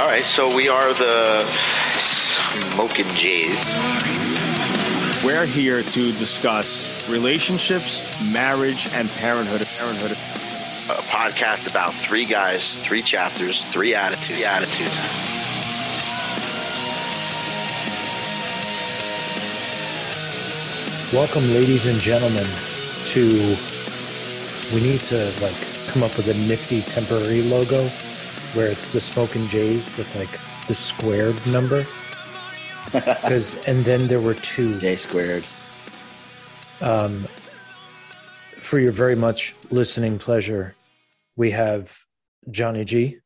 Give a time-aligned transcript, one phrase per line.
[0.00, 1.46] All right, so we are the
[1.94, 3.74] Smoking Jays.
[5.22, 8.00] We're here to discuss relationships,
[8.32, 9.66] marriage, and parenthood.
[9.76, 10.12] Parenthood.
[10.12, 14.26] A podcast about three guys, three chapters, three attitudes.
[14.28, 14.96] Three attitudes.
[21.12, 22.46] Welcome, ladies and gentlemen,
[23.04, 23.54] to.
[24.74, 27.90] We need to like come up with a nifty temporary logo
[28.54, 31.86] where it's the Smoking Jays with like the squared number.
[32.92, 34.80] Because and then there were two.
[34.80, 35.44] J squared.
[36.80, 37.28] Um,
[38.58, 40.74] for your very much listening pleasure,
[41.36, 41.96] we have
[42.50, 43.18] Johnny G.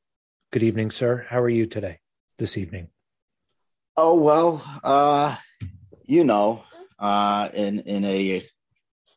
[0.52, 1.26] Good evening, sir.
[1.30, 2.00] How are you today?
[2.36, 2.88] This evening.
[3.96, 5.36] Oh well, uh,
[6.04, 6.64] you know,
[6.98, 8.46] uh, in in a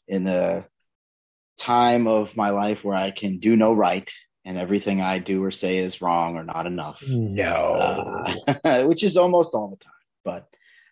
[0.08, 0.66] in a
[1.58, 4.10] time of my life where I can do no right
[4.48, 8.34] and everything I do or say is wrong or not enough, No.
[8.64, 9.94] uh, which is almost all the time.
[10.24, 10.48] But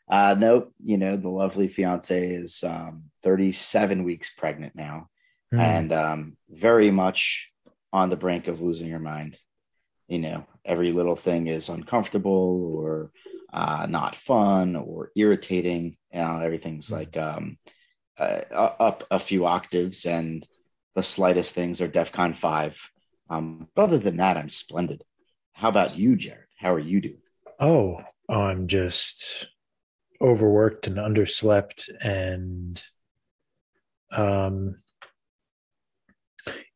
[0.09, 5.07] uh, nope, you know, the lovely fiance is um, 37 weeks pregnant now
[5.51, 5.59] Hmm.
[5.59, 7.51] and um, very much
[7.93, 9.37] on the brink of losing her mind.
[10.07, 13.11] You know, every little thing is uncomfortable or
[13.53, 15.97] uh, not fun or irritating.
[16.11, 17.57] You know, everything's like um,
[18.17, 20.45] uh, up a few octaves, and
[20.95, 22.75] the slightest things are DEFCON five.
[23.29, 25.03] Um, but other than that, I'm splendid.
[25.53, 26.45] How about you, Jared?
[26.57, 27.21] How are you doing?
[27.59, 29.47] Oh, I'm just
[30.21, 32.81] overworked and underslept and
[34.11, 34.77] um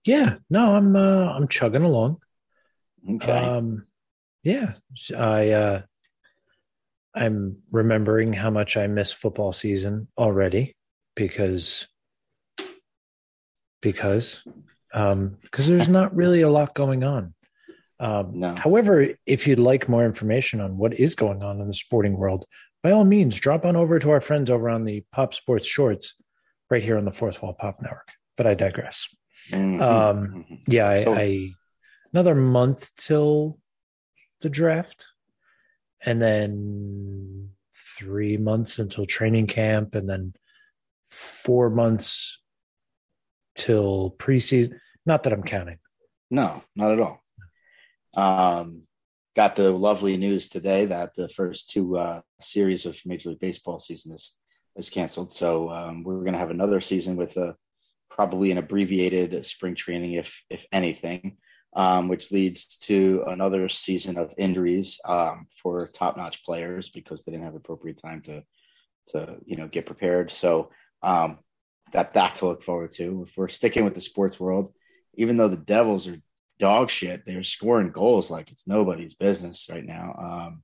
[0.04, 2.18] yeah, no, I'm uh I'm chugging along.
[3.10, 3.32] Okay.
[3.32, 3.88] Um
[4.44, 4.74] yeah,
[5.18, 5.82] I uh
[7.16, 10.76] I'm remembering how much I miss football season already
[11.16, 11.88] because
[13.82, 14.44] because
[14.94, 17.34] um because there's not really a lot going on.
[18.00, 18.56] Um, No.
[18.56, 22.46] However, if you'd like more information on what is going on in the sporting world,
[22.82, 26.16] by all means, drop on over to our friends over on the Pop Sports Shorts
[26.70, 28.08] right here on the Fourth Wall Pop Network.
[28.38, 29.08] But I digress.
[29.52, 29.82] Mhm.
[29.82, 30.60] Um, Mhm.
[30.68, 31.50] Yeah, I, So- I
[32.14, 33.60] another month till
[34.42, 35.06] the draft,
[36.06, 37.50] and then
[37.98, 40.34] three months until training camp, and then
[41.08, 42.39] four months
[43.60, 44.80] till preseason.
[45.06, 45.80] Not that I'm counting.
[46.32, 47.22] No, not at all.
[48.16, 48.84] Um,
[49.36, 53.80] got the lovely news today that the first two uh, series of Major League Baseball
[53.80, 54.36] season is
[54.76, 55.34] is canceled.
[55.34, 57.56] So um, we're going to have another season with a
[58.10, 61.38] probably an abbreviated spring training, if if anything,
[61.76, 67.32] um, which leads to another season of injuries um, for top notch players because they
[67.32, 68.44] didn't have appropriate time to
[69.10, 70.32] to you know get prepared.
[70.32, 70.70] So
[71.02, 71.40] um,
[71.92, 73.26] got that to look forward to.
[73.28, 74.74] If we're sticking with the sports world,
[75.16, 76.22] even though the Devils are
[76.60, 77.26] dog shit.
[77.26, 80.64] They're scoring goals like it's nobody's business right now, um,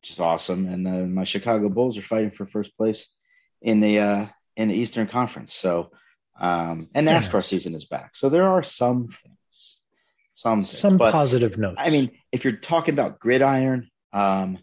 [0.00, 0.66] which is awesome.
[0.66, 3.16] And uh, my Chicago Bulls are fighting for first place
[3.62, 4.26] in the uh,
[4.56, 5.54] in the Eastern Conference.
[5.54, 5.92] So,
[6.38, 7.46] um, and NASCAR Yes.
[7.46, 8.16] season is back.
[8.16, 9.80] So there are some things,
[10.32, 10.78] some things.
[10.78, 11.80] Some But, positive notes.
[11.82, 14.58] I mean, if you're talking about gridiron, um,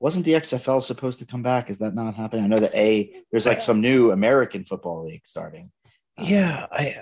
[0.00, 1.70] wasn't the XFL supposed to come back?
[1.70, 2.44] Is that not happening?
[2.44, 5.70] I know that a there's like some new American football league starting.
[6.16, 6.96] Um, yeah, I,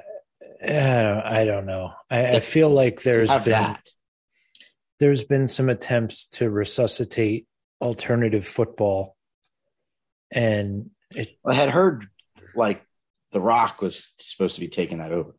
[0.62, 1.93] I don't, I don't know.
[2.11, 3.83] I, I feel like there's been that.
[4.99, 7.47] there's been some attempts to resuscitate
[7.81, 9.17] alternative football,
[10.31, 12.07] and it I had heard
[12.55, 12.83] like
[13.33, 15.34] The Rock was supposed to be taking that over.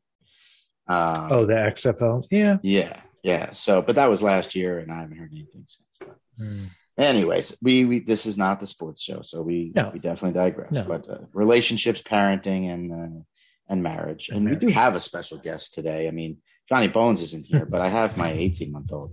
[0.87, 2.57] Um, oh the XFL, yeah.
[2.61, 3.51] yeah, yeah.
[3.51, 5.87] So, but that was last year, and I haven't heard anything since.
[5.99, 6.65] But Hmm.
[7.05, 9.91] Anyways, we, we this is not the sports show, so we No.
[9.93, 10.71] we definitely digress.
[10.71, 10.83] No.
[10.83, 13.21] But uh, relationships, parenting, and uh,
[13.69, 16.07] and marriage, And and, we do have a special guest today.
[16.07, 16.37] I mean,
[16.69, 19.11] Johnny Bones isn't here, but I have my 18 month old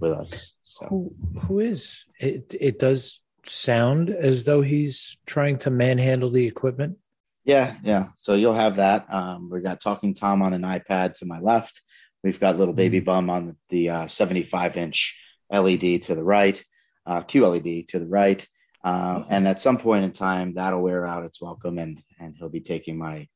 [0.00, 0.54] with us.
[0.64, 2.54] So Who who is it?
[2.58, 6.98] It does sound as though he's trying to manhandle the equipment.
[7.44, 8.08] Yeah, yeah.
[8.16, 9.06] So you'll have that.
[9.12, 11.80] Um, we got Talking Tom on an iPad to my left.
[12.22, 15.18] We've got Little Baby Bum on the uh, 75 inch
[15.50, 16.62] LED to the right,
[17.06, 18.46] uh, QLED to the right.
[18.82, 22.48] Uh, and at some point in time, that'll wear out its welcome, and and he'll
[22.48, 23.28] be taking my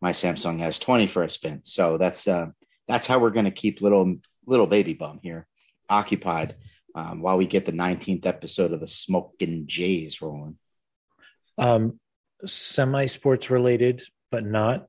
[0.00, 1.62] my Samsung S20 for a spin.
[1.64, 2.48] So that's uh,
[2.88, 4.16] that's how we're going to keep little
[4.46, 5.46] little baby bum here
[5.88, 6.56] occupied
[6.94, 10.58] um, while we get the 19th episode of the Smoking Jays rolling.
[11.58, 12.00] Um,
[12.44, 14.86] semi sports related, but not.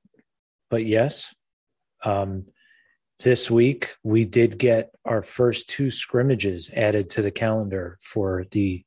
[0.70, 1.34] But yes,
[2.04, 2.46] um,
[3.24, 8.84] this week we did get our first two scrimmages added to the calendar for the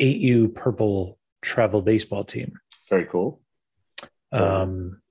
[0.00, 2.58] 8U Purple Travel Baseball Team.
[2.88, 3.40] Very cool.
[4.32, 5.02] Um,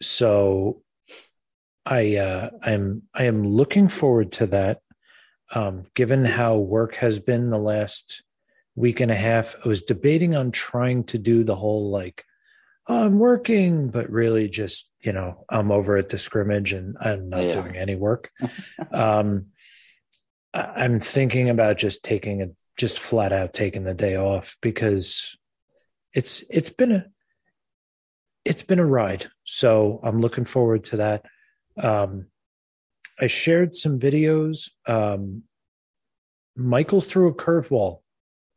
[0.00, 0.82] so
[1.84, 4.80] I uh, I'm I am looking forward to that.
[5.54, 8.22] um, given how work has been the last
[8.74, 12.24] week and a half, I was debating on trying to do the whole like,
[12.88, 17.28] oh, I'm working, but really just, you know, I'm over at the scrimmage and I'm
[17.28, 17.52] not Yeah.
[17.62, 18.30] doing any work.
[18.92, 19.46] um,
[20.54, 22.46] I'm thinking about just taking a,
[22.76, 25.36] just flat out taking the day off because
[26.14, 27.06] it's, it's been a,
[28.44, 29.26] it's been a ride.
[29.44, 31.26] So I'm looking forward to that.
[31.76, 32.28] Um,
[33.20, 34.70] I shared some videos.
[34.86, 35.42] Um,
[36.56, 38.00] Michael threw a curveball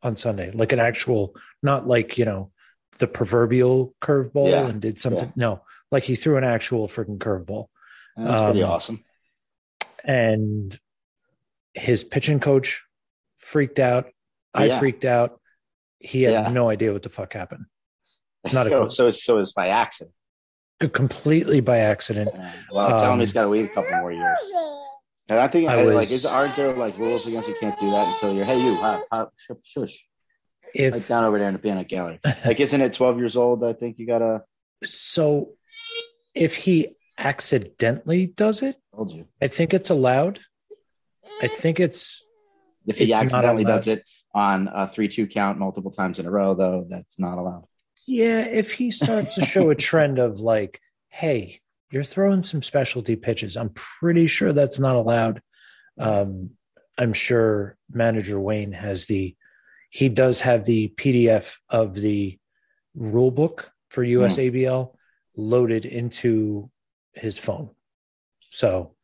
[0.02, 2.50] on Sunday, like an actual, not like, you know,
[3.02, 5.26] the proverbial curveball Yeah, and did something.
[5.30, 5.32] yeah.
[5.34, 7.66] No, like he threw an actual freaking curveball.
[8.16, 9.04] That's pretty Um, awesome.
[10.04, 10.78] And
[11.74, 12.82] his pitching coach
[13.38, 14.06] freaked out.
[14.54, 14.78] I Yeah.
[14.78, 15.40] freaked out.
[15.98, 17.64] He had no idea what the fuck happened.
[18.52, 20.14] Not a so it's so it's by accident.
[20.92, 22.30] Completely by accident.
[22.70, 24.38] Well, tell him Um, he's got to wait a couple more years.
[25.28, 27.90] And I think I I like is aren't there like rules against you can't do
[27.90, 29.32] that until you're hey you hop, hop,
[29.64, 30.06] shush,
[30.74, 32.20] If down over there in the piano gallery.
[32.44, 33.62] Like isn't it 12 years old?
[33.64, 34.42] I think you gotta
[34.84, 35.50] so,
[36.34, 39.26] if he accidentally does it, told you.
[39.40, 40.40] I think it's allowed.
[41.40, 42.24] I think it's
[42.86, 44.04] If he It's accidentally does it
[44.34, 47.64] on a three two count multiple times in a row, though, that's not allowed.
[48.06, 48.40] yeah.
[48.40, 51.60] If he starts to show a trend of like, hey,
[51.90, 55.42] you're throwing some specialty pitches, I'm pretty sure that's not allowed.
[55.98, 56.50] Um,
[56.98, 59.36] I'm sure manager Wayne has the.
[59.92, 62.38] He does have the PDF of the
[62.94, 64.94] rule book for USABL
[65.36, 66.70] loaded into
[67.12, 67.68] his phone.
[68.48, 68.94] So,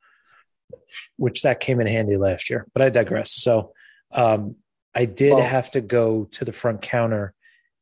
[1.19, 3.33] which that came in handy last year, but I digress.
[3.33, 3.75] So,
[4.13, 4.57] um,
[4.95, 7.35] I did Well- have to go to the front counter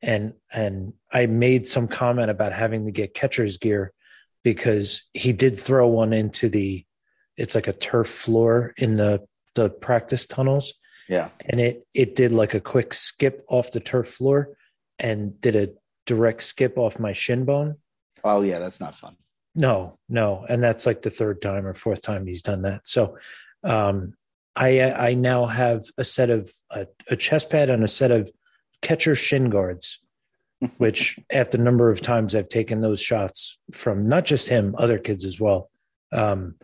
[0.02, 3.92] and and I made some comment about having to get catcher's gear
[4.42, 6.84] because he did throw one into the
[7.36, 9.24] it's like a turf floor in the
[9.54, 10.74] the practice tunnels
[11.08, 11.28] Yeah.
[11.48, 14.56] and it it did like a quick skip off the turf floor
[14.98, 15.68] and did a
[16.06, 17.76] direct skip off my shin bone
[18.24, 19.16] Oh yeah, that's not fun.
[19.54, 23.16] no no and that's like the third time or fourth time he's done that so
[23.64, 24.14] um
[24.56, 28.30] i i now have a set of a, a chest pad and a set of
[28.82, 30.00] catcher shin guards
[30.78, 34.98] which after the number of times i've taken those shots from not just him other
[34.98, 35.70] kids as well
[36.12, 36.54] um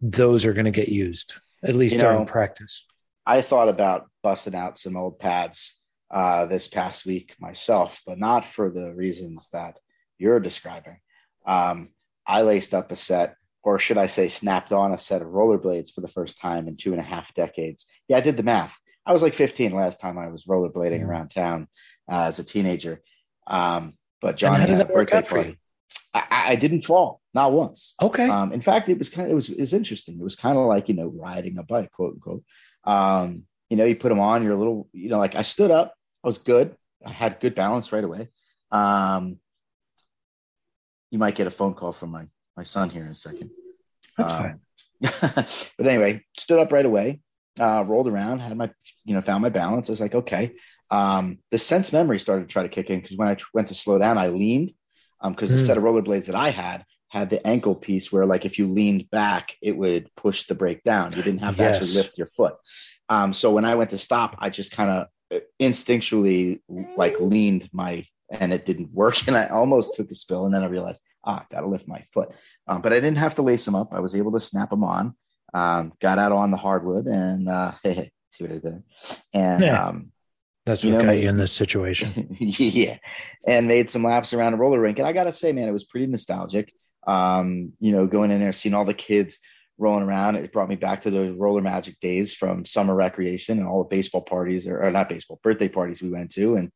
[0.00, 1.34] those are going to get used
[1.64, 2.84] at least You during practice
[3.26, 5.78] I thought about busting out some old pads
[6.10, 9.78] uh, this past week myself, but not for the reasons that
[10.18, 10.98] you're describing.
[11.46, 11.90] Um,
[12.26, 15.90] I laced up a set, or should I say, snapped on a set of rollerblades
[15.92, 17.86] for the first time in two and a half decades.
[18.08, 18.74] Yeah, I did the math.
[19.06, 21.06] I was like 15 last time I was rollerblading Mhm.
[21.08, 21.68] around town
[22.10, 23.02] uh, as a teenager.
[23.46, 25.42] Um, but And Johnny how did had a that work birthday out for you?
[25.44, 25.58] party.
[26.14, 27.94] I, I- I didn't fall, not once.
[28.02, 30.16] okay Um, in fact, it was kind of it was is interesting.
[30.20, 32.44] It was kind of like you know riding a bike, quote unquote.
[32.84, 35.70] Um, you know, you put them on, you're a little, you know, like I stood
[35.70, 35.94] up,
[36.24, 38.28] I was good, I had good balance right away.
[38.70, 39.38] Um,
[41.10, 42.26] you might get a phone call from my
[42.56, 43.50] my son here in a second.
[44.16, 44.60] that's Um, fine
[45.78, 47.20] but anyway, stood up right away,
[47.60, 48.70] uh, rolled around, had my,
[49.04, 49.88] you know, found my balance.
[49.88, 50.52] I was like, okay.
[50.90, 53.74] Um, the sense memory started to try to kick in because when I went to
[53.74, 54.72] slow down, I leaned
[55.20, 55.66] Um, because the Mm.
[55.66, 59.10] set of rollerblades that I had had the ankle piece where, like, if you leaned
[59.10, 61.12] back, it would push the brake down.
[61.12, 61.76] You didn't have to Yes.
[61.76, 62.54] actually lift your foot.
[63.10, 66.60] Um, so when I went to stop, I just kind of instinctually
[66.96, 70.62] like leaned my and it didn't work and i almost took a spill and then
[70.62, 72.28] i realized ah gotta lift my foot
[72.68, 74.84] um, but i didn't have to lace them up i was able to snap them
[74.84, 75.14] on
[75.54, 78.82] um, got out on the hardwood and uh, hey, see what i did
[79.32, 79.86] and Yeah.
[79.88, 80.12] um,
[80.66, 82.98] that's you what know, got my- you in this situation yeah
[83.46, 85.84] and made some laps around a roller rink and i gotta say man it was
[85.84, 86.72] pretty nostalgic
[87.06, 89.38] um, you know going in there seeing all the kids
[89.78, 93.66] rolling around it brought me back to those roller magic days from summer recreation and
[93.66, 96.70] all the baseball parties or, or not baseball birthday parties we went to and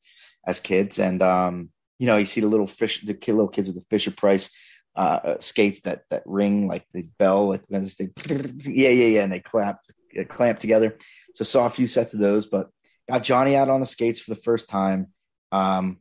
[0.46, 0.98] as kids.
[0.98, 3.86] And um, you know you see the little fish the kid, little kids with the
[3.90, 4.50] fisher price
[4.94, 9.80] uh, skates that that ring like the bell like yeah yeah yeah and they clap
[10.18, 10.96] uh, clamp together.
[11.34, 12.68] So saw a few sets of those but
[13.10, 15.08] got johnny out on the skates for the first time.
[15.52, 15.98] Um,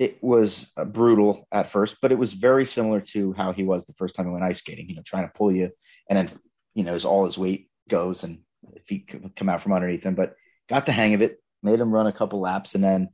[0.00, 3.84] it was uh, brutal at first, but it was very similar to how he was
[3.84, 4.88] the first time he went ice skating.
[4.88, 5.70] You know, trying to pull you,
[6.08, 6.30] and then
[6.74, 8.38] you know, as all his weight goes, and
[8.86, 10.14] feet come out from underneath him.
[10.14, 10.34] But
[10.70, 13.10] got the hang of it, made him run a couple laps, and then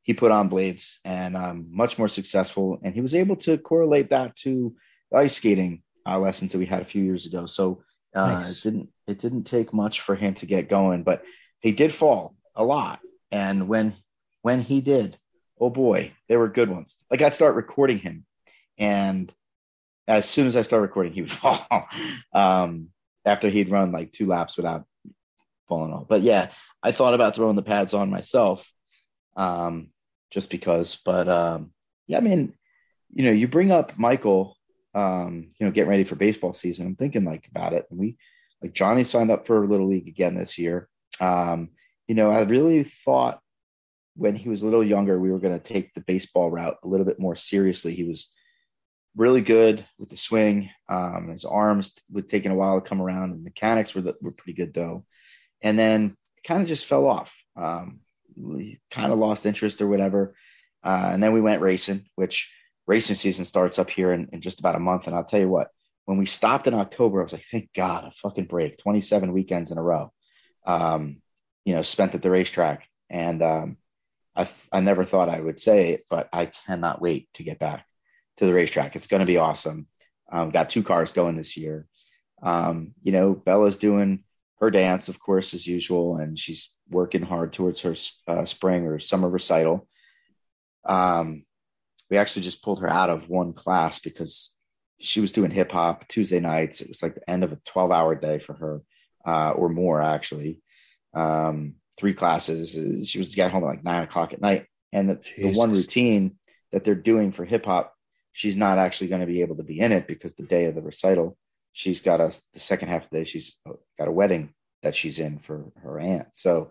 [0.00, 2.80] he put on blades and um, much more successful.
[2.82, 4.74] And he was able to correlate that to
[5.14, 7.44] ice skating uh, lessons that we had a few years ago.
[7.44, 7.82] So
[8.16, 8.58] uh, Nice.
[8.58, 11.22] it didn't it didn't take much for him to get going, but
[11.58, 13.00] he did fall a lot.
[13.30, 13.92] And when
[14.40, 15.18] when he did,
[15.60, 16.96] oh boy, they were good ones.
[17.10, 18.24] Like I'd start recording him,
[18.78, 19.32] and
[20.08, 21.66] as soon as I start recording, he would fall.
[22.32, 22.88] um,
[23.24, 24.84] after he'd run like two laps without
[25.68, 26.08] falling off.
[26.08, 26.50] But yeah,
[26.82, 28.70] I thought about throwing the pads on myself,
[29.36, 29.88] um,
[30.30, 30.98] just because.
[31.04, 31.72] But um,
[32.06, 32.54] yeah, I mean,
[33.12, 34.56] you know, you bring up Michael,
[34.94, 36.86] um, you know, getting ready for baseball season.
[36.86, 37.86] I'm thinking like about it.
[37.90, 38.16] And we
[38.62, 40.88] like Johnny signed up for Little League again this year.
[41.20, 41.70] Um,
[42.08, 43.40] you know, I really thought
[44.20, 46.88] when he was a little younger, we were going to take the baseball route a
[46.88, 47.94] little bit more seriously.
[47.94, 48.34] He was
[49.16, 50.68] really good with the swing.
[50.90, 53.30] Um, his arms were taking a while to come around.
[53.30, 55.06] The mechanics were were pretty good though,
[55.62, 57.34] and then kind of just fell off.
[57.56, 58.00] Um,
[58.90, 60.34] kind of lost interest or whatever,
[60.84, 62.52] uh, and then we went racing, which
[62.86, 65.06] racing season starts up here in, in just about a month.
[65.06, 65.68] And I'll tell you what,
[66.04, 68.76] when we stopped in October, I was like, thank God, a fucking break.
[68.76, 70.12] Twenty seven weekends in a row,
[70.66, 71.22] um,
[71.64, 73.76] you know, spent at the racetrack, and um,
[74.40, 77.84] I I never thought I would say it, but I cannot wait to get back
[78.38, 78.96] to the racetrack.
[78.96, 79.86] It's going to be awesome.
[80.32, 81.86] Um, got two cars going this year.
[82.42, 84.24] Um, you know, Bella's doing
[84.60, 87.94] her dance, of course, as usual, and she's working hard towards her
[88.26, 89.86] uh, spring or summer recital.
[90.84, 91.44] Um,
[92.10, 94.56] we actually just pulled her out of one class because
[95.00, 96.80] she was doing hip hop Tuesday nights.
[96.80, 98.82] It was like the end of a 12 hour day for her,
[99.26, 100.60] uh, or more actually.
[101.14, 103.08] Um, three classes.
[103.08, 104.66] She was getting home at like nine o'clock at night.
[104.92, 106.36] And the, the one routine
[106.72, 107.94] that they're doing for hip hop
[108.32, 110.74] she's not actually going to be able to be in it because the day of
[110.74, 111.36] the recital,
[111.72, 113.58] she's got a the second half of the day she's
[113.98, 116.28] got a wedding that she's in for her aunt.
[116.32, 116.70] So,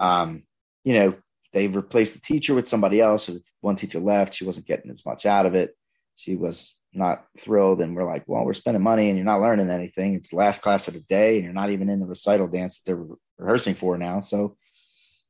[0.00, 0.44] um,
[0.84, 1.14] you know,
[1.52, 3.24] they replaced the teacher with somebody else.
[3.24, 4.34] So one teacher left.
[4.34, 5.76] She wasn't getting as much out of it.
[6.16, 7.82] She was not thrilled.
[7.82, 10.14] And we're like, well, we're spending money and you're not learning anything.
[10.14, 12.78] It's the last class of the day and you're not even in the recital dance
[12.78, 13.06] that they're
[13.38, 14.20] rehearsing for now.
[14.20, 14.56] So,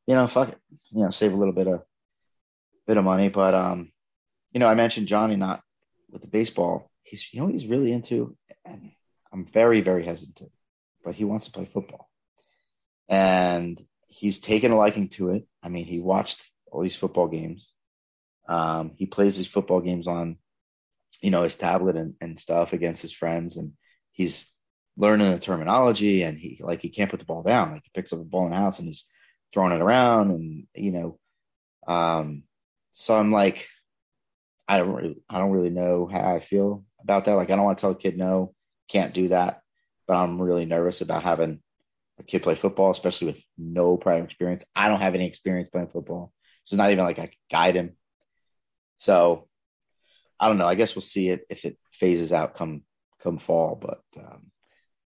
[0.07, 0.59] you know, fuck it,
[0.91, 1.83] you know, save a little bit of
[2.87, 3.29] bit of money.
[3.29, 3.93] But um,
[4.53, 5.63] you know, I mentioned Johnny not
[6.11, 6.91] with the baseball.
[7.03, 8.93] He's you know he's really into, and
[9.33, 10.51] I'm very very hesitant,
[11.05, 12.09] but he wants to play football,
[13.09, 15.47] and he's taken a liking to it.
[15.63, 17.71] I mean, he watched all these football games.
[18.49, 20.37] Um, he plays these football games on,
[21.23, 23.73] you know, his tablet and, and stuff against his friends, and
[24.11, 24.51] he's
[24.97, 26.23] learning the terminology.
[26.23, 27.73] And he like he can't put the ball down.
[27.73, 29.09] Like he picks up a ball in the house and he's
[29.53, 31.19] throwing it around, and you know,
[31.87, 32.45] um,
[32.93, 33.69] so I'm like,
[34.69, 37.35] I don't really, I don't really know how I feel about that.
[37.35, 38.55] Like, I don't want to tell a kid no,
[38.89, 39.61] can't do that.
[40.07, 41.61] But I'm really nervous about having
[42.19, 44.65] a kid play football, especially with no prior experience.
[44.75, 46.33] I don't have any experience playing football,
[46.65, 47.97] so it's not even like I guide him.
[48.97, 49.49] So
[50.39, 50.67] I don't know.
[50.67, 52.83] I guess we'll see it if it phases out come
[53.21, 53.79] come fall.
[53.81, 54.51] But um,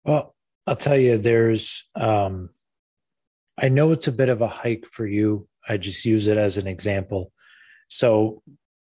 [0.03, 0.35] well,
[0.67, 1.83] I'll tell you, there's.
[1.95, 2.49] Um,
[3.57, 5.47] I know it's a bit of a hike for you.
[5.67, 7.31] I just use it as an example.
[7.88, 8.41] So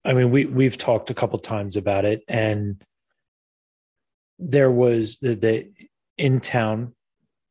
[0.05, 2.83] I mean, we we've talked a couple times about it, and
[4.39, 5.71] there was the, the
[6.17, 6.95] in town.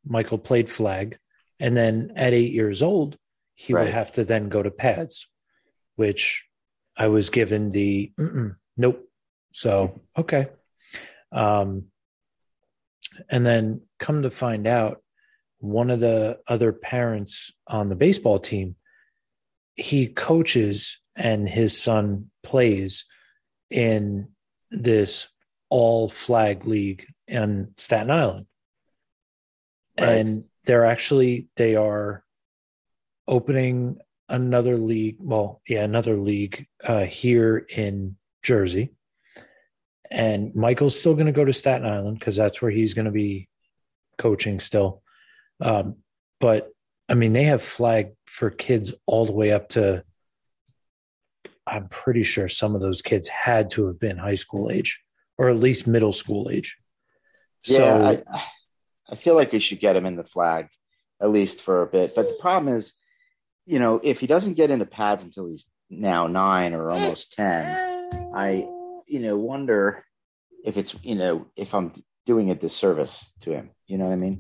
[0.06, 1.18] Michael played flag,
[1.60, 3.18] and then at eight years old,
[3.56, 3.84] he right.
[3.84, 5.28] would have to then go to pads,
[5.98, 6.46] which
[6.96, 8.12] I was given the
[8.78, 9.08] nope.
[9.52, 10.48] So okay,
[11.32, 11.86] um,
[13.30, 15.04] and then come to find out,
[15.60, 18.76] one of the other parents on the baseball team,
[19.76, 23.06] he coaches and his son plays
[23.70, 24.30] in
[24.72, 25.28] this
[25.70, 28.46] all flag league in Staten Island.
[30.00, 30.10] Right.
[30.10, 32.24] And they're actually they are
[33.28, 33.98] opening
[34.30, 38.94] another league, well, yeah, another league uh, here in Jersey.
[40.10, 43.12] And Michael's still going to go to Staten Island because that's where he's going to
[43.12, 43.50] be
[44.18, 45.02] coaching still.
[45.60, 45.98] Um,
[46.40, 46.72] but
[47.10, 50.04] I mean, they have flag for kids all the way up to
[51.66, 55.02] I'm pretty sure some of those kids had to have been high school age
[55.38, 56.78] or at least middle school age.
[57.64, 58.42] So yeah, I,
[59.10, 60.70] I feel like we should get him in the flag
[61.22, 62.16] at least for a bit.
[62.16, 62.94] But the problem is,
[63.66, 68.32] you know, if he doesn't get into pads until he's now nine or almost 10,
[68.34, 68.68] I,
[69.08, 70.06] you know, wonder
[70.64, 71.92] if it's, you know, if I'm
[72.26, 73.72] doing a disservice to him.
[73.88, 74.40] You know what I mean?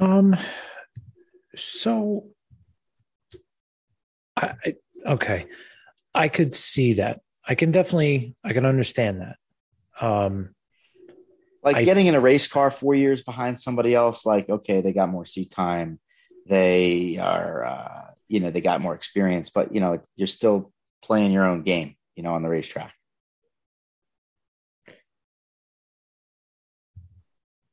[0.00, 0.34] Um,
[1.54, 2.24] so
[4.36, 4.74] I, I
[5.06, 5.46] okay.
[6.14, 7.20] I could see that.
[7.46, 9.36] I can definitely I can understand that.
[10.00, 10.54] Um
[11.62, 14.92] like I, getting in a race car four years behind somebody else, like, okay, they
[14.94, 16.00] got more seat time.
[16.46, 20.72] They are uh, you know, they got more experience, but you know, you're still
[21.04, 22.94] playing your own game, you know, on the racetrack.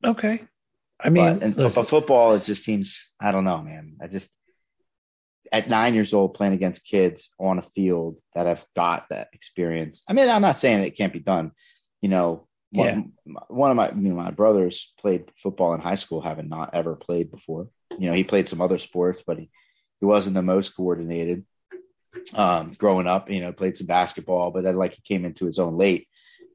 [0.04, 0.42] Okay.
[1.00, 3.96] I mean, but, and, but football, it just seems, I don't know, man.
[4.02, 4.30] I just,
[5.52, 10.02] at nine years old playing against kids on a field that have got that experience.
[10.08, 11.52] I mean, I'm not saying it can't be done.
[12.02, 13.32] You know, one, yeah.
[13.48, 16.96] one of my you know, my brothers played football in high school, having not ever
[16.96, 17.68] played before.
[17.98, 19.50] you know, he played some other sports, but he,
[20.00, 21.44] he wasn't the most coordinated
[22.34, 23.30] um, growing up.
[23.30, 26.08] You know, played some basketball, but then like he came into his own late.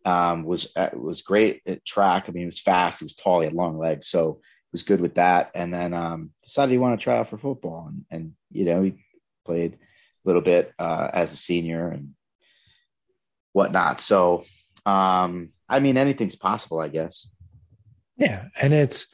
[0.06, 2.26] Um, was uh, was great at track.
[2.28, 3.00] I mean, he was fast.
[3.00, 3.40] He was tall.
[3.40, 5.52] He had long legs, so he was good with that.
[5.56, 8.84] And then um, decided he wanted to try out for football, and, and you know,
[8.84, 8.96] he
[9.46, 9.78] played a
[10.28, 12.16] little bit uh, as a senior and
[13.54, 14.02] whatnot.
[14.02, 14.44] So,
[14.86, 17.30] um, I mean, anything's possible, I guess.
[18.18, 19.08] Yeah, and it's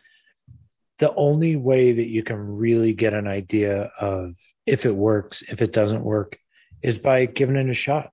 [0.98, 4.34] the only way that you can really get an idea of
[4.66, 6.38] if it works, if it doesn't work,
[6.82, 8.12] is by giving it a shot.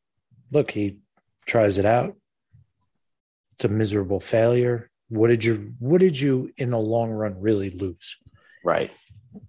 [0.53, 0.99] Look, he
[1.47, 2.17] tries it out.
[3.57, 4.91] It's a miserable failure.
[5.09, 8.17] What did you what did you in the long run really lose?
[8.65, 8.91] Right.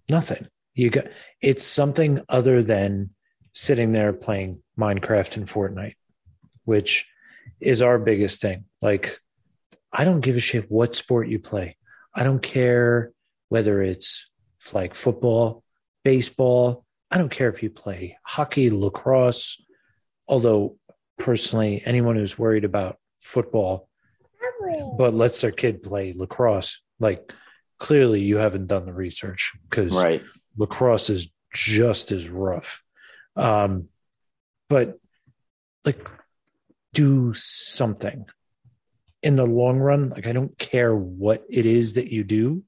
[0.10, 0.48] Nothing.
[0.74, 1.06] You got
[1.42, 3.12] it's something other than
[3.54, 5.96] sitting there playing Minecraft and Fortnite,
[6.64, 7.06] which
[7.60, 8.66] is our biggest thing.
[8.82, 9.20] Like,
[9.92, 11.76] I don't give a shit what sport you play.
[12.14, 13.12] I don't care
[13.50, 14.30] whether it's
[14.74, 15.64] like football,
[16.04, 16.86] baseball.
[17.10, 19.62] I don't care if you play hockey, lacrosse.
[20.28, 20.78] Although,
[21.18, 23.87] personally, anyone who's worried about football
[24.98, 27.32] but lets their kid play lacrosse, like
[27.80, 30.24] clearly you haven't done the research because Right.
[30.58, 32.84] lacrosse is just as rough.
[33.36, 33.90] Um,
[34.70, 35.00] but
[35.86, 36.10] like,
[36.94, 38.26] do something
[39.22, 40.10] in the long run.
[40.10, 42.64] Like, I don't care what it is that you do,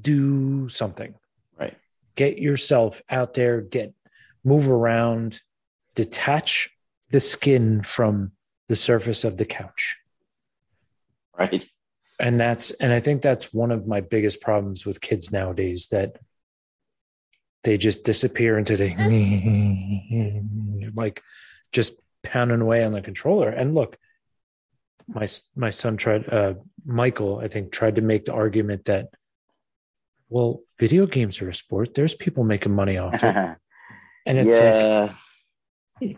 [0.00, 1.14] do something.
[1.58, 1.76] Right.
[2.16, 3.94] Get yourself out there, get
[4.44, 5.40] move around,
[5.94, 6.70] detach
[7.10, 8.32] the skin from
[8.68, 9.98] the surface of the couch
[11.38, 11.66] Right.
[12.20, 16.16] and that's and i think that's one of my biggest problems with kids nowadays that
[17.64, 18.94] they just disappear into the
[20.94, 21.22] like
[21.72, 23.98] just pounding away on the controller and look
[25.08, 25.26] my
[25.56, 26.54] my son tried uh
[26.86, 29.08] michael i think tried to make the argument that
[30.28, 33.24] well video games are a sport there's people making money off it
[34.26, 35.14] and it's yeah.
[36.00, 36.16] like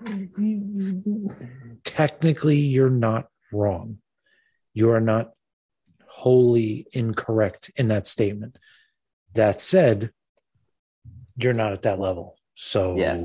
[1.85, 3.99] technically you're not wrong
[4.77, 5.31] you are not
[6.07, 8.59] wholly incorrect in that statement.
[9.33, 10.11] That said,
[11.35, 12.37] you're not at that level.
[12.55, 13.23] So, Yeah.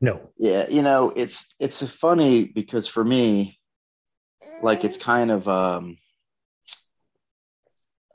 [0.00, 0.30] no.
[0.38, 3.60] Yeah, you know, it's it's funny because for me,
[4.62, 5.98] like it's kind of um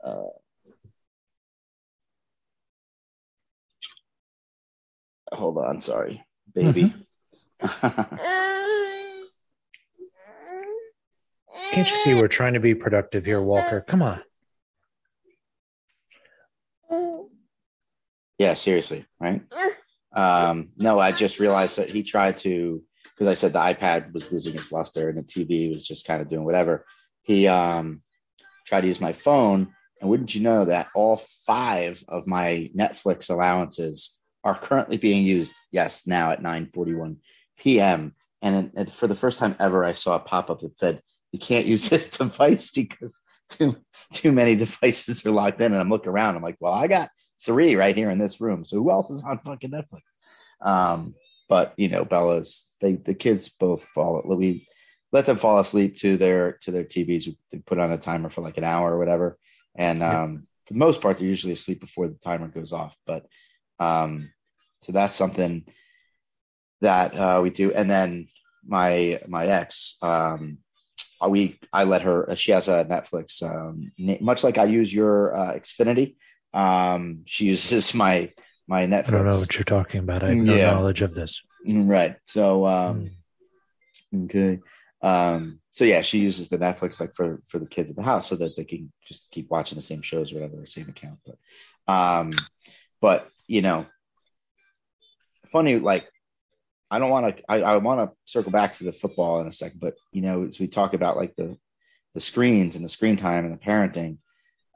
[0.04, 0.34] uh,
[5.32, 6.92] hold on, sorry, baby.
[11.72, 13.80] Can't you see we're trying to be productive here, Walker?
[13.80, 14.22] Come on.
[18.40, 19.42] yeah, seriously, right?
[20.16, 24.32] Um, no, I just realized that he tried to because I said the iPad was
[24.32, 26.86] losing its luster and the TV was just kind of doing whatever.
[27.20, 28.00] He um
[28.66, 33.28] tried to use my phone, and wouldn't you know that all five of my Netflix
[33.28, 35.54] allowances are currently being used?
[35.70, 37.16] Yes, now at 9:41
[37.58, 38.14] p.m.
[38.40, 41.38] And, and for the first time ever, I saw a pop up that said you
[41.38, 43.76] can't use this device because too
[44.12, 45.72] too many devices are locked in.
[45.72, 47.10] And I'm looking around, I'm like, well, I got
[47.44, 48.64] three right here in this room.
[48.64, 50.02] So who else is on fucking Netflix?
[50.60, 51.14] Um,
[51.48, 54.22] but you know, Bella's they the kids both fall.
[54.24, 54.66] We
[55.12, 57.34] let them fall asleep to their to their TVs.
[57.50, 59.38] They put on a timer for like an hour or whatever,
[59.74, 62.96] and um, for the most part, they're usually asleep before the timer goes off.
[63.04, 63.26] But
[63.80, 64.30] um,
[64.82, 65.64] so that's something
[66.80, 67.72] that uh, we do.
[67.72, 68.28] And then
[68.64, 70.58] my my ex, um,
[71.28, 72.34] we I let her.
[72.36, 76.16] She has a Netflix, um, much like I use your uh, Xfinity.
[76.54, 78.30] Um, she uses my
[78.66, 79.08] my Netflix.
[79.08, 80.22] I don't know what you're talking about.
[80.22, 80.72] I have no Yeah.
[80.72, 81.42] knowledge of this.
[81.68, 82.16] Mm, Right.
[82.24, 83.10] So um
[84.24, 84.60] okay.
[85.02, 88.28] Um so yeah, she uses the Netflix like for for the kids at the house
[88.28, 91.18] so that they can just keep watching the same shows or whatever, same account.
[91.26, 91.36] But
[91.92, 92.30] um
[93.00, 93.86] but you know
[95.48, 96.08] funny like
[96.90, 99.52] I don't want to I, I want to circle back to the football in a
[99.52, 101.56] second, but you know, as we talk about like the
[102.14, 104.18] the screens and the screen time and the parenting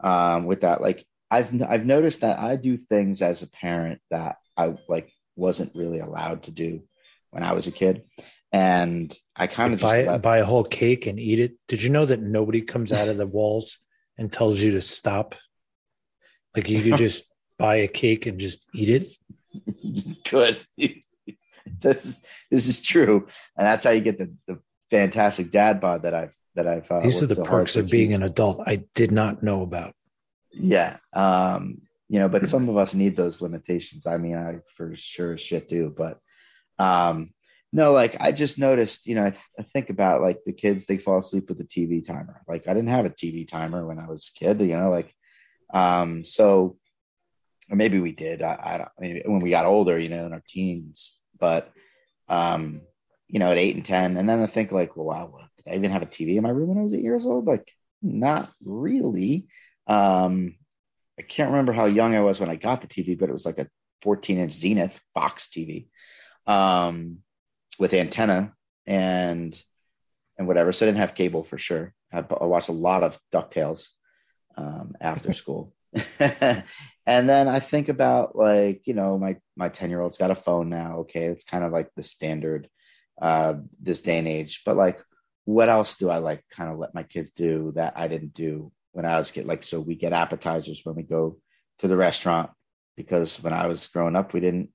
[0.03, 4.37] um with that like I've I've noticed that I do things as a parent that
[4.57, 6.83] I like wasn't really allowed to do
[7.31, 8.05] when I was a kid,
[8.53, 11.55] and I kind of just buy let, buy a whole cake and eat it.
[11.67, 13.79] Did you know that nobody comes out of the walls
[14.17, 15.35] and tells you to stop?
[16.55, 17.27] Like you could just
[17.59, 20.25] buy a cake and just eat it.
[20.31, 20.65] good.
[21.81, 24.59] this is this is true, and that's how you get the, the
[24.91, 26.91] fantastic dad bod that I've that I've.
[26.91, 28.61] Uh, These are the so perks of being an adult.
[28.67, 29.95] I did not know about.
[30.53, 34.95] yeah um you know but some of us need those limitations i mean i for
[34.95, 36.21] sure shit do but
[36.79, 37.35] um
[37.73, 40.87] no like i just noticed you know I, th- I think about like the kids
[40.87, 43.99] they fall asleep with the tv timer like i didn't have a tv timer when
[43.99, 45.13] i was a kid you know like
[45.73, 46.77] um so
[47.71, 48.43] or maybe we did.
[48.43, 48.89] I, I don't.
[48.99, 51.19] Maybe when we got older, you know, in our teens.
[51.39, 51.73] But
[52.29, 52.83] um,
[53.29, 55.77] you know, at eight and ten, and then I think like, well, wow, did I
[55.77, 57.47] even have a TV in my room when I was eight years old?
[57.47, 57.71] Like,
[58.03, 59.49] not really.
[59.87, 60.55] Um,
[61.19, 63.47] I can't remember how young I was when I got the TV, but it was
[63.47, 63.69] like a
[64.03, 65.87] 14 inch Zenith box TV
[66.47, 67.19] um,
[67.79, 68.53] with antenna
[68.87, 69.61] and
[70.37, 70.73] and whatever.
[70.73, 71.95] So I didn't have cable for sure.
[72.13, 73.91] I, I watched a lot of Ducktales
[74.57, 75.73] um, after school.
[77.07, 80.35] and then I think about like you know my my 10 year old's got a
[80.35, 80.99] phone now.
[81.01, 82.69] Okay, it's kind of like the standard
[83.21, 84.63] uh, this day and age.
[84.65, 85.01] But like,
[85.45, 88.73] what else do I like kind of let my kids do that I didn't do
[88.93, 89.47] when I was kid?
[89.47, 91.39] Like, so we get appetizers when we go
[91.79, 92.51] to the restaurant
[92.97, 94.71] because when I was growing up, we didn't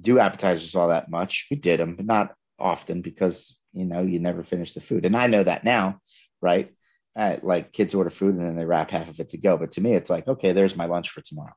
[0.00, 1.48] do appetizers all that much.
[1.50, 5.04] We did them, but not often because you know you never finish the food.
[5.04, 5.98] And I know that now,
[6.40, 6.72] right?
[7.14, 9.58] Uh, like kids order food and then they wrap half of it to go.
[9.58, 11.52] But to me, it's like, okay, there's my lunch for tomorrow.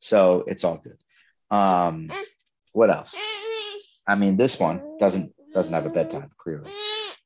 [0.00, 0.98] So it's all good.
[1.50, 2.10] Um,
[2.72, 3.16] what else?
[4.06, 6.70] I mean, this one doesn't doesn't have a bedtime clearly.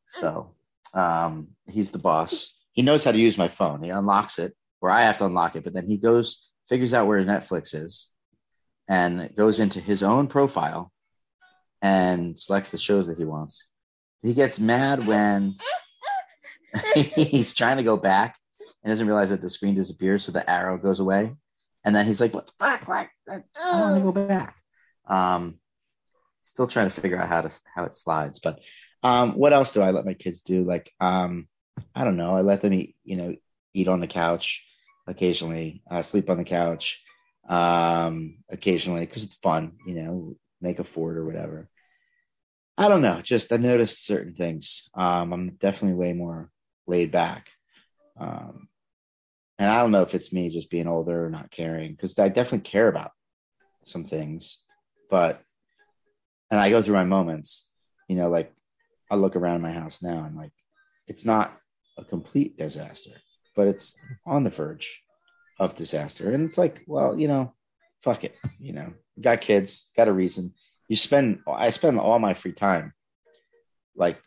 [0.07, 0.55] So
[0.95, 2.57] um, he's the boss.
[2.73, 3.83] He knows how to use my phone.
[3.83, 5.65] He unlocks it, or I have to unlock it.
[5.65, 8.11] But then he goes, figures out where Netflix is,
[8.89, 10.93] and goes into his own profile
[11.81, 13.69] and selects the shows that he wants.
[14.23, 15.57] He gets mad when
[16.95, 18.37] he's trying to go back
[18.83, 21.33] and doesn't realize that the screen disappears, so the arrow goes away.
[21.85, 22.87] And then he's like, "What the fuck?
[22.89, 23.43] Like, I
[23.81, 24.57] want to go back."
[25.07, 25.59] Um,
[26.43, 28.41] still trying to figure out how to how it slides.
[28.41, 28.61] But
[29.03, 30.65] um, what else do I let my kids do?
[30.65, 31.49] Like, um,
[31.95, 32.37] I don't know.
[32.37, 33.35] I let them eat, you know,
[33.75, 34.65] eat on the couch
[35.07, 37.03] occasionally, uh, sleep on the couch
[37.49, 41.69] um, occasionally because it's fun, you know, make a fort or whatever.
[42.79, 43.21] I don't know.
[43.21, 44.89] Just I noticed certain things.
[44.95, 46.51] Um, I'm definitely way more
[46.87, 47.49] laid back.
[48.19, 48.69] Um,
[49.59, 52.29] and I don't know if it's me just being older or not caring because I
[52.29, 53.13] definitely care about
[53.85, 54.65] some things,
[55.11, 55.41] but
[56.51, 57.71] and I go through my moments,
[58.09, 58.53] you know, like
[59.11, 60.53] I look around my house now and like
[61.07, 61.57] it's not
[61.99, 63.13] a complete disaster,
[63.55, 63.95] but it's
[64.27, 65.03] on the verge
[65.59, 66.33] of disaster.
[66.33, 67.55] And it's like, well, you know,
[68.03, 68.35] fuck it.
[68.59, 70.55] You know, got kids, got a reason.
[70.89, 72.93] You spend I spend all my free time
[73.97, 74.19] like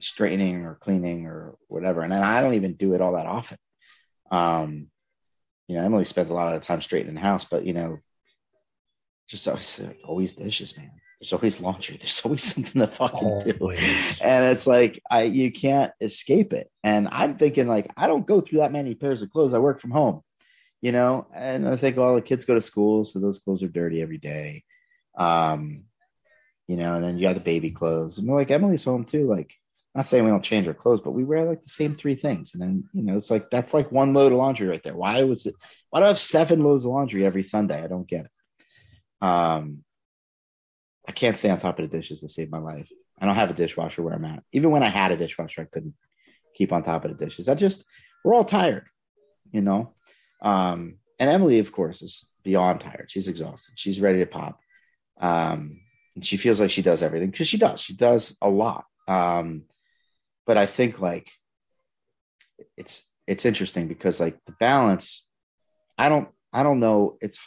[0.00, 2.02] straightening or cleaning or whatever.
[2.02, 3.58] And I don't even do it all that often.
[4.30, 4.88] Um,
[5.68, 7.98] you know, Emily spends a lot of the time straightening the house, but you know,
[9.28, 10.90] just always always dishes, man
[11.20, 11.98] there's always laundry.
[11.98, 14.18] There's always something to fucking always.
[14.18, 14.24] do.
[14.24, 16.70] And it's like I you can't escape it.
[16.82, 19.54] And I'm thinking like I don't go through that many pairs of clothes.
[19.54, 20.22] I work from home,
[20.80, 23.68] you know, and I think all the kids go to school, so those clothes are
[23.68, 24.64] dirty every day.
[25.16, 25.84] Um,
[26.66, 28.18] you know, and then you got the baby clothes.
[28.18, 29.26] And like Emily's home too.
[29.28, 29.52] Like,
[29.94, 32.52] not saying we don't change our clothes, but we wear like the same three things.
[32.54, 34.96] And then, you know, it's like that's like one load of laundry right there.
[34.96, 35.54] Why was it
[35.90, 37.82] why do I have seven loads of laundry every Sunday?
[37.82, 39.26] I don't get it.
[39.26, 39.84] Um,
[41.08, 42.88] I can't stay on top of the dishes to save my life.
[43.20, 44.44] I don't have a dishwasher where I'm at.
[44.52, 45.94] Even when I had a dishwasher, I couldn't
[46.54, 47.48] keep on top of the dishes.
[47.48, 47.84] I just
[48.24, 48.86] we're all tired,
[49.50, 49.94] you know.
[50.40, 53.06] Um, and Emily, of course, is beyond tired.
[53.08, 53.74] She's exhausted.
[53.76, 54.60] She's ready to pop.
[55.20, 55.80] Um,
[56.14, 57.80] and she feels like she does everything because she does.
[57.80, 58.84] She does a lot.
[59.06, 59.64] Um,
[60.46, 61.30] but I think like
[62.76, 65.26] it's it's interesting because like the balance,
[65.98, 67.16] I don't I don't know.
[67.20, 67.40] It's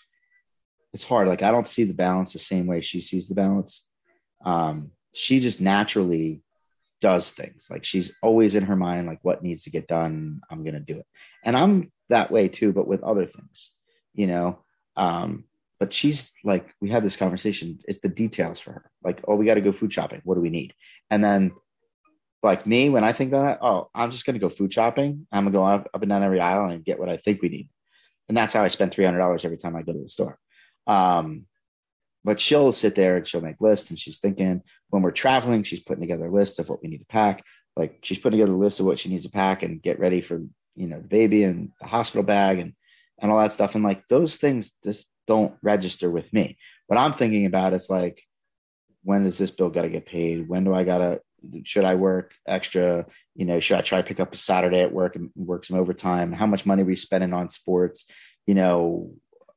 [0.93, 1.27] it's hard.
[1.27, 3.87] Like I don't see the balance the same way she sees the balance.
[4.45, 6.41] Um, she just naturally
[7.01, 7.67] does things.
[7.69, 10.41] Like she's always in her mind, like what needs to get done.
[10.49, 11.05] I'm gonna do it,
[11.43, 13.71] and I'm that way too, but with other things,
[14.13, 14.59] you know.
[14.95, 15.45] Um,
[15.79, 17.79] but she's like, we had this conversation.
[17.87, 18.91] It's the details for her.
[19.03, 20.21] Like, oh, we got to go food shopping.
[20.23, 20.73] What do we need?
[21.09, 21.51] And then,
[22.43, 25.25] like me, when I think that, oh, I'm just gonna go food shopping.
[25.31, 27.49] I'm gonna go up, up and down every aisle and get what I think we
[27.49, 27.69] need.
[28.27, 30.37] And that's how I spend three hundred dollars every time I go to the store.
[30.85, 31.45] Um,
[32.25, 35.81] but she'll sit there and she'll make lists and she's thinking when we're traveling, she's
[35.81, 37.43] putting together a list of what we need to pack.
[37.75, 40.21] Like she's putting together a list of what she needs to pack and get ready
[40.21, 40.41] for,
[40.75, 42.73] you know, the baby and the hospital bag and
[43.19, 43.75] and all that stuff.
[43.75, 46.57] And like those things just don't register with me.
[46.87, 48.21] What I'm thinking about is like,
[49.03, 50.47] when does this bill gotta get paid?
[50.47, 51.21] When do I gotta
[51.63, 53.05] should I work extra?
[53.35, 55.77] You know, should I try to pick up a Saturday at work and work some
[55.77, 56.31] overtime?
[56.31, 58.09] How much money are we spending on sports?
[58.47, 59.11] You know,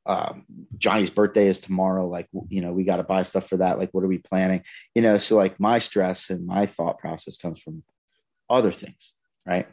[0.05, 0.45] um,
[0.77, 2.07] Johnny's birthday is tomorrow.
[2.07, 3.77] Like, you know, we got to buy stuff for that.
[3.77, 4.63] Like, what are we planning?
[4.95, 7.83] You know, so like my stress and my thought process comes from
[8.49, 9.13] other things,
[9.45, 9.67] right?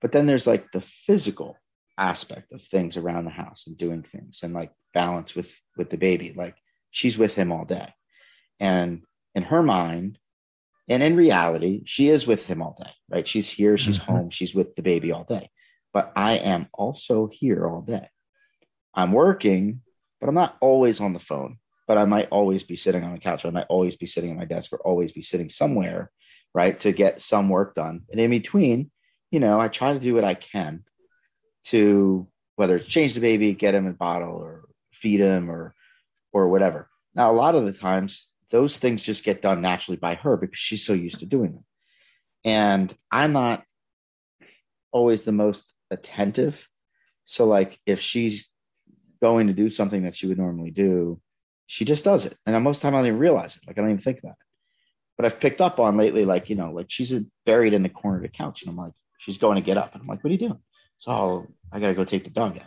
[0.00, 1.56] But then there's like the physical
[1.98, 5.98] aspect of things around the house and doing things and like balance with with the
[5.98, 6.32] baby.
[6.34, 6.56] Like
[6.90, 7.92] she's with him all day,
[8.58, 9.02] and
[9.34, 10.18] in her mind,
[10.90, 13.26] and in reality, she is with him all day, right?
[13.26, 14.12] She's here, she's mm-hmm.
[14.12, 15.50] home, she's with the baby all day.
[15.94, 18.08] But I am also here all day
[18.94, 19.82] I'm working,
[20.20, 21.58] but I'm not always on the phone.
[21.86, 24.30] But I might always be sitting on the couch, or I might always be sitting
[24.30, 26.12] at my desk, or always be sitting somewhere,
[26.54, 28.02] right, to get some work done.
[28.10, 28.92] And in between,
[29.32, 30.84] you know, I try to do what I can
[31.64, 35.74] to whether it's change the baby, get him a bottle, or feed him, or
[36.32, 36.88] or whatever.
[37.14, 40.58] Now, a lot of the times, those things just get done naturally by her because
[40.58, 41.64] she's so used to doing them.
[42.44, 43.64] And I'm not
[44.92, 46.66] always the most attentive.
[47.24, 48.48] So, like, if she's
[49.20, 51.20] going to do something that she would normally do,
[51.66, 52.36] she just does it.
[52.46, 53.66] And most of the time, I don't even realize it.
[53.66, 54.46] Like, I don't even think about it.
[55.16, 57.12] But I've picked up on lately, like, you know, like she's
[57.44, 58.62] buried in the corner of the couch.
[58.62, 59.92] And I'm like, she's going to get up.
[59.92, 60.60] And I'm like, what are you doing?
[60.98, 62.66] So, I got to go take the dog out.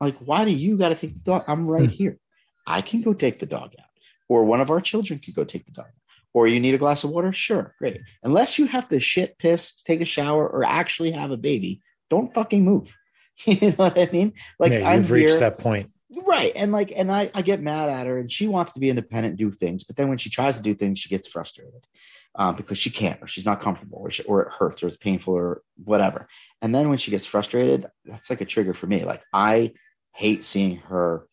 [0.00, 1.44] I'm like, why do you got to take the dog?
[1.46, 1.94] I'm right hmm.
[1.94, 2.18] here.
[2.66, 3.86] I can go take the dog out.
[4.32, 5.90] Or one of our children could go take the dog
[6.34, 8.00] or you need a glass of water, sure, great.
[8.22, 12.32] Unless you have to shit, piss, take a shower, or actually have a baby, don't
[12.32, 12.96] fucking move.
[13.44, 14.32] you know what I mean?
[14.58, 15.90] Like yeah, you've reached that point.
[16.26, 16.52] Right.
[16.54, 19.36] And like, and I, I get mad at her and she wants to be independent,
[19.36, 19.84] do things.
[19.84, 21.86] But then when she tries to do things, she gets frustrated
[22.34, 24.96] um, because she can't, or she's not comfortable, or, she, or it hurts, or it's
[24.98, 26.28] painful, or whatever.
[26.60, 29.04] And then when she gets frustrated, that's like a trigger for me.
[29.04, 29.72] Like, I
[30.14, 31.26] hate seeing her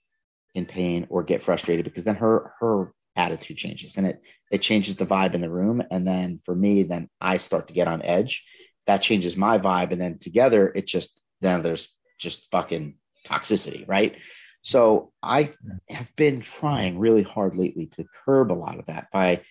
[0.55, 4.95] in pain or get frustrated because then her, her attitude changes and it it changes
[4.95, 5.83] the vibe in the room.
[5.91, 8.45] And then for me then i start to get on edge.
[8.87, 9.91] That changes my vibe.
[9.91, 12.95] And then together it just then there's just fucking
[13.27, 14.15] toxicity right?
[14.61, 15.51] So i
[15.89, 19.41] have been trying really hard lately to curb a lot of that by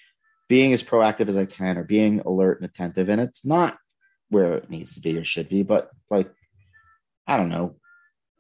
[0.49, 3.09] being as proactive as i can or being alert and attentive.
[3.09, 3.79] And it's not
[4.31, 6.31] where it needs to be or should be but like
[7.27, 7.77] i don't know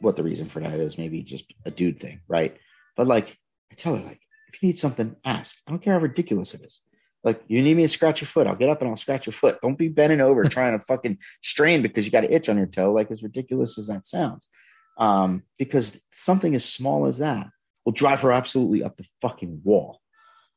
[0.00, 2.56] what the reason for that is maybe just a dude thing right
[2.96, 3.36] but like
[3.72, 5.58] i tell her like if you need something, ask.
[5.66, 6.82] I don't care how ridiculous it is.
[7.24, 9.32] Like, you need me to scratch your foot, I'll get up and I'll scratch your
[9.32, 9.58] foot.
[9.60, 12.66] Don't be bending over trying to fucking strain because you got an itch on your
[12.66, 14.48] toe, like as ridiculous as that sounds.
[14.96, 17.48] Um, because something as small as that
[17.84, 20.00] will drive her absolutely up the fucking wall.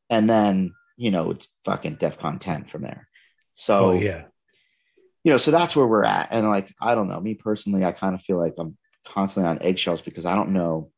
[0.09, 3.07] And then, you know, it's fucking DEFCON 10 from there.
[3.55, 4.23] So, oh, yeah.
[5.23, 6.29] You know, so that's where we're at.
[6.31, 9.61] And like, I don't know, me personally, I kind of feel like I'm constantly on
[9.61, 10.91] eggshells because I don't know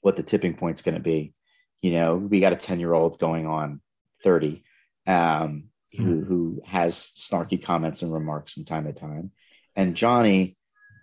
[0.00, 1.34] what the tipping point's going to be.
[1.82, 3.80] You know we got a 10 year old going on
[4.24, 4.64] 30
[5.06, 5.64] um,
[5.96, 6.26] who, mm.
[6.26, 9.30] who has snarky comments and remarks from time to time.
[9.76, 10.56] And johnny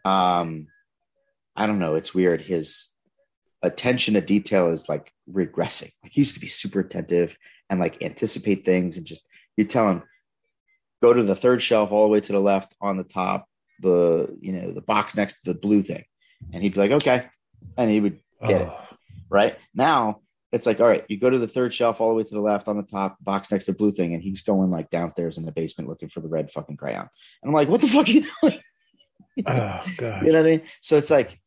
[0.04, 0.68] um,
[1.56, 2.42] i don't know it's weird.
[2.42, 2.90] His
[3.62, 5.92] attention to detail is like regressing.
[6.04, 7.38] Like he used to be super attentive
[7.70, 9.26] and like anticipate things and just
[9.58, 10.04] you tell him
[11.02, 13.48] go to the third shelf all the way to the left on the top
[13.82, 16.04] the you know the box next to the blue thing
[16.54, 17.26] and he'd be like okay
[17.78, 18.66] and he would get oh.
[18.66, 18.98] it
[19.30, 20.22] right now
[20.56, 22.40] it's like, all right, you go to the third shelf all the way to the
[22.40, 25.38] left on the top box next to the blue thing, and he's going like downstairs
[25.38, 27.10] in the basement looking for the red fucking crayon.
[27.44, 28.60] And I'm like, what the fuck are you doing?
[29.48, 30.26] oh god.
[30.26, 30.62] You know what I mean?
[30.80, 31.38] So it's like,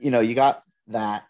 [0.00, 1.24] you know, you got that,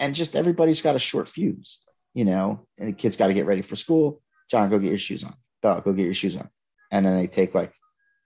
[0.00, 3.46] and just everybody's got a short fuse, you know, and the kids got to get
[3.46, 4.20] ready for school.
[4.50, 5.34] John, go get your shoes on.
[5.62, 6.50] Bella, go get your shoes on.
[6.90, 7.72] And then they take like,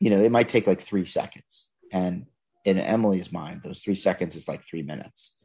[0.01, 1.69] you know, it might take like three seconds.
[1.93, 2.27] And
[2.65, 5.37] in Emily's mind, those three seconds is like three minutes.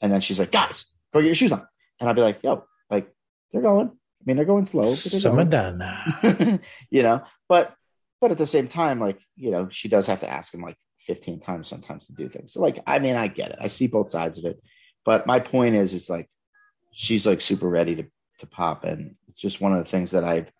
[0.00, 1.66] And then she's like, guys, go get your shoes on
[2.02, 3.08] and I'll be like, yo, like
[3.52, 3.88] they're going.
[3.88, 4.82] I mean, they're going slow.
[4.82, 6.60] Some are done.
[6.90, 7.74] you know, but
[8.20, 10.76] but at the same time, like you know, she does have to ask him like
[11.06, 12.52] 15 times sometimes to do things.
[12.52, 13.58] So like, I mean, I get it.
[13.60, 14.60] I see both sides of it.
[15.04, 16.28] But my point is, is like
[16.92, 18.04] she's like super ready to
[18.40, 20.50] to pop, and it's just one of the things that I've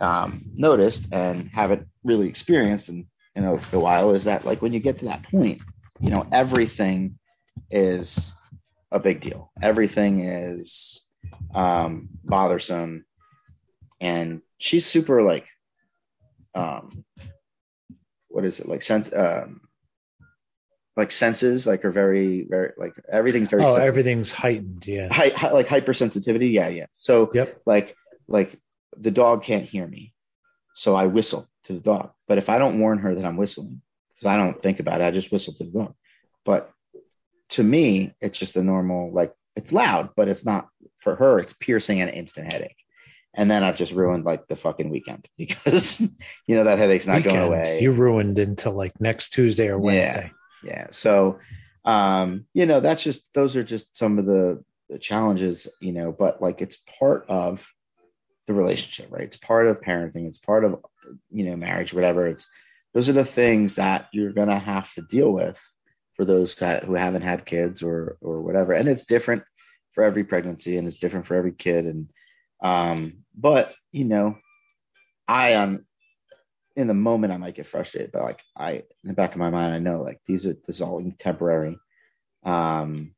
[0.00, 4.72] um, noticed and haven't really experienced in in a, a while is that like when
[4.72, 5.60] you get to that point,
[6.00, 7.18] you know, everything
[7.70, 8.34] is
[8.90, 9.52] a big deal.
[9.62, 11.04] Everything is
[11.54, 13.04] um, bothersome,
[14.00, 15.46] and she's super like,
[16.54, 17.04] um,
[18.28, 19.12] what is it like sense?
[19.12, 19.60] Um,
[20.96, 23.86] like senses like are very very like everything's very oh sensitive.
[23.86, 27.94] everything's heightened yeah hi, hi, like hypersensitivity yeah yeah so yep like
[28.26, 28.58] like
[29.00, 30.12] the dog can't hear me
[30.74, 33.80] so i whistle to the dog but if i don't warn her that i'm whistling
[34.10, 35.94] because i don't think about it i just whistle to the dog
[36.44, 36.72] but
[37.50, 41.52] to me, it's just a normal, like it's loud, but it's not for her, it's
[41.54, 42.76] piercing and instant headache.
[43.34, 47.18] And then I've just ruined like the fucking weekend because you know that headache's not
[47.18, 47.80] weekend, going away.
[47.80, 50.32] You ruined until like next Tuesday or Wednesday.
[50.62, 50.70] Yeah.
[50.70, 50.86] yeah.
[50.90, 51.38] So
[51.84, 56.12] um, you know, that's just those are just some of the, the challenges, you know,
[56.12, 57.66] but like it's part of
[58.48, 59.24] the relationship, right?
[59.24, 60.82] It's part of parenting, it's part of
[61.30, 62.26] you know, marriage, whatever.
[62.26, 62.50] It's
[62.94, 65.62] those are the things that you're gonna have to deal with
[66.14, 68.72] for those that, who haven't had kids or or whatever.
[68.72, 69.44] And it's different
[69.92, 71.84] for every pregnancy and it's different for every kid.
[71.84, 72.08] And
[72.62, 74.36] um, but you know,
[75.28, 75.84] I on
[76.74, 79.50] in the moment I might get frustrated, but like I in the back of my
[79.50, 81.78] mind, I know like these are this is all temporary.
[82.44, 83.14] Um,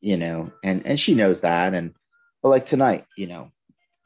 [0.00, 1.74] you know, and and she knows that.
[1.74, 1.94] And
[2.42, 3.50] but like tonight, you know,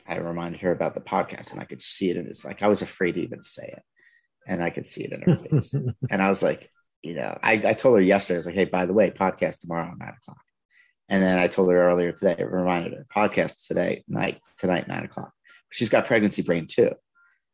[0.08, 2.68] I reminded her about the podcast, and I could see it, and it's like I
[2.68, 3.82] was afraid to even say it,
[4.46, 5.74] and I could see it in her face,
[6.10, 6.70] and I was like,
[7.02, 9.60] you know, I, I told her yesterday, I was like, hey, by the way, podcast
[9.60, 10.42] tomorrow at nine o'clock.
[11.08, 15.04] And then I told her earlier today, I reminded her, podcast today, night, tonight, nine
[15.04, 15.32] o'clock.
[15.70, 16.92] She's got pregnancy brain too.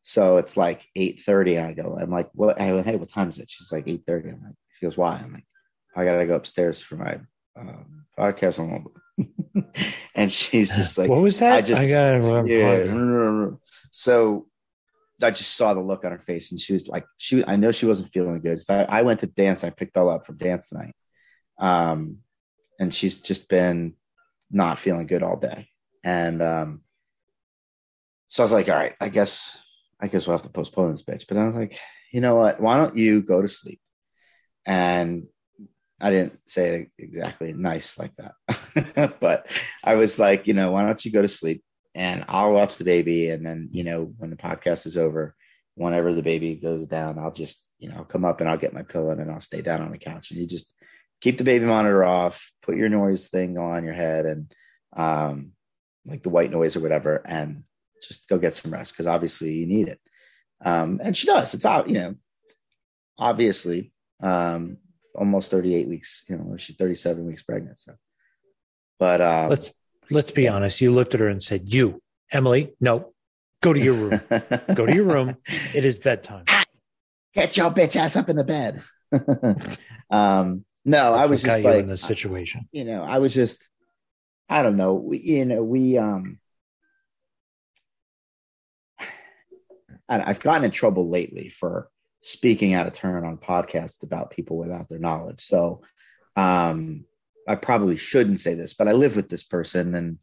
[0.03, 3.51] So it's like 8.30 and I go, I'm like, what, hey, what time is it?
[3.51, 4.35] She's like 8.30.
[4.35, 5.15] I'm like, she goes, why?
[5.17, 5.47] I'm like,
[5.97, 7.21] I got to go upstairs for my
[7.59, 8.59] um, podcast.
[10.15, 11.57] and she's just like, what was that?
[11.57, 13.51] I just, I got yeah.
[13.93, 14.47] So
[15.23, 17.73] I just saw the look on her face, and she was like, "She, I know
[17.73, 19.65] she wasn't feeling good." So I, I went to dance.
[19.65, 20.95] I picked Bella up from dance tonight,
[21.59, 22.19] um,
[22.79, 23.95] and she's just been
[24.51, 25.69] not feeling good all day.
[26.03, 26.83] And um,
[28.29, 29.57] so I was like, "All right, I guess,
[30.01, 31.79] I guess we'll have to postpone this bitch." But I was like,
[32.13, 32.61] "You know what?
[32.61, 33.81] Why don't you go to sleep?"
[34.67, 35.27] And
[36.01, 38.35] I didn't say it exactly nice like that,
[39.21, 39.47] but
[39.83, 41.63] I was like, you know, why don't you go to sleep?
[41.95, 43.31] and I'll watch the baby.
[43.31, 45.35] And then, you know, when the podcast is over,
[45.77, 48.83] whenever the baby goes down, I'll just, you know, come up and I'll get my
[48.83, 50.31] pillow and I'll stay down on the couch.
[50.31, 50.73] And you just
[51.21, 54.53] keep the baby monitor off, put your noise thing on your head and
[54.97, 55.53] um,
[56.05, 57.63] like the white noise or whatever, and
[58.03, 60.01] just go get some rest because obviously you need it.
[60.65, 61.55] Um, and she does.
[61.55, 62.15] It's out, you know,
[63.19, 64.79] obviously um,
[65.15, 67.79] almost 38 weeks, you know, she's 37 weeks pregnant.
[67.79, 67.95] So,
[68.99, 69.73] but um, let's
[70.11, 70.81] let's be honest.
[70.81, 73.13] You looked at her and said, You, Emily, no,
[73.63, 74.21] go to your room.
[74.75, 75.37] go to your room.
[75.75, 76.45] It is bedtime.
[77.35, 78.83] Get your bitch ass up in the bed.
[80.11, 82.69] um, no, That's I was just like in the situation.
[82.71, 83.69] You know, I was just,
[84.49, 84.95] I don't know.
[84.95, 86.39] We, you know, we, um,
[90.09, 91.89] I've gotten in trouble lately for
[92.21, 95.45] speaking out of turn on podcasts about people without their knowledge.
[95.45, 95.83] So,
[96.37, 97.05] um,
[97.47, 100.19] I probably shouldn't say this, but I live with this person, and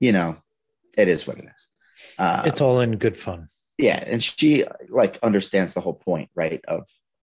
[0.00, 0.36] you know,
[0.96, 1.68] it is what it is.
[2.18, 3.48] Um, it's all in good fun.
[3.76, 6.64] Yeah, and she like understands the whole point, right?
[6.66, 6.88] Of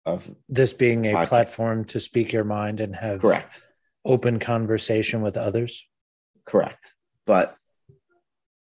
[0.05, 1.27] of this being a podcast.
[1.27, 3.61] platform to speak your mind and have correct
[4.05, 5.87] open conversation with others.
[6.45, 6.93] Correct,
[7.25, 7.55] but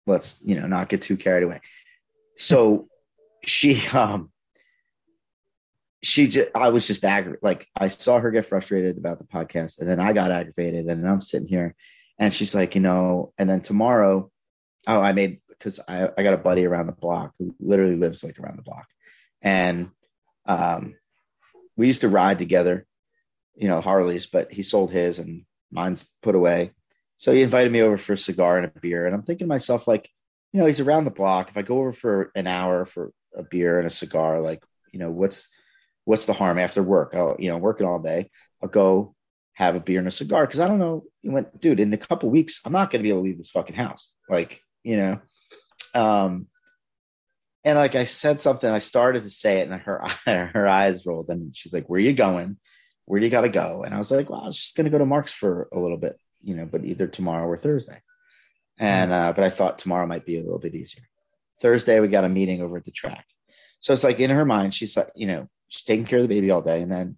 [0.06, 1.62] let's you know not get too carried away.
[2.38, 2.88] So
[3.46, 4.32] she um
[6.08, 9.80] she just i was just aggravated like i saw her get frustrated about the podcast
[9.80, 11.76] and then i got aggravated and i'm sitting here
[12.18, 14.32] and she's like you know and then tomorrow
[14.88, 18.24] oh i made because I, I got a buddy around the block who literally lives
[18.24, 18.88] like around the block
[19.42, 19.90] and
[20.46, 20.96] um
[21.76, 22.86] we used to ride together
[23.56, 26.72] you know harleys but he sold his and mine's put away.
[27.18, 29.50] So he invited me over for a cigar and a beer and i'm thinking to
[29.50, 30.10] myself like
[30.54, 31.50] you know he's around the block.
[31.50, 35.00] If i go over for an hour for a beer and a cigar like you
[35.00, 35.50] know what's
[36.08, 37.14] what's the harm after work?
[37.14, 38.32] I'll, you know, working all day.
[38.64, 39.14] I'll go
[39.56, 41.04] have a beer and a cigar because I don't know.
[41.22, 43.38] You went, dude, in a couple weeks, I'm not going to be able to leave
[43.38, 44.16] this fucking house.
[44.30, 45.20] Like, you know,
[45.94, 46.48] um,
[47.66, 51.28] and like I said something, I started to say it, and her her eyes rolled,
[51.28, 52.58] and she's like, "Where are you going?
[53.04, 54.86] Where do you got to go?" And I was like, "Well, I was just going
[54.86, 58.02] to go to Mark's for a little bit, you know, but either tomorrow or Thursday."
[58.80, 61.04] And uh, but I thought tomorrow might be a little bit easier.
[61.62, 63.26] Thursday, we got a meeting over at the track,
[63.82, 66.34] so it's like in her mind, she's like, you know, she's taking care of the
[66.34, 67.18] baby all day, and then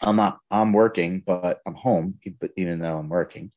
[0.00, 2.18] I'm not I'm working, but I'm home,
[2.56, 3.52] even though I'm working.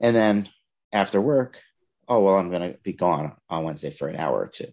[0.00, 0.48] And then
[0.92, 1.58] after work,
[2.08, 4.68] oh well, I'm gonna be gone on Wednesday for an hour or two,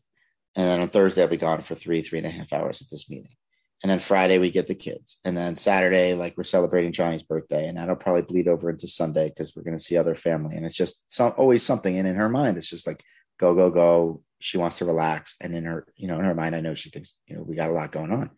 [0.55, 2.89] and then on Thursday I'll be gone for three three and a half hours at
[2.89, 3.35] this meeting.
[3.83, 7.67] And then Friday we get the kids, and then Saturday like we're celebrating Johnny's birthday,
[7.67, 10.77] and that'll probably bleed over into Sunday because we're gonna see other family, and it's
[10.77, 11.97] just some always something.
[11.97, 13.03] And in her mind, it's just like
[13.39, 16.55] go go go she wants to relax and in her you know in her mind
[16.55, 18.29] i know she thinks you know we got a lot going on.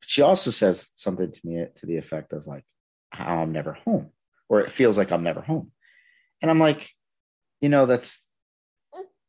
[0.00, 2.64] But she also says something to me to the effect of like
[3.10, 4.08] how i'm never home
[4.48, 5.70] or it feels like i'm never home.
[6.40, 6.88] And i'm like
[7.60, 8.24] you know that's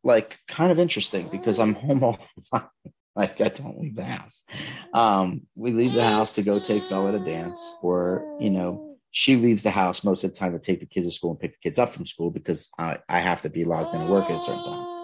[0.06, 2.69] like kind of interesting because i'm home all the time.
[3.13, 4.46] Like i don't leave the house.
[4.94, 9.36] Um we leave the house to go take bella to dance or you know she
[9.36, 11.52] leaves the house most of the time to take the kids to school and pick
[11.52, 14.38] the kids up from school because I, I have to be logged into work at
[14.38, 15.00] a certain time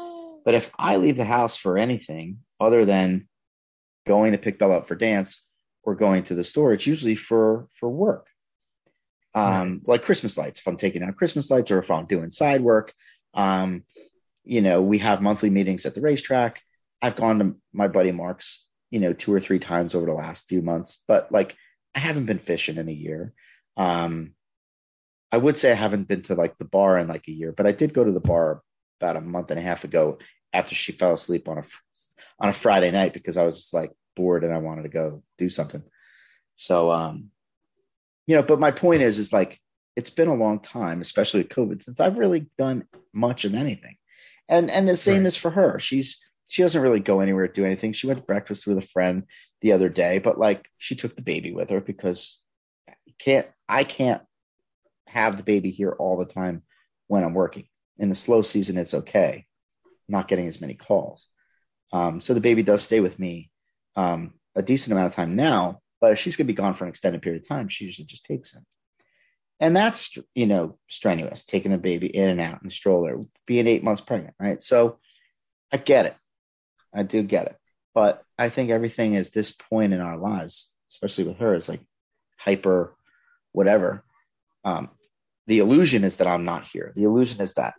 [0.48, 3.28] but if I leave the house for anything other than
[4.08, 5.46] going to pick Bella up for dance
[5.84, 8.28] or going to the store, it's usually for for work.
[9.36, 12.62] Um, like Christmas lights, if I'm taking out Christmas lights or if I'm doing side
[12.62, 12.94] work.
[13.34, 13.84] Um,
[14.46, 16.62] you know, we have monthly meetings at the racetrack.
[17.02, 20.48] I've gone to my buddy Mark's, you know, two or three times over the last
[20.48, 21.58] few months, but like
[21.94, 23.34] I haven't been fishing in a year.
[23.76, 24.32] Um,
[25.30, 27.68] I would say I haven't been to like the bar in like a year, but
[27.68, 28.62] I did go to the bar
[29.02, 30.18] about a month and a half ago
[30.58, 31.64] after she fell asleep on a
[32.40, 35.24] on a Friday night because I was just like bored and I wanted to go
[35.38, 35.84] do something.
[36.56, 37.32] So um
[38.26, 39.60] you know, but my point is is like
[39.96, 43.96] it's been a long time, especially with COVID, since I've really done much of anything.
[44.50, 45.28] And and the same Right.
[45.28, 45.80] is for her.
[45.80, 46.18] She's
[46.50, 47.94] she doesn't really go anywhere to do anything.
[47.94, 49.24] She went to breakfast with a friend
[49.62, 52.44] the other day, but like she took the baby with her because
[53.06, 54.24] you can't I can't
[55.08, 56.64] have the baby here all the time
[57.08, 57.68] when I'm working.
[57.98, 59.47] In the slow season, it's okay.
[60.08, 61.28] Not getting as many calls.
[61.94, 63.50] Um, so the baby does stay with me
[63.96, 66.86] um, a decent amount of time now, but if she's going to be gone for
[66.86, 68.66] an extended period of time, she usually just takes him.
[69.60, 73.68] And that's, you know, strenuous, taking a baby in and out in the stroller, being
[73.68, 74.62] eight months pregnant, right?
[74.62, 75.00] So
[75.72, 76.16] I get it.
[76.94, 77.56] I do get it.
[77.96, 81.82] But I think everything is this point in our lives, especially with her, is like
[82.38, 82.96] hyper
[83.52, 84.04] whatever.
[84.64, 84.90] Um,
[85.48, 86.92] the illusion is that I'm not here.
[86.96, 87.74] The illusion is that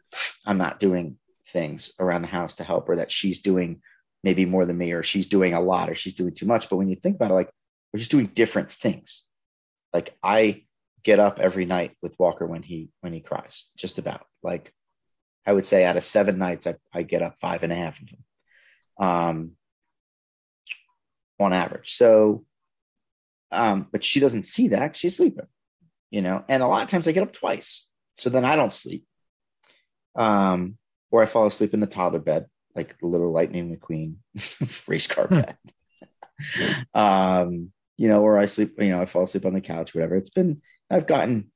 [0.44, 1.18] I'm not doing
[1.48, 3.80] things around the house to help her, that she's doing
[4.22, 6.68] maybe more than me, or she's doing a lot, or she's doing too much.
[6.68, 7.50] But when you think about it, like
[7.92, 9.24] we're just doing different things.
[9.92, 10.64] Like I
[11.02, 14.26] get up every night with Walker when he when he cries, just about.
[14.42, 14.72] Like
[15.46, 18.00] I would say out of seven nights, I, I get up five and a half
[18.00, 19.06] of them.
[19.06, 19.52] Um
[21.40, 21.94] on average.
[21.94, 22.44] So
[23.50, 24.96] um, but she doesn't see that.
[24.96, 25.46] She's sleeping,
[26.10, 27.88] you know, and a lot of times I get up twice.
[28.16, 29.06] So then I don't sleep.
[30.16, 30.76] Um,
[31.10, 34.16] or I fall asleep in the toddler bed, like little lightning McQueen
[34.88, 35.56] race car bed.
[36.94, 40.16] um, you know, or I sleep, you know, I fall asleep on the couch, whatever.
[40.16, 41.50] It's been, I've gotten,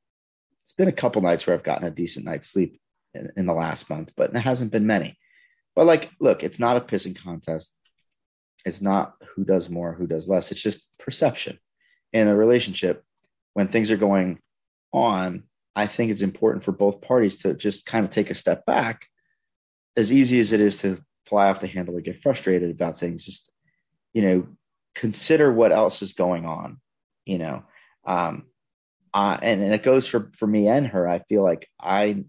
[0.65, 2.81] it's been a couple nights where I've gotten a decent night's sleep
[3.15, 5.19] in, in the last month, but it hasn't been many.
[5.75, 7.75] But like, look, it's not a pissing contest.
[8.65, 10.53] It's not who does more, who does less.
[10.53, 11.59] It's just perception
[12.13, 13.05] in a relationship
[13.55, 14.39] when things are going
[14.93, 15.45] on.
[15.75, 19.07] I think it's important for both parties to just kind of take a step back.
[19.97, 23.25] As easy as it is to fly off the handle or get frustrated about things,
[23.25, 23.51] just
[24.13, 24.47] you know,
[24.95, 26.81] consider what else is going on.
[27.25, 27.63] You know,
[28.05, 28.45] um,
[29.15, 31.09] uh, and, and it goes for for me and her.
[31.09, 32.25] I feel like I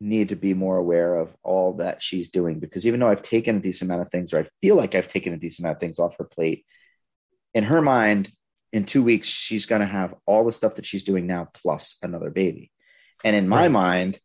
[0.00, 3.56] need to be more aware of all that she's doing because even though I've taken
[3.56, 5.80] a decent amount of things, or I feel like I've taken a decent amount of
[5.80, 6.64] things off her plate,
[7.54, 8.30] in her mind,
[8.72, 11.96] in two weeks, she's going to have all the stuff that she's doing now plus
[12.02, 12.70] another baby.
[13.24, 13.70] And in my Right.
[13.70, 14.20] mind,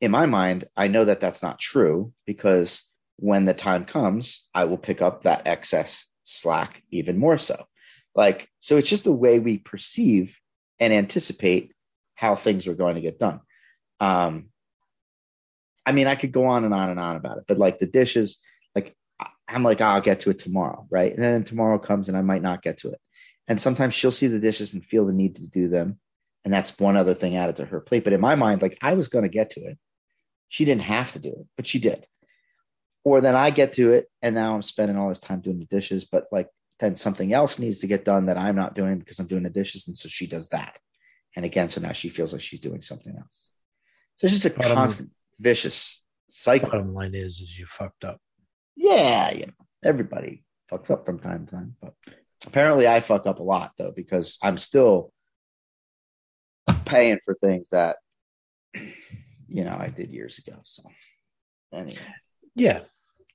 [0.00, 4.64] in my mind, I know that that's not true because when the time comes, I
[4.64, 7.64] will pick up that excess slack even more so.
[8.14, 10.38] Like, so it's just the way we perceive
[10.78, 11.72] and anticipate
[12.14, 13.40] how things are going to get done.
[14.00, 14.46] Um,
[15.84, 17.86] I mean, I could go on and on and on about it, but like the
[17.86, 18.40] dishes,
[18.74, 18.94] like
[19.48, 21.12] I'm like, "Oh, I'll get to it tomorrow, right?
[21.12, 23.00] And then tomorrow comes and I might not get to it.
[23.48, 25.98] And sometimes she'll see the dishes and feel the need to do them.
[26.44, 28.04] And that's one other thing added to her plate.
[28.04, 29.78] But in my mind, like I was going to get to it.
[30.50, 32.06] She didn't have to do it, but she did.
[33.04, 35.64] Or then I get to it and now I'm spending all this time doing the
[35.64, 36.48] dishes, but like
[36.80, 39.48] then something else needs to get done that I'm not doing because I'm doing the
[39.50, 39.88] dishes.
[39.88, 40.78] And so she does that.
[41.36, 43.50] And again, so now she feels like she's doing something else.
[44.16, 46.68] So it's just a Bottom- constant vicious cycle.
[46.68, 48.20] Bottom line is, is you fucked up.
[48.76, 49.52] Yeah, you know,
[49.84, 51.94] everybody fucks up from time to time, but
[52.46, 55.12] apparently I fuck up a lot though because I'm still
[56.84, 57.96] paying for things that
[59.50, 60.56] you know I did years ago.
[60.62, 60.84] So
[61.72, 61.98] anyway,
[62.54, 62.80] Yeah.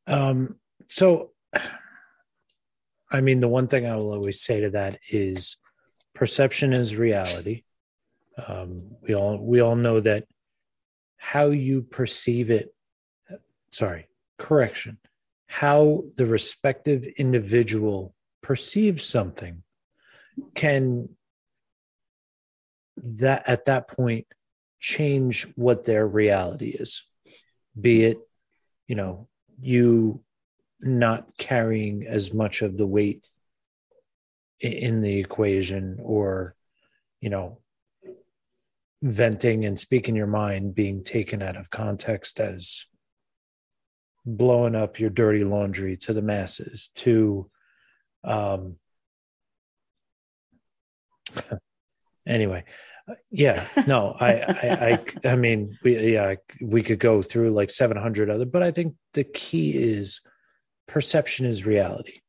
[0.08, 0.56] Um,
[0.88, 1.32] so,
[3.12, 5.58] I mean, the one thing I will always say to that is
[6.14, 7.64] perception is reality.
[8.48, 10.26] Um, we all we all know that
[11.18, 12.74] how you perceive it.
[13.72, 14.08] Sorry,
[14.38, 14.98] correction.
[15.48, 19.64] How the respective individual perceives something
[20.54, 21.10] can
[22.98, 24.28] that at that point
[24.86, 27.04] change what their reality is.
[27.80, 28.20] Be it
[28.88, 29.28] you know
[29.60, 30.22] you
[30.80, 33.28] not carrying as much of the weight
[34.60, 36.56] in the equation or
[37.20, 37.58] you know
[39.02, 42.86] venting and speaking your mind being taken out of context as
[44.24, 47.50] blowing up your dirty laundry to the masses to
[48.24, 48.76] um
[52.28, 52.64] anyway
[53.30, 58.30] yeah no I, I i i mean we yeah we could go through like 700
[58.30, 60.22] other but i think the key is
[60.88, 62.22] perception is reality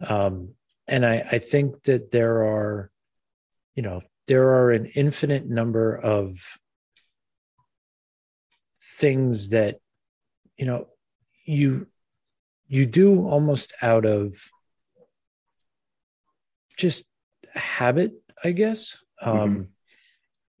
[0.00, 0.54] um
[0.88, 2.90] and i i think that there are
[3.74, 6.58] you know there are an infinite number of
[8.98, 9.80] things that
[10.56, 10.86] you know
[11.44, 11.86] you
[12.68, 14.50] you do almost out of
[16.76, 17.06] just
[17.54, 18.12] habit
[18.44, 19.66] i guess um Mhm.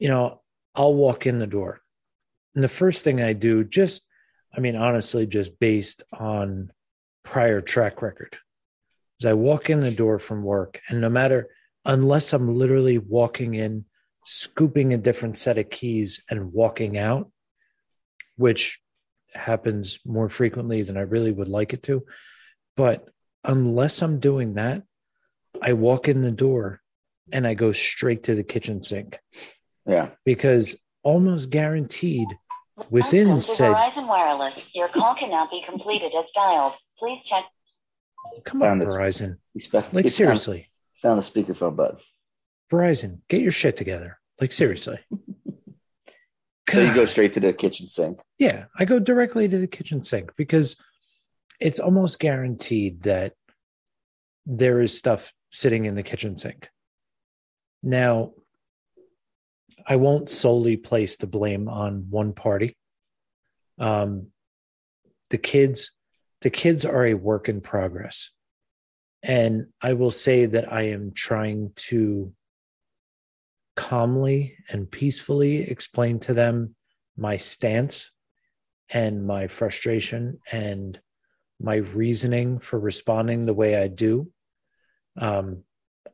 [0.00, 0.40] You know
[0.74, 1.80] i'll walk in the door
[2.54, 4.04] and the first thing i do just
[4.56, 6.72] i mean honestly just based on
[7.22, 8.36] prior track record
[9.20, 11.48] is i walk in the door from work and no matter
[11.84, 13.84] unless i'm literally walking in
[14.24, 17.30] scooping a different set of keys and walking out,
[18.36, 18.80] which
[19.34, 22.04] happens more frequently than I really would like it to.
[22.76, 23.08] But
[23.44, 24.82] unless I'm doing that,
[25.62, 26.80] I walk in the door
[27.32, 29.18] and I go straight to the kitchen sink
[29.86, 30.10] Yeah.
[30.24, 32.28] because almost guaranteed
[32.90, 34.66] within Welcome to said Verizon Wireless.
[34.74, 36.74] Your call cannot be completed as dialed.
[36.98, 37.44] Please check.
[38.44, 40.68] come on Found this- Verizon He spe- like seriously
[41.02, 41.98] Found, found the speakerphone button.
[42.70, 44.98] Verizon get your shit together like seriously
[46.70, 48.20] So you go straight to the kitchen sink.
[48.38, 50.76] Yeah, I go directly to the kitchen sink because
[51.58, 53.32] it's almost guaranteed that
[54.46, 56.68] there is stuff sitting in the kitchen sink.
[57.82, 58.34] Now,
[59.86, 62.76] I won't solely place the blame on one party.
[63.78, 64.28] Um,
[65.30, 65.92] the kids,
[66.40, 68.30] the kids are a work in progress,
[69.22, 72.32] and I will say that I am trying to
[73.76, 76.74] calmly and peacefully explain to them
[77.16, 78.10] my stance
[78.90, 81.00] and my frustration and
[81.60, 84.30] my reasoning for responding the way I do,
[85.18, 85.64] um,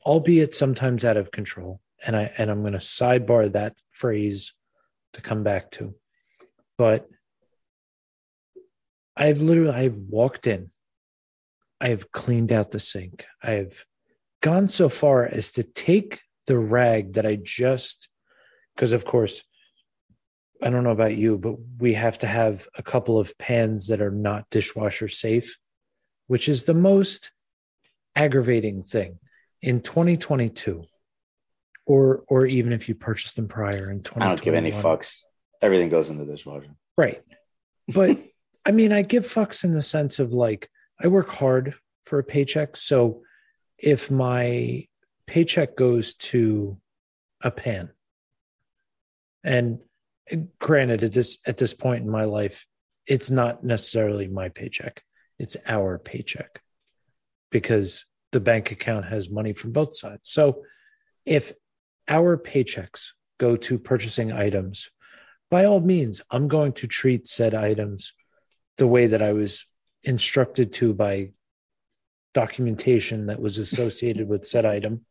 [0.04, 1.80] albeit sometimes out of control.
[2.04, 4.52] And I and I'm going to sidebar that phrase
[5.14, 5.94] to come back to,
[6.76, 7.08] but
[9.16, 10.70] I've literally I've walked in,
[11.80, 13.86] I've cleaned out the sink, I've
[14.42, 18.08] gone so far as to take the rag that I just
[18.74, 19.42] because of course
[20.62, 24.00] I don't know about you, but we have to have a couple of pans that
[24.00, 25.58] are not dishwasher safe,
[26.28, 27.30] which is the most
[28.14, 29.18] aggravating thing
[29.60, 30.84] in 2022.
[31.86, 34.22] Or or even if you purchased them prior in 2021.
[34.22, 35.22] I don't give any fucks.
[35.62, 36.74] Everything goes in the dishwasher.
[36.98, 37.22] Right.
[37.88, 38.18] But
[38.64, 40.68] I mean, I give fucks in the sense of like
[41.00, 41.74] I work hard
[42.04, 42.76] for a paycheck.
[42.76, 43.22] So
[43.78, 44.84] if my
[45.26, 46.78] paycheck goes to
[47.40, 47.90] a pan,
[49.44, 49.78] and
[50.58, 52.66] granted at this at this point in my life,
[53.06, 55.02] it's not necessarily my paycheck.
[55.38, 56.62] It's our paycheck
[57.50, 60.28] because the bank account has money from both sides.
[60.28, 60.64] So
[61.24, 61.52] if
[62.08, 64.90] our paychecks go to purchasing items
[65.50, 68.12] by all means, I'm going to treat said items
[68.78, 69.64] the way that I was
[70.02, 71.30] instructed to by
[72.34, 75.04] documentation that was associated with said item.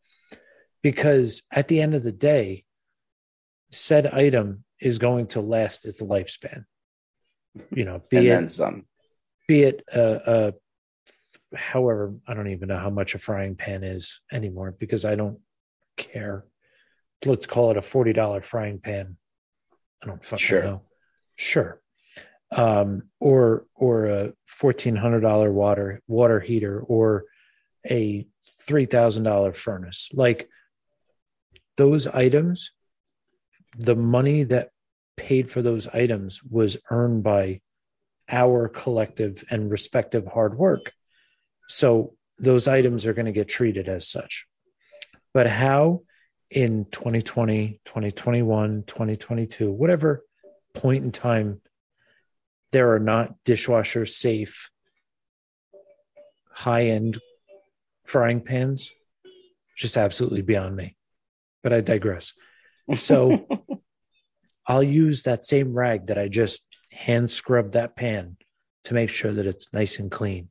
[0.84, 2.66] Because at the end of the day,
[3.72, 6.66] said item is going to last its lifespan.
[7.72, 8.86] You know, be and it some.
[9.48, 10.52] be it uh, uh
[11.56, 15.40] however i don't even know how much a frying pan is anymore because i don't
[15.96, 16.44] care
[17.26, 19.18] let's call it a $40 frying pan
[20.04, 20.64] i don't fucking Sure.
[20.64, 20.82] know
[21.36, 21.82] sure
[22.52, 27.26] um or or a $1400 water water heater or
[27.90, 28.26] a
[28.68, 30.50] $3000 furnace like
[31.78, 32.72] those items
[33.78, 34.70] the money that
[35.18, 37.62] paid for those items was earned by
[38.30, 40.94] our collective and respective hard work.
[41.68, 44.46] So those items are going to get treated as such.
[45.34, 46.02] But how
[46.56, 50.24] in 2020, 2021, 2022, whatever
[50.74, 51.62] point in time,
[52.72, 54.70] there are not dishwasher safe,
[56.50, 57.20] high end
[58.06, 58.90] frying pans,
[59.78, 60.96] just absolutely beyond me.
[61.62, 62.32] But I digress.
[62.96, 63.46] So
[64.66, 68.38] I'll use that same rag that I just hand scrubbed that pan
[68.86, 70.50] to make sure that it's nice and clean.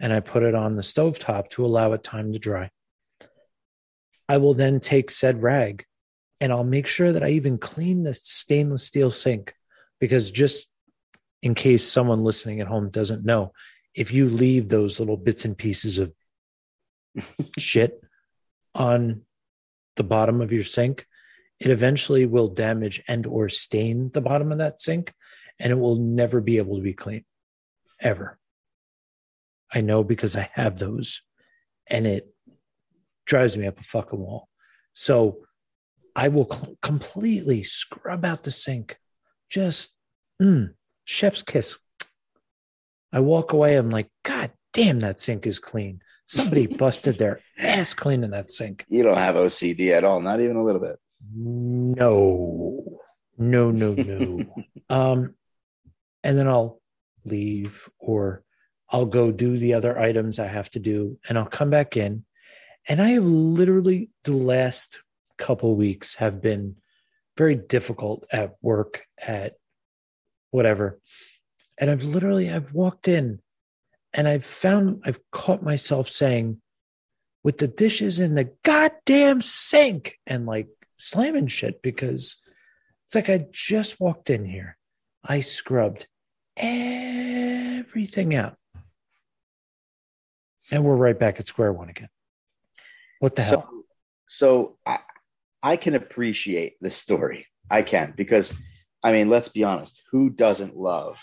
[0.00, 2.70] And I put it on the stovetop to allow it time to dry.
[4.28, 5.84] I will then take said rag
[6.40, 9.54] and I'll make sure that I even clean the stainless steel sink
[10.00, 10.68] because just
[11.42, 13.52] in case someone listening at home doesn't know,
[13.94, 16.12] if you leave those little bits and pieces of
[17.58, 18.00] shit
[18.74, 19.22] on
[19.96, 21.06] the bottom of your sink,
[21.58, 25.12] it eventually will damage and or stain the bottom of that sink
[25.58, 27.24] and it will never be able to be clean
[28.00, 28.38] ever.
[29.72, 31.20] I know because i have those
[31.88, 32.32] and it
[33.28, 34.48] drives me up a fucking wall.
[34.94, 35.44] So
[36.16, 38.98] i will cl- completely scrub out the sink.
[39.48, 39.94] Just
[40.42, 40.74] mm,
[41.04, 41.78] chef's kiss.
[43.12, 43.76] I walk away.
[43.76, 46.00] I'm like god damn that sink is clean.
[46.26, 48.84] Somebody busted their ass cleaning that sink.
[48.88, 50.98] You don't have OCD at all, not even a little bit.
[51.34, 53.00] no,
[53.36, 54.54] no, no, no.
[54.90, 55.34] um,
[56.24, 56.80] and then I'll
[57.24, 58.42] leave or
[58.90, 62.24] I'll go do the other items I have to do and I'll come back in.
[62.88, 65.00] And I have literally the last
[65.36, 66.76] couple weeks have been
[67.36, 69.56] very difficult at work, at
[70.50, 70.98] whatever.
[71.76, 73.40] And I've literally I've walked in
[74.14, 76.60] and I've found I've caught myself saying,
[77.44, 82.36] with the dishes in the goddamn sink and like slamming shit because
[83.04, 84.76] it's like I just walked in here.
[85.22, 86.06] I scrubbed
[86.56, 88.56] everything out.
[90.70, 92.08] And we're right back at square one again.
[93.20, 93.70] What the so, hell?
[94.28, 94.98] So I,
[95.62, 97.46] I can appreciate this story.
[97.70, 98.52] I can because,
[99.02, 100.00] I mean, let's be honest.
[100.10, 101.20] Who doesn't love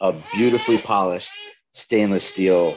[0.00, 1.32] a beautifully polished
[1.72, 2.76] stainless steel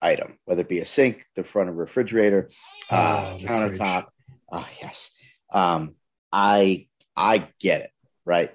[0.00, 2.50] item, whether it be a sink, the front of a refrigerator,
[2.90, 4.06] uh, Oh, the countertop?
[4.50, 5.16] Oh yes.
[5.52, 5.94] Um,
[6.32, 7.90] I I get it,
[8.24, 8.52] right?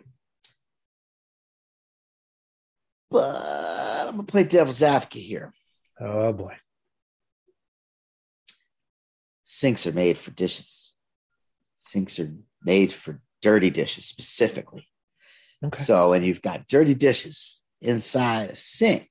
[3.09, 5.53] But I'm gonna play devil's advocate here.
[5.99, 6.55] Oh boy.
[9.47, 10.93] Sinks are made for dishes.
[11.73, 12.29] Sinks are
[12.63, 14.87] made for dirty dishes specifically.
[15.63, 15.77] Okay.
[15.77, 19.09] So, and you've got dirty dishes inside a sink.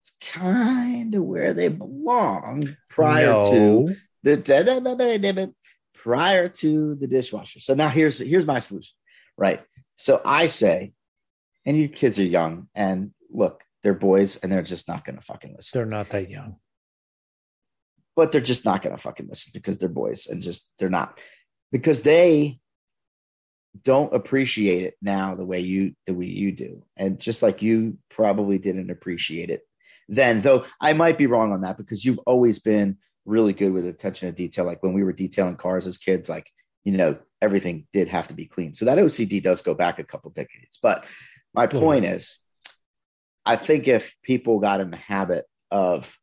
[0.00, 3.94] It's kind of where they belong prior to No.
[4.22, 5.54] the
[5.94, 7.60] prior to the dishwasher.
[7.60, 8.94] So now here's here's my solution,
[9.38, 9.62] right?
[9.96, 10.92] So I say,
[11.64, 15.22] and your kids are young, and look, they're boys, and they're just not going to
[15.22, 16.56] fucking listen they're not that young.
[18.16, 21.18] But they're just not going to fucking listen because they're boys and just they're not
[21.70, 22.58] because they
[23.82, 26.84] don't appreciate it now the way you the way you do.
[26.96, 29.66] And just like you probably didn't appreciate it
[30.08, 33.86] then though i might be wrong on that because you've always been really good with
[33.86, 34.64] attention to detail.
[34.64, 36.50] Like when we were detailing cars as kids like
[36.84, 38.74] you know everything did have to be clean.
[38.74, 40.78] So that ocd does go back a couple decades.
[40.82, 41.04] But
[41.54, 42.38] my point is
[43.44, 46.16] i think if people got in the habit of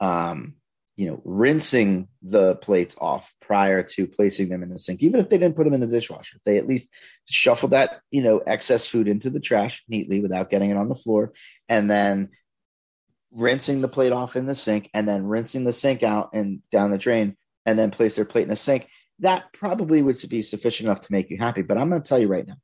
[0.00, 0.54] um
[0.96, 5.28] you know, rinsing the plates off prior to placing them in the sink, even if
[5.28, 6.38] they didn't put them in the dishwasher.
[6.44, 6.88] They at least
[7.26, 10.94] shuffle that, you know, excess food into the trash neatly without getting it on the
[10.94, 11.32] floor,
[11.68, 12.30] and then
[13.30, 16.90] rinsing the plate off in the sink, and then rinsing the sink out and down
[16.90, 18.86] the drain, and then place their plate in the sink.
[19.20, 21.62] That probably would be sufficient enough to make you happy.
[21.62, 22.56] But I'm going to tell you right now,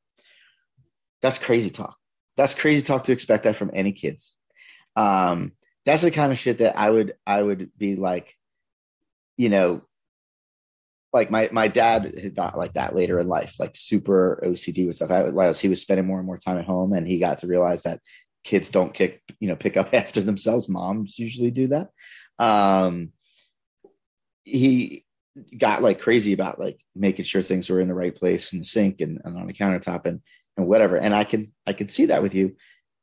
[1.22, 1.96] that's crazy talk.
[2.36, 4.36] That's crazy talk to expect that from any kids.
[4.96, 5.52] Um,
[5.84, 8.36] that's the kind of shit that I would I would be like,
[9.36, 9.82] you know,
[11.12, 14.96] like my my dad had got like that later in life, like super OCD with
[14.96, 15.10] stuff.
[15.10, 17.46] I, as he was spending more and more time at home, and he got to
[17.46, 18.00] realize that
[18.44, 20.68] kids don't kick, you know, pick up after themselves.
[20.68, 21.88] Moms usually do that.
[22.38, 23.12] Um,
[24.44, 25.04] he
[25.56, 28.64] got like crazy about like making sure things were in the right place in the
[28.64, 30.20] sink and, and on the countertop and
[30.56, 30.96] and whatever.
[30.96, 32.56] And I can I can see that with you.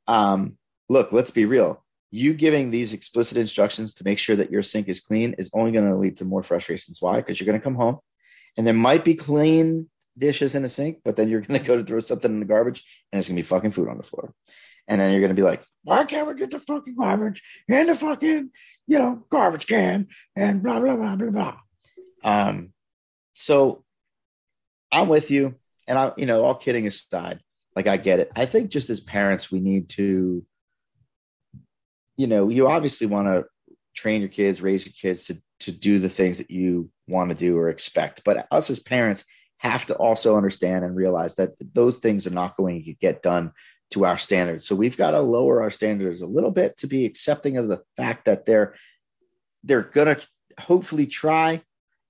[0.07, 0.57] Um,
[0.89, 1.84] look, let's be real
[2.15, 5.73] you giving these explicit instructions to make sure that your sink is clean is only
[5.73, 7.01] going to lead to more frustrations.
[7.01, 7.17] Why?
[7.17, 7.99] Because you're going to come home
[8.57, 11.75] and there might be clean dishes in the sink, but then you're going to go
[11.75, 14.03] to throw something in the garbage and it's going to be fucking food on the
[14.03, 14.33] floor.
[14.87, 17.87] And then you're going to be like, why can't we get the fucking garbage in
[17.87, 18.49] the fucking,
[18.87, 20.07] you know, garbage can
[20.37, 21.57] and blah, blah, blah, blah, blah.
[22.23, 22.71] Um,
[23.33, 23.83] so
[24.89, 25.55] I'm with you.
[25.85, 27.41] And I, you know, all kidding aside,
[27.75, 28.31] like I get it.
[28.35, 30.45] I think just as parents, we need to,
[32.17, 33.45] you know, you obviously want to
[33.95, 37.35] train your kids, raise your kids to to do the things that you want to
[37.35, 38.23] do or expect.
[38.25, 39.25] But us as parents
[39.57, 43.53] have to also understand and realize that those things are not going to get done
[43.91, 44.67] to our standards.
[44.67, 47.81] So we've got to lower our standards a little bit to be accepting of the
[47.95, 48.75] fact that they're
[49.63, 50.27] they're going to
[50.59, 51.61] hopefully try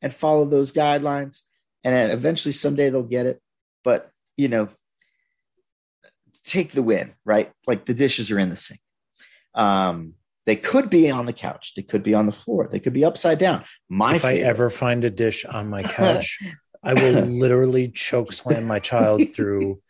[0.01, 1.43] and follow those guidelines
[1.84, 3.39] and eventually someday they'll get it.
[3.84, 4.70] But, you know,
[6.43, 7.51] take the win, right?
[7.68, 8.82] Like the dishes are in the sink.
[9.56, 10.14] Um,
[10.45, 11.74] they could be on the couch.
[11.76, 12.70] They could be on the floor.
[12.72, 13.64] They could be upside down.
[13.89, 16.38] My if favorite, I ever find a dish on my couch,
[16.84, 19.82] I will literally choke slam my child through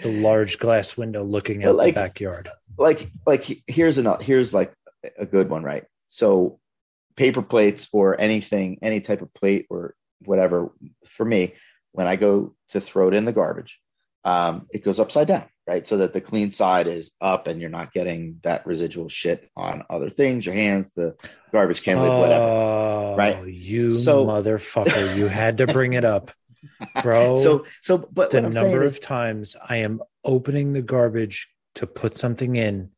[0.00, 2.50] the large glass window looking out like- the backyard.
[2.78, 4.72] like like here's another here's like
[5.18, 5.84] a good one, right?
[6.06, 6.60] So
[7.16, 10.72] paper plates or anything, any type of plate or whatever,
[11.06, 11.54] for me,
[11.92, 13.80] when I go to throw it in the garbage,
[14.28, 15.86] um, it goes upside down, right?
[15.86, 19.84] So that the clean side is up and you're not getting that residual shit on
[19.88, 21.16] other things, your hands, the
[21.52, 22.44] garbage can lid, whatever.
[22.44, 23.46] Oh, right?
[23.46, 25.16] You So- motherfucker.
[25.16, 26.30] You had to bring it up,
[27.02, 27.36] bro.
[27.36, 32.18] So so but the number is, of times I am opening the garbage to put
[32.18, 32.90] something in,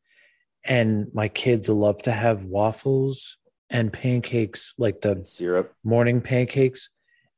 [0.65, 3.37] and my kids love to have waffles
[3.69, 5.73] and pancakes, like the syrup.
[5.83, 6.89] morning pancakes,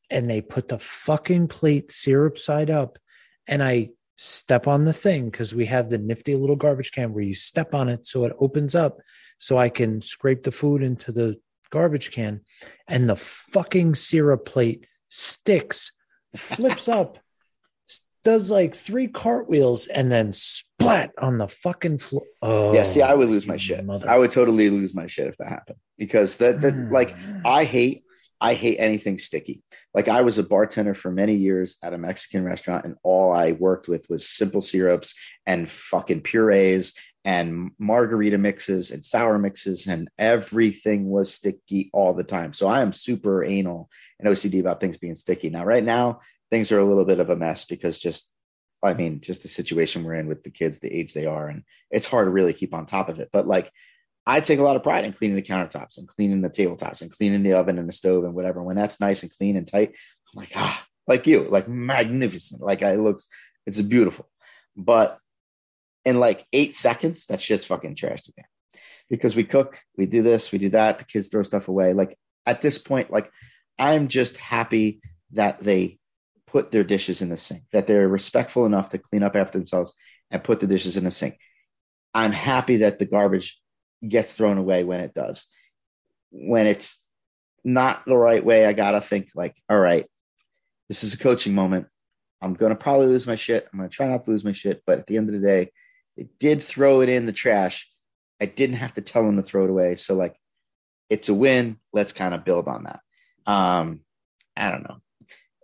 [0.10, 2.98] and they put the fucking plate syrup side up,
[3.48, 7.24] and I step on the thing because we have the nifty little garbage can where
[7.24, 9.00] you step on it so it opens up
[9.38, 11.38] so I can scrape the food into the
[11.74, 12.42] garbage can,
[12.88, 15.92] and the fucking syrup plate sticks,
[16.36, 17.18] flips up,
[18.24, 22.24] does like three cartwheels, and then splat on the fucking floor.
[22.42, 23.84] Oh, yeah, see, I would lose my shit.
[24.08, 27.42] I would totally lose my shit if that happened because that that like Mm.
[27.46, 28.03] I hate
[28.44, 29.64] I hate anything sticky.
[29.94, 33.54] Like I was a bartender for many years at a Mexican restaurant, and all I
[33.54, 35.16] worked with was simple syrups
[35.46, 42.26] and fucking purees and margarita mixes and sour mixes, and everything was sticky all the
[42.26, 42.52] time.
[42.54, 43.90] So I am super anal
[44.20, 45.50] and OCD about things being sticky.
[45.50, 46.20] Now, right now,
[46.52, 48.30] things are a little bit of a mess because just
[48.84, 51.64] I mean, just the situation we're in with the kids, the age they are, and
[51.90, 53.30] it's hard to really keep on top of it.
[53.32, 53.72] But like
[54.26, 57.12] I take a lot of pride in cleaning the countertops and cleaning the tabletops and
[57.12, 58.64] cleaning the oven and the stove and whatever.
[58.64, 62.62] When that's nice and clean and tight, I'm like, ah, like you, like magnificent.
[62.62, 63.28] Like it looks,
[63.66, 64.30] it's beautiful.
[64.78, 65.20] But
[66.06, 68.46] in like eight seconds, that shit's fucking trashed again.
[69.10, 71.94] Because we cook, we do this, we do that, the kids throw stuff away.
[71.94, 73.30] Like at this point, like
[73.78, 75.02] I'm just happy
[75.32, 76.00] that they
[76.48, 79.94] put their dishes in the sink, that they're respectful enough to clean up after themselves
[80.32, 81.38] and put the dishes in the sink.
[82.14, 83.60] I'm happy that the garbage
[84.08, 85.48] gets thrown away when it does.
[86.32, 87.06] When it's
[87.64, 90.08] not the right way, I gotta think like, all right,
[90.90, 91.88] this is a coaching moment.
[92.42, 93.68] I'm gonna probably lose my shit.
[93.72, 95.72] I'm gonna try not to lose my shit, but at the end of the day,
[96.18, 97.90] they did throw it in the trash.
[98.42, 99.96] I didn't have to tell them to throw it away.
[99.96, 100.36] So like
[101.10, 101.78] it's a win.
[101.94, 103.00] Let's kind of build on that.
[103.46, 104.02] Um,
[104.56, 104.98] I don't know.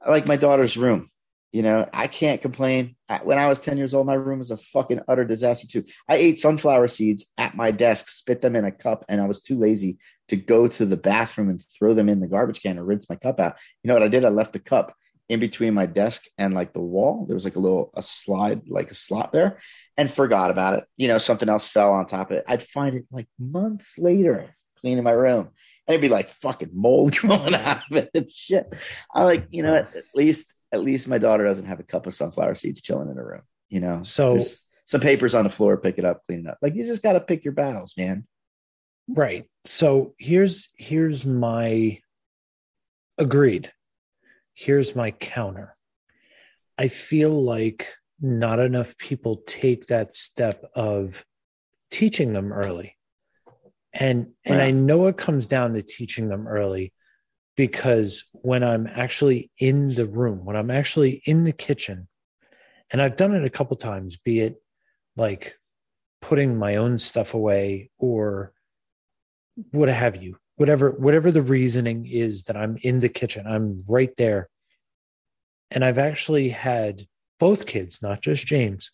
[0.06, 1.09] I like my daughter's room.
[1.52, 2.96] You know, I can't complain.
[3.24, 5.84] When I was 10 years old, my room was a fucking utter disaster too.
[6.08, 9.42] I ate sunflower seeds at my desk, spit them in a cup, and I was
[9.42, 9.98] too lazy
[10.28, 13.16] to go to the bathroom and throw them in the garbage can or rinse my
[13.16, 13.56] cup out.
[13.84, 14.26] You know what I did?
[14.26, 14.94] I left the cup
[15.28, 17.26] in between my desk and like the wall.
[17.26, 19.60] There was like a little a slide, like a slot there,
[19.98, 20.84] and forgot about it.
[20.98, 22.46] You know, something else fell on top of it.
[22.48, 25.50] I'd find it like months later cleaning my room.
[25.88, 28.32] And it'd be like fucking mold growing out of it.
[28.32, 28.74] Shit.
[29.14, 32.16] I like, you know, at least at least my daughter doesn't have a cup of
[32.16, 33.42] sunflower seeds chilling in her room.
[33.70, 36.58] You know, so There's some papers on the floor, pick it up, clean it up.
[36.62, 38.26] Like you just got to pick your battles, man.
[39.08, 39.46] Right.
[39.66, 42.00] So here's here's my
[43.18, 43.72] agreed.
[44.54, 45.76] Here's my counter.
[46.78, 47.88] I feel like
[48.22, 51.26] not enough people take that step of
[51.92, 52.96] teaching them early.
[53.94, 54.66] And and Yeah.
[54.66, 56.94] I know it comes down to teaching them early
[57.60, 62.08] because when I'm actually in the room, when I'm actually in the kitchen,
[62.90, 64.64] and I've done it a couple times, be it
[65.18, 65.58] like
[66.22, 68.54] putting my own stuff away or
[69.72, 74.16] what have you, whatever, whatever the reasoning is that I'm in the kitchen, I'm right
[74.16, 74.48] there.
[75.70, 77.08] And I've actually had
[77.42, 78.90] both kids, not just James,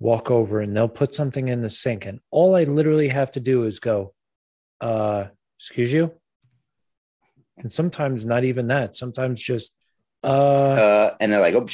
[0.00, 2.06] walk over and they'll put something in the sink.
[2.06, 4.14] And all I literally have to do is go,
[4.80, 5.26] uh,
[5.60, 6.19] excuse you.
[7.60, 8.96] And sometimes not even that.
[8.96, 9.74] Sometimes just,
[10.24, 11.66] uh, Uh, and they're like, oh,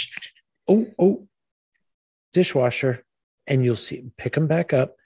[0.68, 1.28] oh, oh,
[2.32, 3.05] dishwasher,
[3.47, 4.97] and you'll see pick them back up.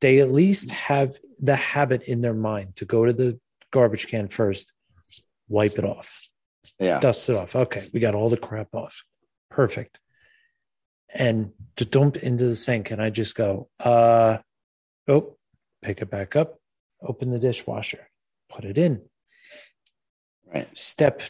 [0.00, 3.38] They at least have the habit in their mind to go to the
[3.70, 4.72] garbage can first,
[5.48, 6.30] wipe it off,
[6.78, 7.54] yeah, dust it off.
[7.54, 9.04] Okay, we got all the crap off.
[9.50, 10.00] Perfect.
[11.14, 14.38] And to dump into the sink, and I just go, uh,
[15.06, 15.36] oh,
[15.82, 16.58] pick it back up,
[17.02, 18.08] open the dishwasher,
[18.48, 19.02] put it in.
[20.52, 20.68] Right.
[20.74, 21.22] Step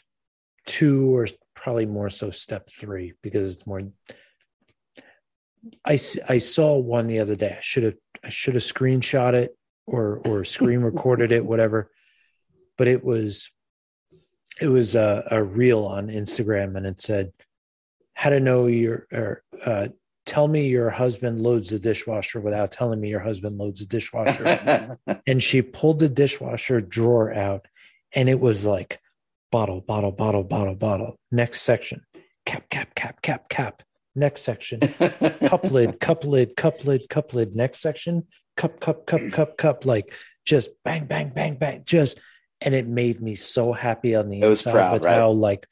[0.67, 3.83] two, or probably more so step three, because it's more
[5.85, 5.99] I,
[6.29, 7.57] I saw one the other day.
[7.59, 7.95] I should have
[8.25, 9.57] I should have screenshot it
[9.87, 11.91] or or screen recorded it, whatever.
[12.77, 13.51] But it was
[14.61, 17.33] it was a, a reel on Instagram, and it said
[18.15, 19.89] how to know your or uh,
[20.27, 24.99] tell me your husband loads the dishwasher without telling me your husband loads the dishwasher.
[25.27, 27.67] and she pulled the dishwasher drawer out,
[28.13, 29.01] and it was like
[29.51, 31.17] bottle, bottle, bottle, bottle, bottle.
[31.31, 32.03] Next section,
[32.47, 33.83] cap, cap, cap, cap, cap.
[34.15, 34.81] Next section,
[35.47, 37.55] cup lid, cup lid, cup lid, cup lid.
[37.55, 38.27] Next section,
[38.57, 39.85] cup, cup, cup, cup, cup.
[39.85, 40.13] Like
[40.45, 41.83] just bang, bang, bang, bang.
[41.87, 42.19] Just
[42.61, 45.15] and it made me so happy on the It was inside proud, with right?
[45.15, 45.67] how like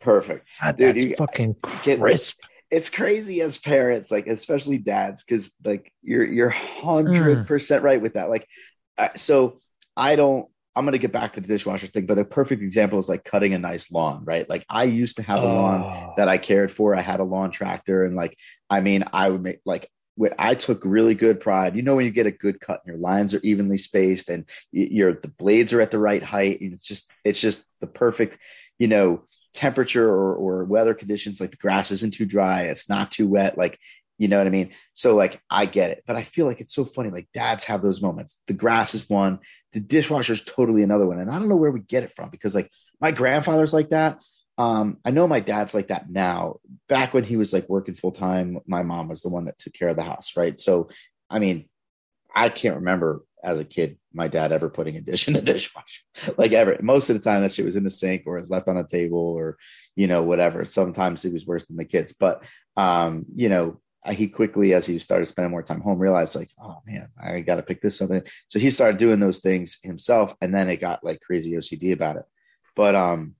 [0.00, 0.46] Perfect.
[0.62, 2.38] God, Dude, that's you fucking get- crisp.
[2.70, 8.14] It's crazy as parents, like especially dads, because like you're you're hundred percent right with
[8.14, 8.28] that.
[8.30, 8.46] Like,
[8.98, 9.60] uh, so
[9.96, 10.46] I don't.
[10.76, 13.54] I'm gonna get back to the dishwasher thing, but a perfect example is like cutting
[13.54, 14.48] a nice lawn, right?
[14.48, 16.96] Like I used to have a lawn Oh, that I cared for.
[16.96, 18.36] I had a lawn tractor, and like,
[18.68, 19.88] I mean, I would make like
[20.38, 21.76] I took really good pride.
[21.76, 24.48] You know, when you get a good cut and your lines are evenly spaced and
[24.72, 28.38] your the blades are at the right height, and it's just it's just the perfect,
[28.78, 31.40] you know, temperature or, or weather conditions.
[31.40, 33.56] Like the grass isn't too dry, it's not too wet.
[33.56, 33.78] Like
[34.18, 34.72] you know what I mean?
[34.94, 37.10] So like I get it, but I feel like it's so funny.
[37.10, 38.40] Like dads have those moments.
[38.46, 39.40] The grass is one,
[39.72, 42.30] the dishwasher is totally another one, and I don't know where we get it from
[42.30, 44.20] because like my grandfather's like that.
[44.56, 46.60] Um, I know my dad's like that now.
[46.88, 49.72] Back when he was like working full time, my mom was the one that took
[49.72, 50.58] care of the house, right?
[50.60, 50.90] So,
[51.28, 51.68] I mean,
[52.34, 56.02] I can't remember as a kid my dad ever putting a dish in the dishwasher.
[56.38, 56.78] like ever.
[56.80, 58.86] Most of the time that shit was in the sink or was left on a
[58.86, 59.58] table or
[59.96, 60.64] you know whatever.
[60.64, 62.42] Sometimes it was worse than the kids, but
[62.76, 63.80] um, you know
[64.12, 67.56] he quickly, as he started spending more time home, realized like, oh man, I got
[67.56, 68.22] to pick this something.
[68.48, 72.16] So he started doing those things himself, and then it got like crazy OCD about
[72.16, 72.24] it.
[72.76, 73.34] But um,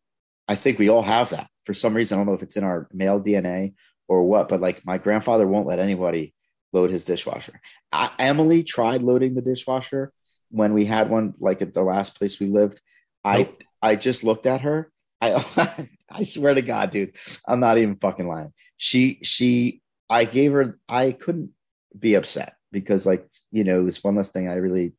[0.49, 2.17] I think we all have that for some reason.
[2.17, 3.75] I don't know if it's in our male DNA
[4.09, 6.35] or what, but like my grandfather won't let anybody
[6.73, 7.61] load his dishwasher.
[7.93, 10.13] I, Emily tried loading the dishwasher
[10.51, 12.81] when we had one, like at the last place we lived.
[13.25, 13.63] Nope.
[13.83, 14.91] I I just looked at her.
[15.21, 18.53] I I swear to God, dude, I'm not even fucking lying.
[18.77, 21.51] She she I gave her, I couldn't
[21.99, 24.93] be upset because, like, you know, it was one less thing I really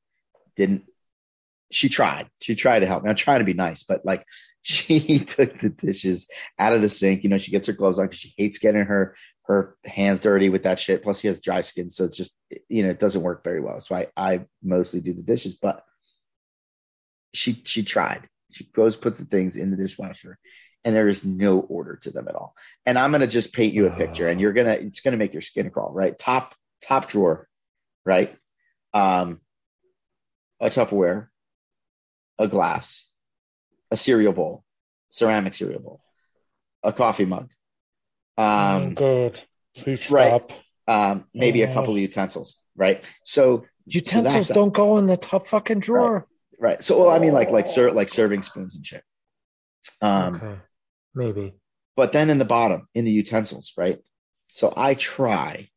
[0.55, 0.85] didn't.
[1.71, 2.29] She tried.
[2.41, 3.09] She tried to help me.
[3.09, 4.25] I'm trying to be nice, but like,
[4.61, 7.23] she took the dishes out of the sink.
[7.23, 10.49] You know, she gets her gloves on because she hates getting her her hands dirty
[10.49, 11.03] with that shit.
[11.03, 12.35] Plus, she has dry skin, so it's just
[12.67, 13.79] you know it doesn't work very well.
[13.79, 15.83] So I I mostly do the dishes, but
[17.33, 18.27] she she tried.
[18.51, 20.37] She goes puts the things in the dishwasher,
[20.86, 22.55] and there is no order to them at all.
[22.86, 25.13] And I'm going to just paint you a picture and you're going to, it's going
[25.13, 26.17] to make your skin crawl, right?
[26.17, 27.49] Top, top drawer,
[28.05, 28.33] right?
[28.93, 29.41] Um,
[30.61, 31.27] a Tupperware,
[32.38, 33.09] a glass,
[33.89, 34.63] a cereal bowl,
[35.09, 36.01] ceramic cereal bowl,
[36.83, 37.49] a coffee mug.
[38.38, 39.41] Um, oh, good.
[39.77, 40.51] Please stop.
[40.51, 40.61] Right.
[40.88, 43.03] Um, maybe a couple of utensils, right?
[43.23, 46.27] So utensils so don't go in the top fucking drawer.
[46.59, 46.69] Right.
[46.69, 46.83] right.
[46.83, 49.03] So, well, I mean, like, like, sir, like serving spoons and shit.
[49.99, 50.55] Um, okay.
[51.16, 51.53] Maybe.
[51.95, 53.99] But then in the bottom, in the utensils, right?
[54.49, 55.70] So I try.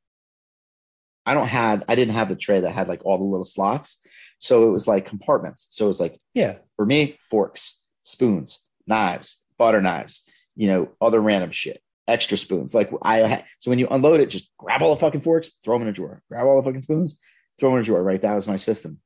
[1.25, 4.01] I don't had I didn't have the tray that had like all the little slots.
[4.41, 5.69] So it was like compartments.
[5.71, 10.23] So it was like, yeah, for me, forks, spoons, knives, butter knives,
[10.57, 12.75] you know, other random shit, extra spoons.
[12.75, 15.75] Like I had, so when you unload it, just grab all the fucking forks, throw
[15.75, 17.19] them in a drawer, grab all the fucking spoons,
[17.59, 18.23] throw them in a drawer, right?
[18.23, 19.01] That was my system.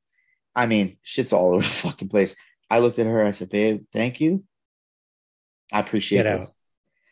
[0.55, 2.37] I mean, shit's all over the fucking place.
[2.71, 4.45] I looked at her, I said, babe, thank you.
[5.73, 6.49] I appreciate out.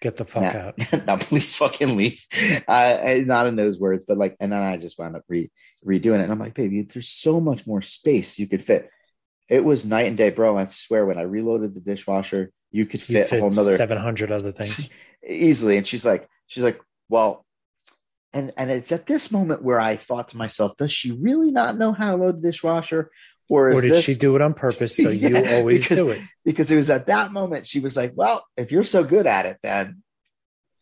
[0.00, 1.06] Get the fuck now, out.
[1.06, 2.22] now, please fucking leave.
[2.66, 5.50] Uh, not in those words, but like, and then I just wound up re-
[5.84, 6.22] redoing it.
[6.22, 8.90] And I'm like, baby, there's so much more space you could fit.
[9.48, 10.56] It was night and day, bro.
[10.56, 13.72] I swear, when I reloaded the dishwasher, you could fit, you fit a whole nother
[13.72, 14.88] 700 other things
[15.28, 15.76] easily.
[15.76, 16.80] And she's like, she's like,
[17.10, 17.44] well,
[18.32, 21.76] and and it's at this moment where I thought to myself, does she really not
[21.76, 23.10] know how to load the dishwasher?
[23.50, 24.04] Or, or did this...
[24.04, 24.96] she do it on purpose?
[24.96, 26.20] So yeah, you always because, do it.
[26.44, 29.44] Because it was at that moment she was like, "Well, if you're so good at
[29.44, 30.02] it, then."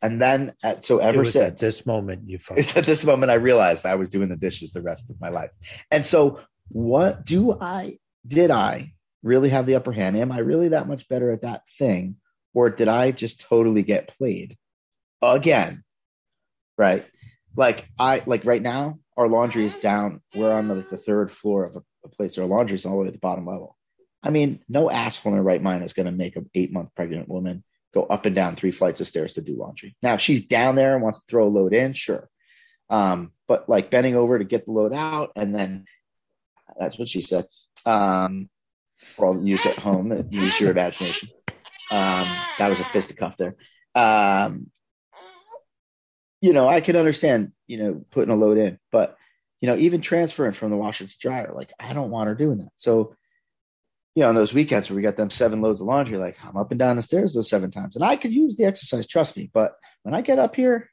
[0.00, 2.38] And then, uh, at, so ever since at this moment, you.
[2.56, 5.30] It's at this moment I realized I was doing the dishes the rest of my
[5.30, 5.50] life.
[5.90, 7.98] And so, what do I?
[8.26, 8.92] Did I
[9.22, 10.18] really have the upper hand?
[10.18, 12.16] Am I really that much better at that thing,
[12.52, 14.58] or did I just totally get played
[15.22, 15.84] again?
[16.76, 17.06] Right,
[17.56, 20.20] like I like right now, our laundry is down.
[20.34, 22.38] We're on like the third floor of a place.
[22.38, 23.76] Our laundry's all the way at the bottom level.
[24.22, 26.94] I mean, no asshole in their right mind is going to make an eight month
[26.94, 29.96] pregnant woman go up and down three flights of stairs to do laundry.
[30.02, 32.28] Now, if she's down there and wants to throw a load in, sure.
[32.90, 35.84] Um, but like bending over to get the load out, and then
[36.78, 37.46] that's what she said.
[37.86, 38.48] Um,
[38.96, 41.28] for all use at home, use your imagination.
[41.90, 42.26] Um,
[42.58, 43.56] that was a fisticuff there.
[43.94, 44.70] Um,
[46.40, 49.16] you know, I can understand, you know, putting a load in, but
[49.60, 52.58] you know, even transferring from the washer to dryer, like I don't want her doing
[52.58, 52.72] that.
[52.76, 53.14] So,
[54.14, 56.56] you know, on those weekends where we got them seven loads of laundry, like I'm
[56.56, 57.96] up and down the stairs those seven times.
[57.96, 59.50] And I could use the exercise, trust me.
[59.52, 60.90] But when I get up here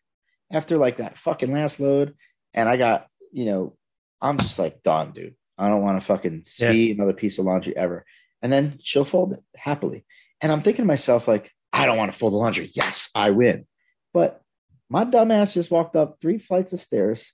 [0.51, 2.13] after like that fucking last load
[2.53, 3.75] and I got, you know,
[4.21, 5.35] I'm just like done, dude.
[5.57, 6.93] I don't want to fucking see yeah.
[6.95, 8.05] another piece of laundry ever.
[8.41, 10.05] And then she'll fold it happily.
[10.41, 12.69] And I'm thinking to myself, like, I don't want to fold the laundry.
[12.73, 13.65] Yes, I win.
[14.13, 14.41] But
[14.89, 17.33] my dumbass just walked up three flights of stairs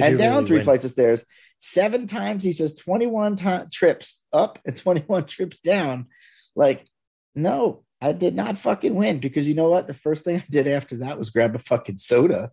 [0.00, 0.64] did and down really three win?
[0.64, 1.24] flights of stairs.
[1.58, 6.06] Seven times he says 21 t- trips up and 21 trips down.
[6.54, 6.86] Like,
[7.34, 9.86] no, I did not fucking win because you know what?
[9.86, 12.50] The first thing I did after that was grab a fucking soda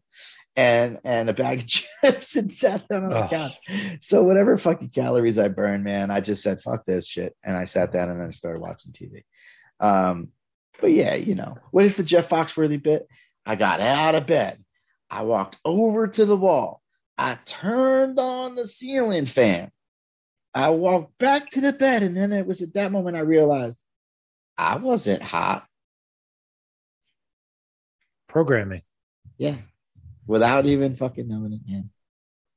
[0.55, 1.67] and and a bag of
[2.03, 3.57] chips and sat down on the couch.
[3.99, 7.65] So whatever fucking calories I burned, man, I just said fuck this shit and I
[7.65, 9.23] sat down and I started watching TV.
[9.79, 10.29] Um,
[10.79, 13.07] but yeah, you know, what is the Jeff Foxworthy bit?
[13.45, 14.63] I got out of bed.
[15.09, 16.81] I walked over to the wall.
[17.17, 19.71] I turned on the ceiling fan.
[20.53, 23.79] I walked back to the bed, and then it was at that moment I realized
[24.57, 25.65] I wasn't hot.
[28.27, 28.81] Programming.
[29.37, 29.57] Yeah.
[30.25, 31.89] Without even fucking knowing it, man.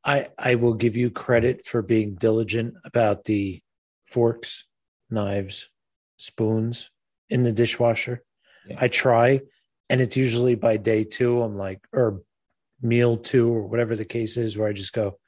[0.04, 3.60] I, I will give you credit for being diligent about the
[4.06, 4.64] forks,
[5.10, 5.68] knives,
[6.16, 6.90] spoons
[7.28, 8.22] in the dishwasher.
[8.68, 8.78] Yeah.
[8.80, 9.40] I try,
[9.88, 11.42] and it's usually by day two.
[11.42, 12.22] I'm like, or
[12.82, 15.18] meal two or whatever the case is, where I just go,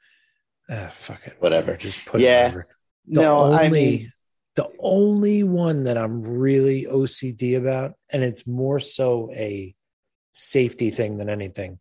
[0.71, 1.33] Ah, fuck it.
[1.39, 1.75] Whatever.
[1.75, 2.45] Just put Yeah.
[2.45, 2.67] it over.
[3.07, 4.13] The no, only, I mean,
[4.55, 9.73] the only one that I'm really OCD about, and it's more so a
[10.31, 11.79] safety thing than anything.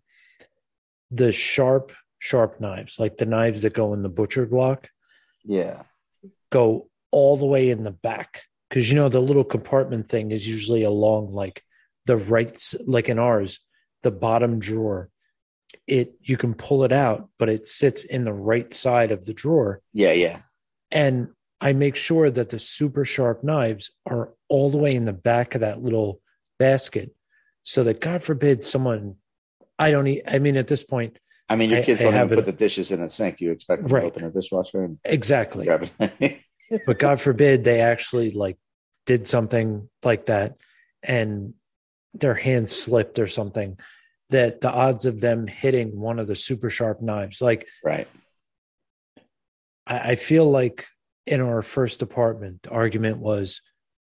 [1.11, 4.89] The sharp, sharp knives, like the knives that go in the butcher block,
[5.45, 5.83] yeah,
[6.51, 8.43] go all the way in the back.
[8.71, 11.62] Cause you know, the little compartment thing is usually along like
[12.07, 13.61] the right, like in ours,
[14.03, 15.11] the bottom drawer.
[15.89, 19.32] It, you can pull it out, but it sits in the right side of the
[19.32, 20.41] drawer yeah, yeah.
[20.91, 21.28] and
[21.61, 25.55] I make sure that the super sharp knives are all the way in the back
[25.55, 26.20] of that little
[26.59, 27.14] basket
[27.62, 29.16] so that God forbid someone
[29.78, 31.18] I don't eat I mean at this point
[31.51, 33.41] I mean, your kids I don't have even it- put the dishes in the sink.
[33.41, 34.01] You expect them Right.
[34.03, 36.39] to open a dishwasher and exactly grab it.
[36.86, 38.59] but God forbid they actually like
[39.07, 40.59] did something like that
[41.03, 41.55] and
[42.12, 43.78] their hand slipped or something
[44.31, 48.09] that the odds of them hitting one of the super sharp knives like right.
[49.87, 50.87] I, I feel like
[51.26, 53.61] in our first apartment, the argument was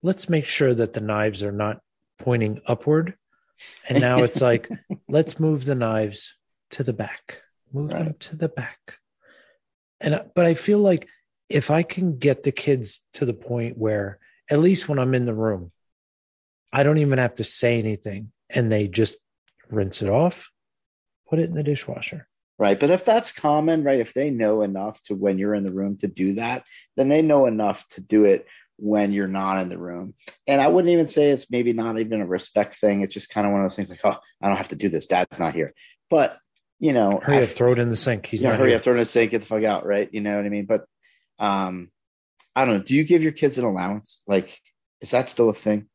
[0.02, 1.80] let's make sure that the knives are not
[2.18, 3.14] pointing upward.
[3.88, 4.68] And now it's like,
[5.08, 6.34] let's move the knives
[6.72, 7.42] to the back,
[7.72, 8.98] move them to the back.
[10.00, 11.08] And, but I feel like
[11.48, 14.18] if I can get the kids to the point where,
[14.50, 15.72] at least when I'm in the room,
[16.72, 19.16] I don't even have to say anything and they just
[19.70, 20.50] rinse it off,
[21.28, 22.28] put it in the dishwasher.
[22.58, 22.78] Right.
[22.78, 25.96] But if that's common, right, if they know enough to when you're in the room
[25.98, 26.64] to do that,
[26.96, 28.46] then they know enough to do it
[28.78, 30.14] when you're not in the room.
[30.46, 33.02] And I wouldn't even say it's maybe not even a respect thing.
[33.02, 34.88] It's just kind of one of those things like, oh, I don't have to do
[34.88, 35.06] this.
[35.06, 35.72] Dad's not here.
[36.10, 36.36] But,
[36.80, 38.26] you know, Hurry I- up, throw it in the sink.
[38.26, 38.78] He's yeah, not hurry here.
[38.78, 40.08] up, throw it in the sink, get the fuck out, right?
[40.12, 40.66] You know what I mean?
[40.66, 40.84] But
[41.38, 41.90] um,
[42.56, 42.82] I don't know.
[42.82, 44.22] Do you give your kids an allowance?
[44.26, 44.58] Like,
[45.00, 45.88] is that still a thing?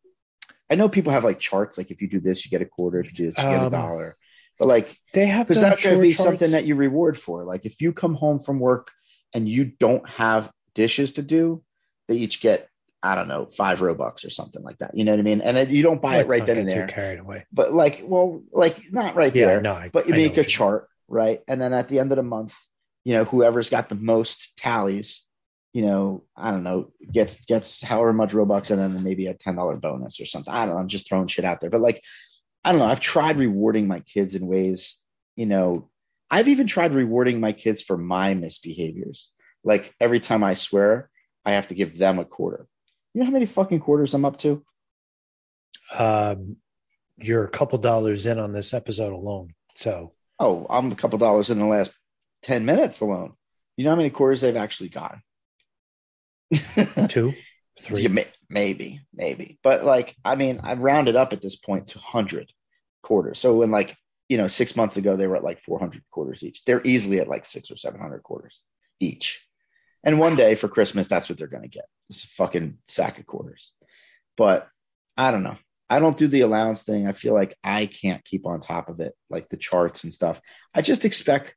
[0.70, 3.00] I know people have like charts, like if you do this, you get a quarter,
[3.00, 4.16] if you do this, you get a Um, dollar.
[4.60, 6.24] But like, They have because that could be charts.
[6.24, 7.44] something that you reward for.
[7.44, 8.92] Like if you come home from work
[9.34, 11.64] and you don't have dishes to do,
[12.08, 12.68] they each get
[13.06, 14.96] I don't know five robux or something like that.
[14.96, 15.42] You know what I mean?
[15.42, 16.88] And then you don't buy Let's it right then and there.
[16.88, 17.46] carried away.
[17.52, 19.62] But like, well, like not right Yeah, there.
[19.62, 20.50] no, I- but you I make a you mean.
[20.50, 21.42] chart, right?
[21.50, 22.56] And then at the end of the month,
[23.04, 25.28] you know, whoever's got the most tallies,
[25.74, 29.56] you know, I don't know, gets gets however much robux, and then maybe a ten
[29.56, 30.54] dollar bonus or something.
[30.54, 30.82] I don't know.
[30.82, 32.02] I'm just throwing shit out there, but like,
[32.64, 32.86] I don't know.
[32.86, 35.00] I've tried rewarding my kids in ways,
[35.36, 35.90] you know,
[36.30, 39.26] I've even tried rewarding my kids for my misbehaviors.
[39.64, 41.10] Like every time I swear,
[41.46, 42.68] I have to give them a quarter.
[43.14, 44.64] You know how many fucking quarters I'm up to?
[45.94, 46.58] Um,
[47.18, 49.54] you're a couple dollars in on this episode alone.
[49.76, 51.94] So Oh, I'm a couple dollars in the last
[52.44, 53.34] 10 minutes alone.
[53.78, 55.22] You know how many quarters they've actually gotten?
[57.10, 57.34] two,
[57.80, 58.04] three.
[58.04, 59.60] Yeah, maybe, maybe.
[59.64, 62.52] But like, I mean, I've rounded up at this point to 100
[63.02, 63.40] quarters.
[63.40, 63.96] So when like,
[64.30, 66.64] you know, six months ago, they were at like 400 quarters each.
[66.66, 68.60] They're easily at like six or 700 quarters
[69.00, 69.46] each.
[70.04, 71.86] And one day for Christmas, that's what they're going to get.
[72.10, 73.72] It's a fucking sack of quarters.
[74.36, 74.68] But
[75.18, 75.58] I don't know.
[75.90, 77.08] I don't do the allowance thing.
[77.08, 80.42] I feel like I can't keep on top of it, like the charts and stuff.
[80.74, 81.56] I just expect,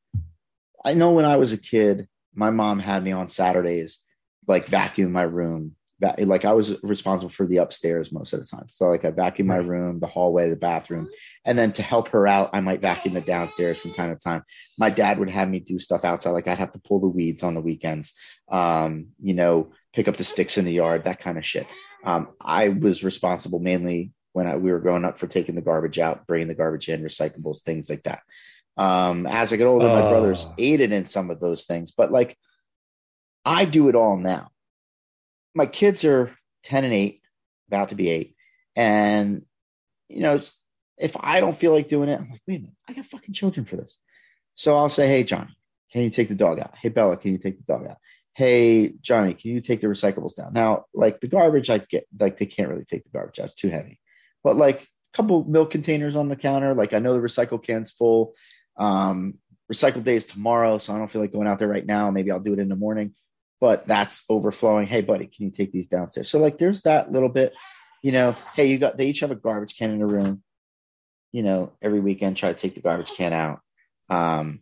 [0.84, 3.98] I know when I was a kid, my mom had me on Saturdays,
[4.46, 5.72] like vacuum my room.
[6.00, 8.66] Va- Like I was responsible for the upstairs most of the time.
[8.68, 11.08] So like I vacuum my room, the hallway, the bathroom.
[11.44, 14.42] And then to help her out, I might vacuum the downstairs from time to time.
[14.78, 16.30] My dad would have me do stuff outside.
[16.32, 18.14] Like I'd have to pull the weeds on the weekends,
[18.50, 21.66] um, you know, pick up the sticks in the yard, that kind of shit.
[22.04, 25.98] Um, I was responsible mainly when I, we were growing up for taking the garbage
[25.98, 28.20] out, bringing the garbage in, recyclables, things like that.
[28.76, 32.36] Um, as I get older, my brothers aided in some of those things, but like
[33.46, 34.50] I do it all now.
[35.54, 37.22] My kids are 10 and 8,
[37.68, 38.34] about to be 8.
[38.74, 39.46] And,
[40.08, 40.42] you know,
[40.98, 43.34] if I don't feel like doing it, I'm like, wait a minute, I got fucking
[43.34, 44.02] children for this.
[44.54, 45.56] So I'll say, hey, Johnny,
[45.92, 46.74] can you take the dog out?
[46.76, 47.98] Hey, Bella, can you take the dog out?
[48.34, 50.52] Hey, Johnny, can you take the recyclables down?
[50.52, 53.46] Now, like the garbage, I get, like, they can't really take the garbage out.
[53.46, 54.00] It's too heavy.
[54.42, 57.92] But like a couple milk containers on the counter, like I know the recycle can's
[57.92, 58.34] full.
[58.76, 59.38] Um,
[59.72, 62.10] recycle day is tomorrow, so I don't feel like going out there right now.
[62.10, 63.14] Maybe I'll do it in the morning,
[63.60, 64.86] but that's overflowing.
[64.86, 66.30] Hey, buddy, can you take these downstairs?
[66.30, 67.54] So like, there's that little bit,
[68.02, 68.36] you know.
[68.54, 70.42] Hey, you got they each have a garbage can in a room.
[71.32, 73.60] You know, every weekend try to take the garbage can out.
[74.08, 74.60] Um,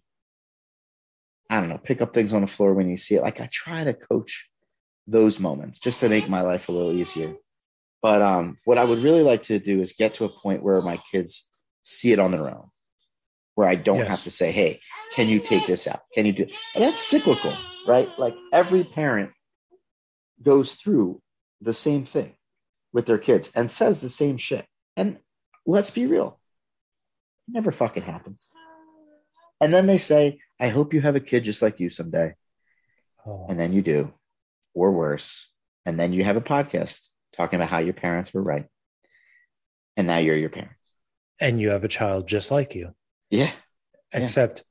[1.50, 3.22] I don't know, pick up things on the floor when you see it.
[3.22, 4.50] Like I try to coach
[5.06, 7.34] those moments just to make my life a little easier.
[8.02, 10.82] But um, what I would really like to do is get to a point where
[10.82, 11.50] my kids
[11.82, 12.68] see it on their own,
[13.54, 14.08] where I don't Yes.
[14.08, 14.80] have to say, "Hey,
[15.14, 16.02] can you take this out?
[16.14, 17.52] Can you do?" And that's cyclical,
[17.86, 18.08] right?
[18.18, 19.32] Like every parent
[20.42, 21.22] goes through
[21.60, 22.34] the same thing
[22.92, 24.66] with their kids and says the same shit.
[24.96, 25.18] And
[25.66, 26.38] let's be real,
[27.48, 28.50] it never fucking happens.
[29.60, 32.34] And then they say, "I hope you have a kid just like you someday."
[33.26, 33.46] Oh.
[33.48, 34.12] and then you do,
[34.74, 35.50] or worse,
[35.86, 38.66] and then you have a podcast talking about how your parents were right,
[39.96, 40.92] and now you're your parents.
[41.40, 42.94] and you have a child just like you,
[43.38, 43.52] Yeah,
[44.12, 44.20] Yeah.
[44.22, 44.64] except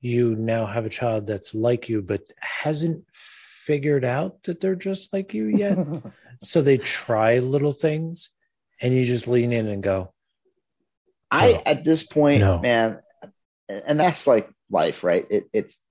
[0.00, 5.12] you now have a child that's like you, but hasn't figured out that they're just
[5.12, 5.78] like you yet.
[6.42, 8.30] so they try little things,
[8.80, 10.12] and you just lean in and go,
[11.30, 12.58] I at this point, No.
[12.60, 13.00] man,
[13.68, 15.26] and that's like life, right?
[15.30, 15.82] It it's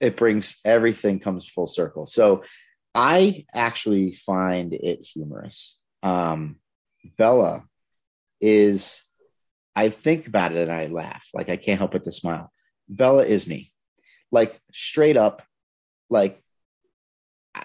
[0.00, 2.06] it brings everything comes full circle.
[2.06, 2.42] So
[2.94, 5.78] I actually find it humorous.
[6.02, 6.56] Um,
[7.18, 7.64] Bella
[8.40, 9.02] is,
[9.74, 11.24] I think about it and I laugh.
[11.32, 12.50] Like I can't help but to smile.
[12.88, 13.72] Bella is me,
[14.32, 15.42] like straight up,
[16.08, 16.42] like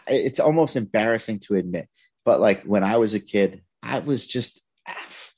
[0.08, 1.88] it's almost embarrassing to admit,
[2.24, 4.62] but like when I was a kid, I was just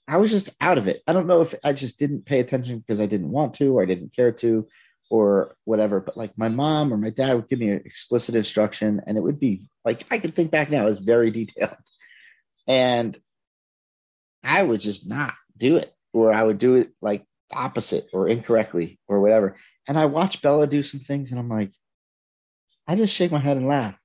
[0.07, 1.01] I was just out of it.
[1.05, 3.83] I don't know if I just didn't pay attention because I didn't want to or
[3.83, 4.67] I didn't care to
[5.09, 5.99] or whatever.
[5.99, 9.21] But like my mom or my dad would give me an explicit instruction and it
[9.21, 11.75] would be like I can think back now, it was very detailed.
[12.67, 13.19] And
[14.43, 18.99] I would just not do it, where I would do it like opposite or incorrectly
[19.07, 19.57] or whatever.
[19.87, 21.71] And I watch Bella do some things and I'm like,
[22.87, 23.95] I just shake my head and laugh,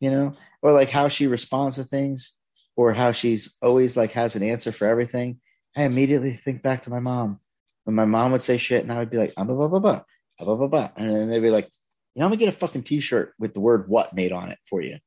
[0.00, 2.34] you know, or like how she responds to things
[2.76, 5.40] or how she's always like has an answer for everything.
[5.76, 7.40] I immediately think back to my mom
[7.84, 10.02] when my mom would say shit and I would be like, blah, blah, blah, blah,
[10.38, 10.90] blah, blah, blah.
[10.96, 11.68] And then they'd be like,
[12.14, 14.58] you know, I'm gonna get a fucking t-shirt with the word what made on it
[14.68, 14.98] for you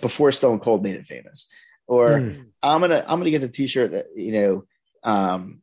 [0.00, 1.50] before Stone Cold made it famous.
[1.86, 2.46] Or mm.
[2.62, 4.64] I'm gonna I'm gonna get a t-shirt that, you know,
[5.02, 5.62] um,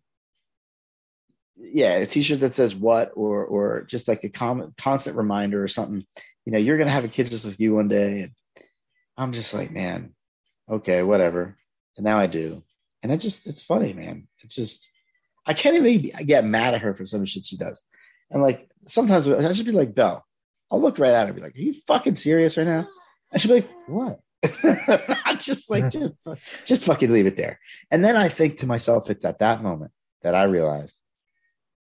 [1.59, 5.67] yeah, a t-shirt that says what or or just like a common constant reminder or
[5.67, 6.05] something.
[6.45, 8.21] You know, you're gonna have a kid just like you one day.
[8.21, 8.31] And
[9.17, 10.15] I'm just like, man,
[10.69, 11.57] okay, whatever.
[11.97, 12.63] And now I do.
[13.03, 14.27] And I just it's funny, man.
[14.43, 14.89] It's just
[15.45, 17.83] I can't even get mad at her for some shit she does.
[18.31, 20.25] And like sometimes I should be like, Belle,
[20.71, 22.87] I'll look right at her and be like, Are you fucking serious right now?
[23.33, 24.19] I should be like, What?
[24.63, 26.15] Not just like just
[26.65, 27.59] just fucking leave it there.
[27.91, 29.91] And then I think to myself, it's at that moment
[30.21, 30.98] that I realized,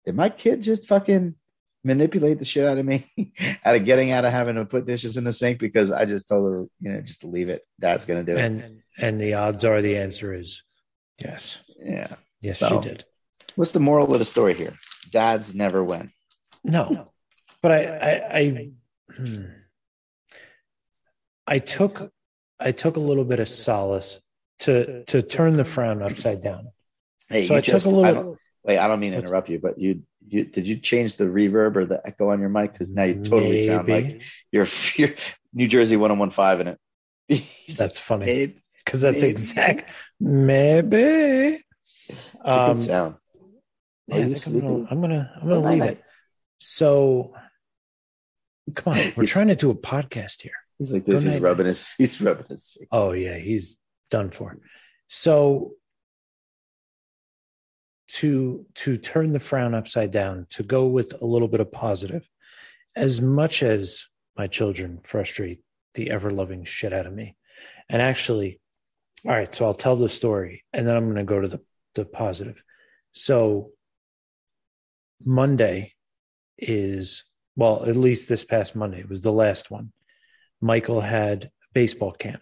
[0.05, 1.35] did my kid just fucking
[1.83, 3.09] manipulate the shit out of me
[3.65, 6.27] out of getting out of having to put dishes in the sink because I just
[6.27, 7.65] told her, you know, just to leave it.
[7.79, 8.43] Dad's gonna do it.
[8.43, 10.63] and and the odds are the answer is
[11.19, 12.15] yes, yeah.
[12.41, 13.05] yes, So- she did.
[13.55, 14.77] What's the moral of the story here?
[15.11, 16.11] Dads never win.
[16.63, 17.11] No,
[17.61, 18.69] but I, I, I,
[19.13, 19.45] hmm.
[21.47, 22.13] I took,
[22.59, 24.19] I took a little bit of solace
[24.59, 26.69] to to turn the frown upside down.
[27.27, 28.37] Hey, so I just, took a little.
[28.69, 31.75] Wait, I don't mean to interrupt you, but you you did you change the reverb
[31.75, 32.71] or the echo on your mic?
[32.71, 34.21] Because now you totally sound like maybe.
[34.51, 35.13] you're you're
[35.53, 36.77] New Jersey 1015 in
[37.37, 37.43] it.
[37.77, 39.31] that's funny because that's maybe.
[39.31, 39.91] exact.
[40.19, 41.63] Maybe.
[42.07, 43.15] It's a Um, good sound.
[44.07, 44.87] yeah, I I'm, gonna.
[44.91, 46.03] I'm gonna, I'm gonna leave it.
[46.59, 47.33] So,
[48.75, 50.53] come on, we're trying to do a podcast here.
[50.77, 51.23] He's like this.
[51.23, 51.47] He's night-night.
[51.47, 51.93] rubbing his.
[51.97, 52.87] He's rubbing his face.
[52.91, 53.77] Oh yeah, he's
[54.11, 54.57] done for.
[55.07, 55.73] So
[58.19, 62.29] to to turn the frown upside down, to go with a little bit of positive,
[62.93, 64.07] as much as
[64.37, 65.61] my children frustrate
[65.93, 67.37] the ever loving shit out of me.
[67.87, 68.59] And actually,
[69.25, 71.61] all right, so I'll tell the story and then I'm gonna go to the,
[71.95, 72.61] the positive.
[73.13, 73.71] So
[75.23, 75.93] Monday
[76.57, 77.23] is
[77.55, 79.93] well, at least this past Monday was the last one.
[80.59, 82.41] Michael had baseball camp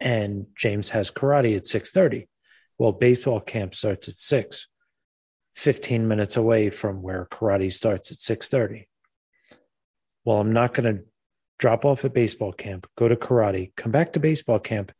[0.00, 2.26] and James has karate at 6:30.
[2.78, 4.68] Well, baseball camp starts at 6.
[5.54, 8.86] 15 minutes away from where karate starts at 6:30.
[10.24, 11.04] Well, I'm not going to
[11.58, 14.90] drop off at baseball camp, go to karate, come back to baseball camp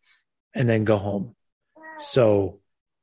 [0.54, 1.34] and then go home.
[1.98, 2.60] So,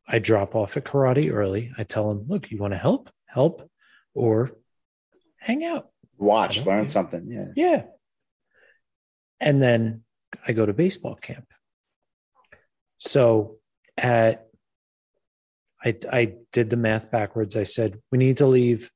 [0.07, 1.72] I drop off at karate early.
[1.77, 3.10] I tell him, "Look, you want to help?
[3.26, 3.69] Help
[4.14, 4.52] or
[5.38, 6.89] hang out." Watch, learn care.
[6.89, 7.31] something.
[7.31, 7.52] Yeah.
[7.56, 7.84] Yeah.
[9.39, 10.03] And then
[10.48, 11.48] I go to baseball camp.
[12.98, 13.57] So
[13.98, 14.48] at
[15.84, 17.56] I I did the math backwards.
[17.56, 18.91] I said we need to leave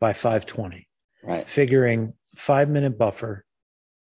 [0.00, 0.88] by 520.
[1.22, 1.46] Right.
[1.46, 3.44] Figuring 5 minute buffer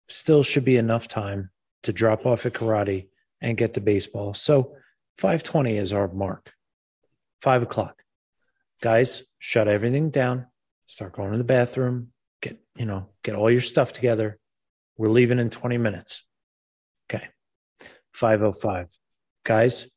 [0.10, 1.52] still should be enough time
[1.84, 3.08] to drop off at karate
[3.42, 4.34] and get to baseball.
[4.34, 4.76] So
[5.18, 6.54] 520 is our mark.
[7.42, 8.04] Five o'clock.
[8.82, 10.48] Guys, shut everything down.
[10.88, 12.12] Start going to the bathroom.
[12.42, 14.40] Get, you know, get all your stuff together.
[14.98, 16.26] We're leaving in 20 minutes.
[17.10, 17.28] Okay.
[18.14, 18.88] 505.
[19.44, 19.88] Guys,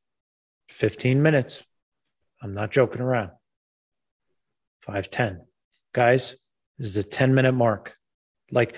[0.68, 1.64] 15 minutes.
[2.44, 3.30] I'm not joking around.
[4.82, 5.46] 510.
[5.94, 6.36] Guys,
[6.78, 7.96] this is the 10 minute mark.
[8.50, 8.76] Like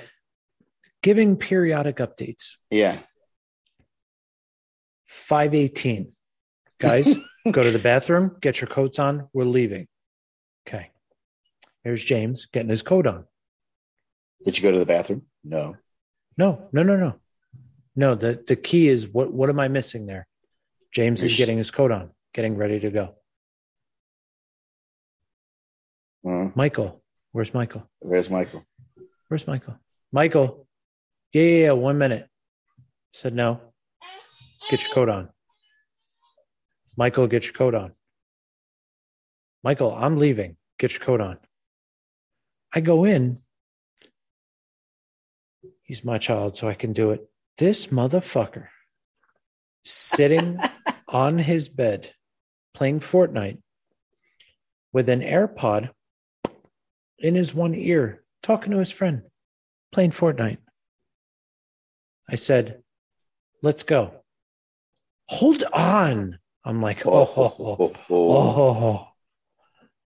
[1.03, 2.53] giving periodic updates.
[2.71, 3.01] Yeah.
[5.07, 6.13] 518.
[6.79, 7.17] Guys,
[7.51, 9.29] go to the bathroom, get your coats on.
[9.33, 9.89] We're leaving.
[10.69, 10.93] Okay.
[11.83, 13.25] Here's James getting his coat on.
[14.45, 15.23] Did you go to the bathroom?
[15.43, 15.75] No.
[16.39, 17.17] No, no, no, no.
[17.97, 20.29] No, the, the key is what what am I missing there?
[20.93, 23.17] James is getting his coat on, getting ready to go.
[26.57, 27.03] Michael,
[27.33, 27.87] where's Michael?
[27.99, 28.65] where's Michael?
[29.29, 29.79] Where's Michael?
[30.11, 30.67] Michael.
[31.31, 31.73] Yeah, yeah, yeah.
[31.73, 32.29] One minute.
[33.13, 33.61] Said no.
[34.71, 35.29] Get your coat on.
[36.97, 37.93] Michael, get your coat on.
[39.63, 40.57] Michael, I'm leaving.
[40.79, 41.37] Get your coat on.
[42.75, 43.41] I go in.
[45.83, 47.29] He's my child, so I can do it.
[47.59, 48.69] This motherfucker
[49.85, 50.59] sitting
[51.09, 52.13] on his bed
[52.73, 53.59] playing Fortnite
[54.91, 55.91] with an AirPod
[57.19, 59.23] in his one ear, talking to his friend,
[59.93, 60.59] playing Fortnite.
[62.29, 62.83] I said,
[63.63, 64.13] Let's go.
[65.29, 66.39] Hold on.
[66.65, 69.09] I'm like, oh, oh, oh, oh.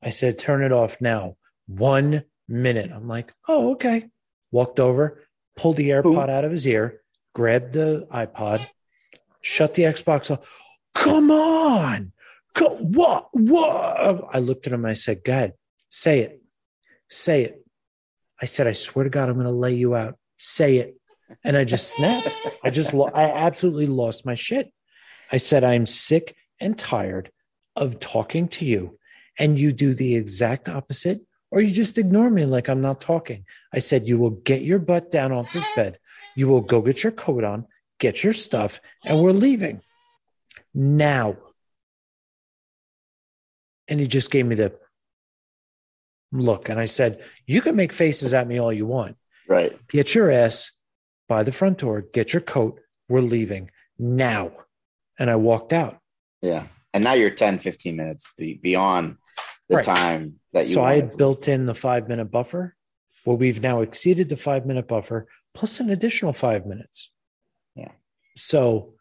[0.04, 1.36] I said, Turn it off now.
[1.68, 2.92] One minute.
[2.94, 4.10] I'm like, Oh, okay.
[4.52, 5.24] Walked over,
[5.56, 7.02] pulled the AirPod out of his ear,
[7.34, 8.66] grabbed the iPod,
[9.42, 10.52] shut the Xbox off.
[10.96, 12.12] Come on.
[12.56, 13.30] Go, what?
[13.32, 14.26] What?
[14.34, 14.86] I looked at him.
[14.86, 15.54] I said, Go ahead.
[15.92, 16.39] Say it.
[17.10, 17.66] Say it.
[18.42, 20.18] I said, I swear to God, I'm going to lay you out.
[20.38, 20.96] Say it.
[21.44, 22.30] And I just snapped.
[22.64, 24.72] I just, lo- I absolutely lost my shit.
[25.32, 27.32] I said, I'm sick and tired
[27.76, 28.98] of talking to you.
[29.38, 31.22] And you do the exact opposite,
[31.52, 33.46] or you just ignore me like I'm not talking.
[33.74, 35.98] I said, You will get your butt down off this bed.
[36.36, 37.66] You will go get your coat on,
[38.00, 39.82] get your stuff, and we're leaving
[40.74, 41.38] now.
[43.88, 44.74] And he just gave me the
[46.32, 46.70] look.
[46.70, 49.18] And I said, You can make faces at me all you want.
[49.48, 49.78] Right.
[49.90, 50.72] Get your ass
[51.28, 52.80] by the front door, get your coat.
[53.08, 54.52] We're leaving now.
[55.18, 56.00] And I walked out.
[56.42, 56.68] Yeah.
[56.94, 59.18] And now you're 10, 15 minutes beyond
[59.68, 59.86] the Right.
[59.86, 62.76] time that you So I had built in the five minute buffer.
[63.26, 67.12] Well, we've now exceeded the five minute buffer plus an additional five minutes.
[67.76, 67.92] Yeah.
[68.36, 68.94] So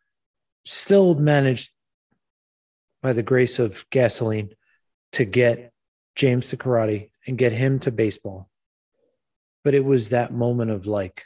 [0.64, 1.70] still managed
[3.00, 4.50] by the grace of gasoline
[5.12, 5.72] to get
[6.16, 8.48] James to karate and get him to baseball.
[9.62, 11.24] But it was that moment of like,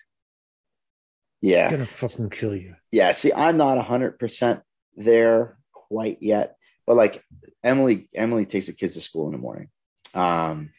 [1.41, 1.66] Yeah.
[1.66, 2.74] I'm gonna fucking kill you.
[2.91, 3.12] Yeah.
[3.12, 4.61] See, I'm not hundred percent
[4.97, 6.57] there quite yet,
[6.87, 7.23] but like
[7.62, 9.69] Emily, Emily takes the kids to school in the morning.
[10.12, 10.70] Um,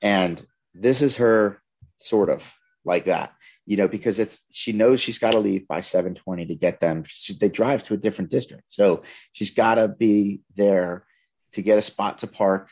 [0.00, 0.44] and
[0.74, 1.60] this is her
[1.98, 2.50] sort of
[2.84, 3.32] like that,
[3.66, 7.04] you know, because it's, she knows she's got to leave by 720 to get them.
[7.06, 8.64] She, they drive to a different district.
[8.66, 11.04] So she's got to be there
[11.52, 12.70] to get a spot to park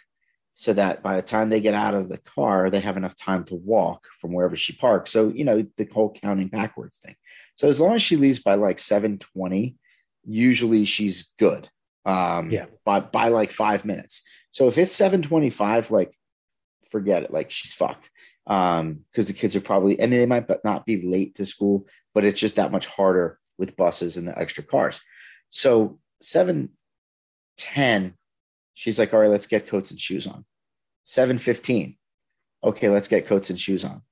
[0.60, 3.44] so that by the time they get out of the car, they have enough time
[3.44, 5.10] to walk from wherever she parks.
[5.10, 7.16] So, you know, the whole counting backwards thing.
[7.56, 9.74] So as long as she leaves by like 720,
[10.26, 11.70] usually she's good.
[12.04, 12.66] Um, Yeah.
[12.84, 14.22] by, by like five minutes.
[14.50, 16.12] So if it's 725, like
[16.90, 17.32] forget it.
[17.32, 18.10] Like she's fucked.
[18.46, 21.86] Um, because the kids are probably, and they might but not be late to school,
[22.12, 25.00] but it's just that much harder with buses and the extra cars.
[25.48, 28.12] So 710,
[28.74, 30.44] she's like, all right, let's get coats and shoes on.
[31.10, 31.96] 715.
[32.62, 34.02] Okay, let's get coats and shoes on.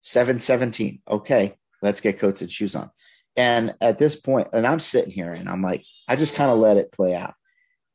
[0.00, 1.02] 717.
[1.06, 2.90] Okay, let's get coats and shoes on.
[3.36, 6.58] And at this point, and I'm sitting here and I'm like, I just kind of
[6.58, 7.34] let it play out.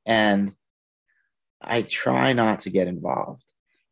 [0.06, 0.54] And
[1.60, 3.44] I try not to get involved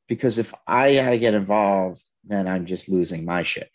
[0.08, 3.72] because if I got to get involved, then I'm just losing my shit.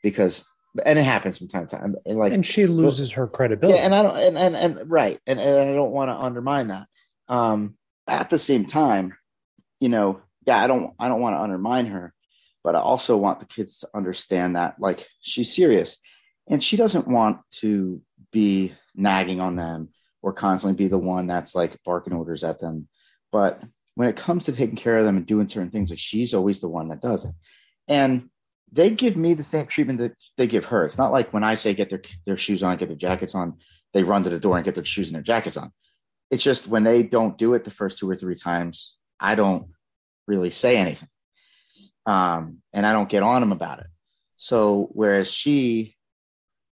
[0.00, 0.46] Because,
[0.86, 1.96] and it happens from time to time.
[2.06, 3.78] And like, And she loses her credibility.
[3.78, 6.68] yeah, and I don't, and and, and right, and, and I don't want to undermine
[6.68, 6.86] that.
[7.26, 7.76] Um,
[8.06, 9.14] at the same time,
[9.84, 12.14] you know, yeah, I don't, I don't want to undermine her,
[12.62, 15.98] but I also want the kids to understand that, like, she's serious,
[16.48, 18.00] and she doesn't want to
[18.32, 19.90] be nagging on them
[20.22, 22.88] or constantly be the one that's like barking orders at them.
[23.30, 23.62] But
[23.94, 26.62] when it comes to taking care of them and doing certain things, like she's always
[26.62, 27.34] the one that does it,
[27.86, 28.30] and
[28.72, 30.86] they give me the same treatment that they give her.
[30.86, 33.58] It's not like when I say get their their shoes on, get their jackets on,
[33.92, 35.72] they run to the door and get their shoes and their jackets on.
[36.30, 39.73] It's just when they don't do it the first two or three times, I don't
[40.26, 41.08] really say anything.
[42.06, 43.86] Um, and I don't get on him about it.
[44.36, 45.96] So whereas she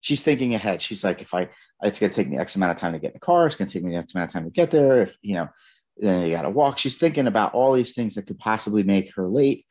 [0.02, 0.82] she's thinking ahead.
[0.82, 1.50] She's like, if I
[1.82, 3.70] it's gonna take me X amount of time to get in the car, it's gonna
[3.70, 5.04] take me X amount of time to get there.
[5.04, 5.50] If you know,
[5.98, 6.78] then you gotta walk.
[6.78, 9.66] She's thinking about all these things that could possibly make her late.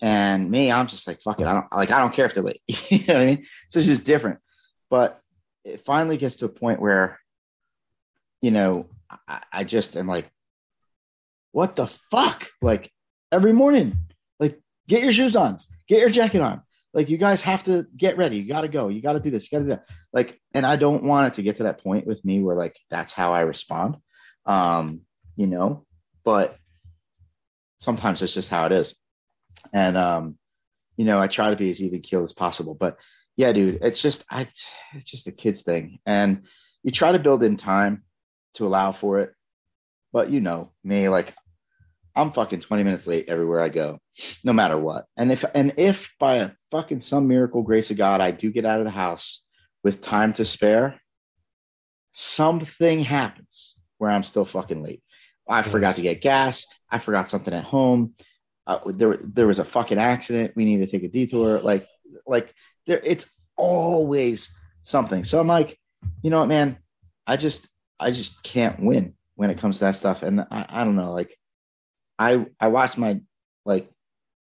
[0.00, 1.46] And me, I'm just like, fuck it.
[1.46, 2.62] I don't like I don't care if they're late.
[2.68, 3.46] you know what I mean?
[3.70, 4.40] So it's just different.
[4.90, 5.20] But
[5.64, 7.18] it finally gets to a point where,
[8.40, 8.86] you know,
[9.26, 10.30] I, I just am like,
[11.52, 12.48] what the fuck?
[12.62, 12.90] Like
[13.30, 13.98] every morning,
[14.38, 15.56] like get your shoes on,
[15.88, 16.62] get your jacket on.
[16.94, 18.38] Like you guys have to get ready.
[18.38, 18.88] You got to go.
[18.88, 19.44] You got to do this.
[19.44, 19.84] You got to do that.
[20.12, 22.76] Like, and I don't want it to get to that point with me where like
[22.90, 23.96] that's how I respond.
[24.46, 25.02] Um,
[25.36, 25.84] you know,
[26.24, 26.56] but
[27.78, 28.94] sometimes it's just how it is.
[29.72, 30.38] And um,
[30.96, 32.74] you know, I try to be as even keeled as possible.
[32.74, 32.96] But
[33.36, 34.48] yeah, dude, it's just I
[34.94, 36.00] it's just a kids thing.
[36.06, 36.42] And
[36.82, 38.02] you try to build in time
[38.54, 39.32] to allow for it.
[40.12, 41.34] But you know, me, like
[42.18, 44.00] I'm fucking 20 minutes late everywhere I go,
[44.42, 45.06] no matter what.
[45.16, 48.64] And if and if by a fucking some miracle grace of God I do get
[48.64, 49.44] out of the house
[49.84, 51.00] with time to spare,
[52.12, 55.02] something happens where I'm still fucking late.
[55.48, 56.66] I forgot to get gas.
[56.90, 58.14] I forgot something at home.
[58.66, 60.52] Uh, there, there was a fucking accident.
[60.56, 61.60] We need to take a detour.
[61.60, 61.86] Like,
[62.26, 62.52] like
[62.86, 65.24] there, it's always something.
[65.24, 65.78] So I'm like,
[66.22, 66.78] you know what, man?
[67.26, 67.66] I just,
[67.98, 70.22] I just can't win when it comes to that stuff.
[70.22, 71.12] And I, I don't know.
[71.12, 71.37] Like,
[72.18, 73.20] I, I watched my,
[73.64, 73.90] like,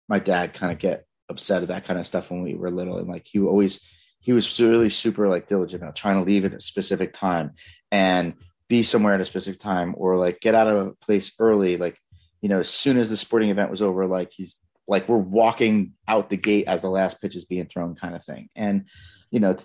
[0.08, 2.98] my dad kind of get upset at that kind of stuff when we were little,
[2.98, 3.84] and like he always,
[4.20, 7.52] he was really super like diligent about trying to leave at a specific time
[7.90, 8.34] and
[8.68, 11.76] be somewhere at a specific time or like get out of a place early.
[11.76, 11.98] Like
[12.40, 14.56] you know as soon as the sporting event was over like he's
[14.86, 18.24] like we're walking out the gate as the last pitch is being thrown kind of
[18.24, 18.48] thing.
[18.54, 18.86] And
[19.30, 19.64] you know t-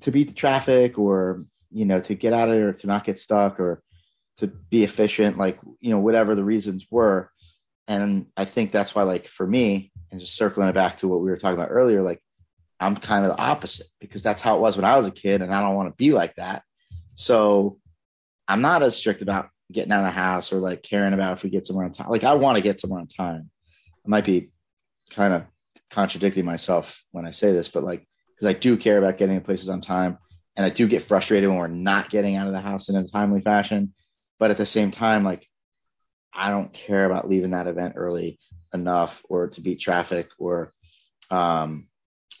[0.00, 3.18] to beat the traffic or you know to get out of there to not get
[3.18, 3.82] stuck or
[4.42, 7.30] to be efficient like you know whatever the reasons were
[7.88, 11.20] and i think that's why like for me and just circling it back to what
[11.20, 12.20] we were talking about earlier like
[12.80, 15.42] i'm kind of the opposite because that's how it was when i was a kid
[15.42, 16.62] and i don't want to be like that
[17.14, 17.78] so
[18.48, 21.42] I'm not as strict about getting out of the house or like caring about if
[21.42, 22.10] we get somewhere on time.
[22.10, 23.50] Like I want to get somewhere on time.
[24.04, 24.50] I might be
[25.10, 25.44] kind of
[25.90, 29.44] contradicting myself when I say this, but like because I do care about getting to
[29.44, 30.18] places on time,
[30.56, 33.06] and I do get frustrated when we're not getting out of the house in a
[33.06, 33.94] timely fashion.
[34.42, 35.48] But at the same time, like
[36.34, 38.40] I don't care about leaving that event early
[38.74, 40.72] enough or to beat traffic or
[41.30, 41.86] um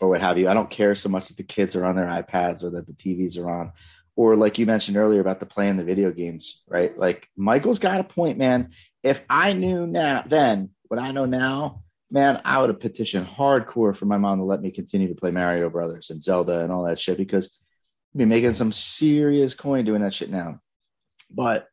[0.00, 0.48] or what have you.
[0.48, 2.92] I don't care so much that the kids are on their iPads or that the
[2.92, 3.72] TVs are on
[4.16, 6.98] or like you mentioned earlier about the playing the video games, right?
[6.98, 8.72] Like Michael's got a point, man.
[9.04, 13.94] If I knew now then what I know now, man, I would have petitioned hardcore
[13.94, 16.82] for my mom to let me continue to play Mario Brothers and Zelda and all
[16.86, 17.60] that shit because
[18.12, 20.58] I'd be making some serious coin doing that shit now.
[21.30, 21.68] But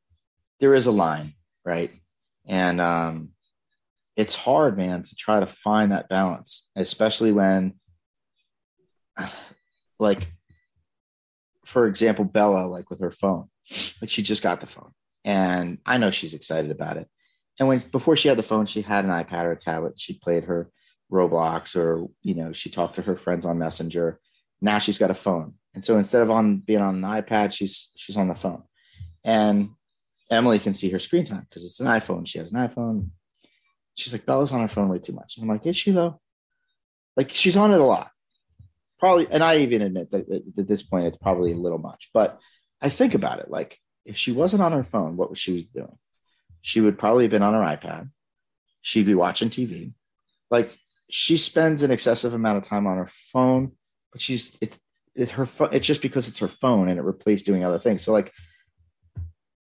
[0.60, 1.34] there is a line,
[1.66, 1.92] right?
[2.48, 3.30] And um
[4.16, 7.76] it's hard, man, to try to find that balance, especially when
[10.00, 10.28] like
[11.66, 13.48] for example, Bella, like with her phone,
[14.02, 14.92] like she just got the phone,
[15.24, 17.08] and I know she's excited about it.
[17.60, 20.00] And when before she had the phone, she had an iPad or a tablet.
[20.00, 20.72] She played her
[21.12, 24.20] Roblox, or you know, she talked to her friends on Messenger.
[24.62, 27.92] Now she's got a phone, and so instead of on being on an iPad, she's
[27.96, 28.64] she's on the phone.
[29.24, 29.72] And
[30.30, 32.28] Emily can see her screen time because it's an iPhone.
[32.28, 33.10] She has an iPhone.
[33.96, 35.38] She's like, Bella's on her phone way too much.
[35.38, 36.20] And I'm like, is she though?
[37.18, 38.12] Like she's on it a lot
[39.00, 42.12] probably, and I even admit that at this point it's probably a little much.
[42.14, 42.38] But
[42.82, 45.98] I think about it like if she wasn't on her phone, what was she doing?
[46.62, 48.10] She would probably have been on her iPad.
[48.82, 49.94] She'd be watching TV.
[50.52, 50.78] Like
[51.10, 53.72] she spends an excessive amount of time on her phone,
[54.12, 54.80] but she's it's
[55.16, 55.70] it, her phone.
[55.74, 58.04] It's just because it's her phone and it replaced doing other things.
[58.04, 58.32] So like,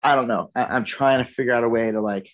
[0.03, 0.51] I don't know.
[0.55, 2.29] I, I'm trying to figure out a way to like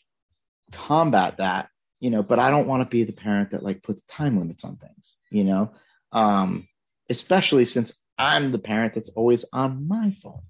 [0.71, 1.69] combat that,
[1.99, 2.23] you know.
[2.23, 5.15] But I don't want to be the parent that like puts time limits on things,
[5.31, 5.71] you know.
[6.11, 6.67] Um,
[7.09, 10.41] especially since I'm the parent that's always on my phone,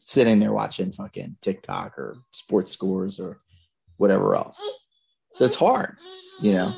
[0.00, 3.40] sitting there watching fucking TikTok or sports scores or
[3.96, 4.60] whatever else.
[5.32, 5.98] So it's hard,
[6.40, 6.74] you know.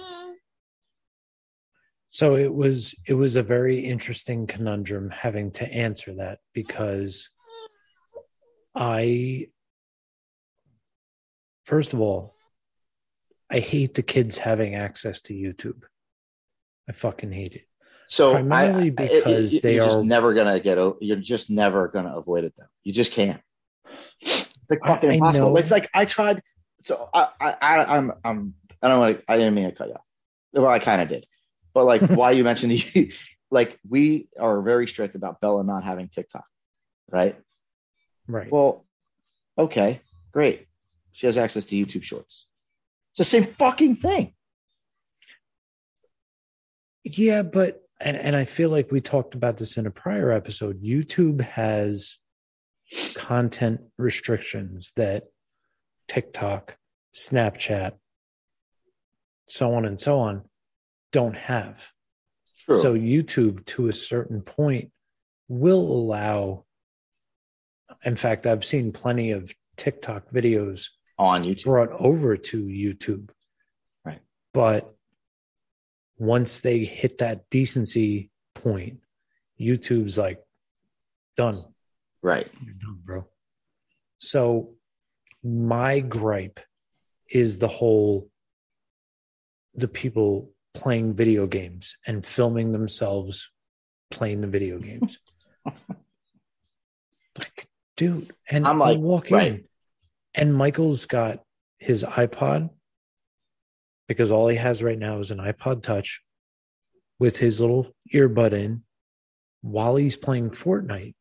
[2.09, 7.29] So it was it was a very interesting conundrum having to answer that because
[8.75, 9.49] I
[11.67, 12.37] first of all
[13.51, 15.83] I hate the kids having access to YouTube.
[16.89, 17.63] I fucking hate it.
[18.09, 20.79] So primarily I, because it, it, they you're are just never gonna get.
[20.79, 22.55] Over, You're just never gonna avoid it.
[22.57, 23.41] Though you just can't.
[24.21, 25.57] It's like fucking I impossible.
[25.57, 26.43] It's like I tried.
[26.83, 28.55] So I, I, I I'm, I'm.
[28.83, 29.21] I don't want.
[29.29, 30.05] I didn't mean to cut you off.
[30.53, 31.27] Well, I kind of did,
[31.75, 33.13] but like why you mentioned, the,
[33.51, 36.47] like we are very strict about Bella not having TikTok,
[37.11, 37.37] right?
[38.29, 38.51] right.
[38.51, 38.85] Well,
[39.59, 40.01] okay,
[40.33, 40.67] great.
[41.17, 42.47] She has access to YouTube Shorts.
[43.13, 44.35] It's the same fucking thing.
[47.05, 50.83] Yeah, but and and I feel like we talked about this in a prior episode.
[50.83, 52.19] YouTube has
[53.15, 55.23] content restrictions that
[56.07, 56.77] TikTok,
[57.15, 57.93] Snapchat,
[59.49, 60.43] so on and so on
[61.13, 61.93] don't have.
[62.67, 62.79] True.
[62.79, 64.91] So YouTube to a certain point
[65.49, 66.67] will allow
[68.05, 70.89] in fact I've seen plenty of TikTok videos
[71.19, 71.65] on YouTube.
[71.65, 73.31] brought over to YouTube.
[74.05, 74.21] Right.
[74.53, 74.95] But
[76.19, 79.01] once they hit that decency point,
[79.61, 80.43] YouTube's like
[81.37, 81.65] done.
[82.23, 82.49] Right.
[82.65, 83.27] You're done, bro.
[84.19, 84.75] So
[85.43, 86.61] my gripe
[87.29, 88.29] is the whole
[89.75, 93.51] the people playing video games and filming themselves
[94.11, 95.19] playing the video games.
[97.39, 97.67] like,
[97.97, 99.65] dude, and I'm i like, walk right.
[100.37, 101.43] And Michael's got
[101.79, 102.71] his iPod
[104.07, 106.21] because all he has right now is an iPod Touch
[107.19, 108.83] with his little earbud in
[109.63, 111.15] while he's playing Fortnite.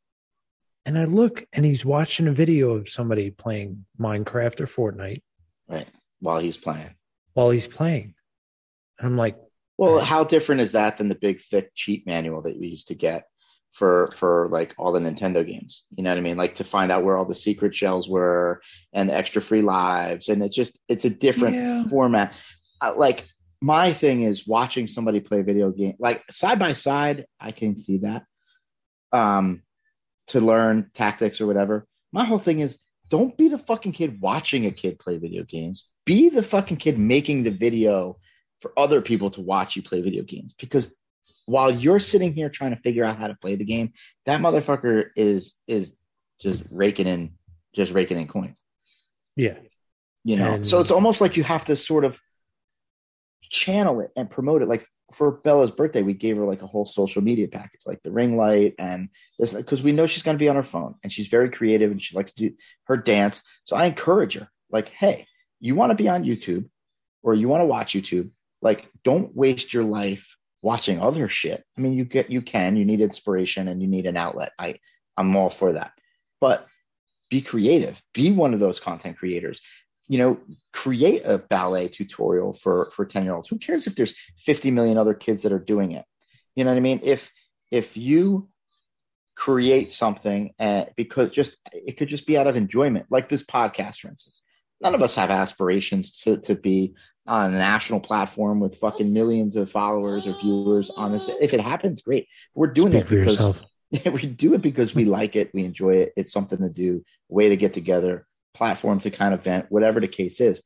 [0.85, 5.21] And I look and he's watching a video of somebody playing Minecraft or Fortnite
[5.67, 5.87] Right.
[6.19, 6.91] While he's playing.
[7.33, 8.13] while he's playing.
[8.99, 9.37] And I'm like,
[9.77, 12.95] Well, how different is that than the big thick cheat manual that we used to
[12.95, 13.25] get
[13.75, 15.85] for for like all the Nintendo games?
[15.91, 16.37] You know what I mean?
[16.37, 18.61] Like to find out where all the secret shells were
[18.93, 21.83] and the extra free lives, and it's just it's a different Yeah.
[21.87, 22.35] format.
[22.81, 23.27] Uh, like
[23.61, 27.25] my thing is watching somebody play video game, like side by side.
[27.39, 28.23] I can see that.
[29.11, 29.61] Um,
[30.27, 31.85] to learn tactics or whatever.
[32.11, 32.79] My whole thing is
[33.09, 35.89] don't be the fucking kid watching a kid play video games.
[36.05, 38.17] Be the fucking kid making the video
[38.61, 40.97] for other people to watch you play video games because
[41.45, 43.93] while you're sitting here trying to figure out how to play the game
[44.25, 45.93] that motherfucker is is
[46.39, 47.31] just raking in
[47.75, 48.59] just raking in coins.
[49.35, 49.57] Yeah,
[50.23, 52.19] you know And- so it's almost like you have to sort of
[53.43, 54.67] channel it and promote it.
[54.67, 58.11] Like for bella's birthday we gave her like a whole social media package like the
[58.11, 59.07] ring light and
[59.37, 61.91] this because we know she's going to be on her phone and she's very creative
[61.91, 62.55] and she likes to do
[62.85, 63.43] her dance.
[63.65, 65.27] So i encourage her like hey
[65.59, 66.67] you want to be on youtube
[67.21, 68.31] or you want to watch youtube?
[68.63, 70.35] Like don't waste your life
[70.65, 71.63] watching other shit.
[71.77, 74.51] I mean you get you can you need inspiration and you need an outlet.
[74.57, 74.79] I
[75.15, 75.91] i'm all for that.
[76.41, 76.67] But
[77.29, 78.01] be creative.
[78.15, 79.61] Be one of those content creators.
[80.07, 80.39] You know
[80.73, 84.15] create a ballet tutorial for for 10 year olds who cares if there's
[84.45, 86.05] 50 million other kids that are doing it?
[86.55, 87.01] You know what i mean?
[87.03, 87.31] If
[87.69, 88.49] if you
[89.35, 93.05] create something uh, because just it could just be out of enjoyment.
[93.11, 94.41] Like this podcast for instance.
[94.81, 96.95] None of us have aspirations to to be
[97.27, 101.59] on a national platform with fucking millions of followers or viewers on this if it
[101.59, 103.63] happens great we're doing speak it for because yourself.
[104.11, 106.13] we do it because we like it, we enjoy it.
[106.15, 110.07] It's something to do, way to get together, platform to kind of vent, whatever the
[110.07, 110.61] case is.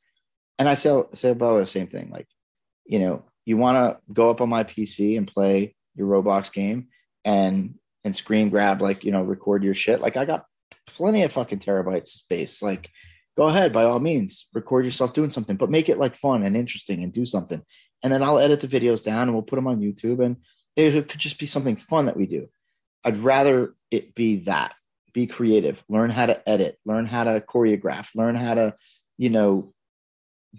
[0.57, 2.10] And I say, say about the same thing.
[2.11, 2.27] Like,
[2.86, 6.88] you know, you want to go up on my PC and play your Roblox game
[7.26, 7.76] and
[8.06, 9.99] and screen grab, like, you know, record your shit.
[9.99, 10.45] Like, I got
[10.88, 12.61] plenty of fucking terabytes space.
[12.61, 12.90] Like,
[13.40, 16.57] go ahead, by all means, record yourself doing something, but make it like fun and
[16.57, 17.64] interesting and do something.
[18.03, 20.22] And then I'll edit the videos down and we'll put them on YouTube.
[20.22, 20.36] And
[20.76, 22.49] it could just be something fun that we do.
[23.06, 24.74] I'd rather it be that.
[25.14, 25.82] Be creative.
[25.88, 26.80] Learn how to edit.
[26.84, 28.10] Learn how to choreograph.
[28.14, 28.76] Learn how to,
[29.18, 29.74] you know,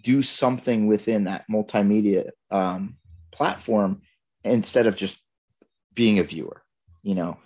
[0.02, 2.96] do something within that multimedia um,
[3.30, 4.00] platform
[4.42, 5.18] instead of just
[5.92, 6.62] being a viewer.
[7.02, 7.36] You know,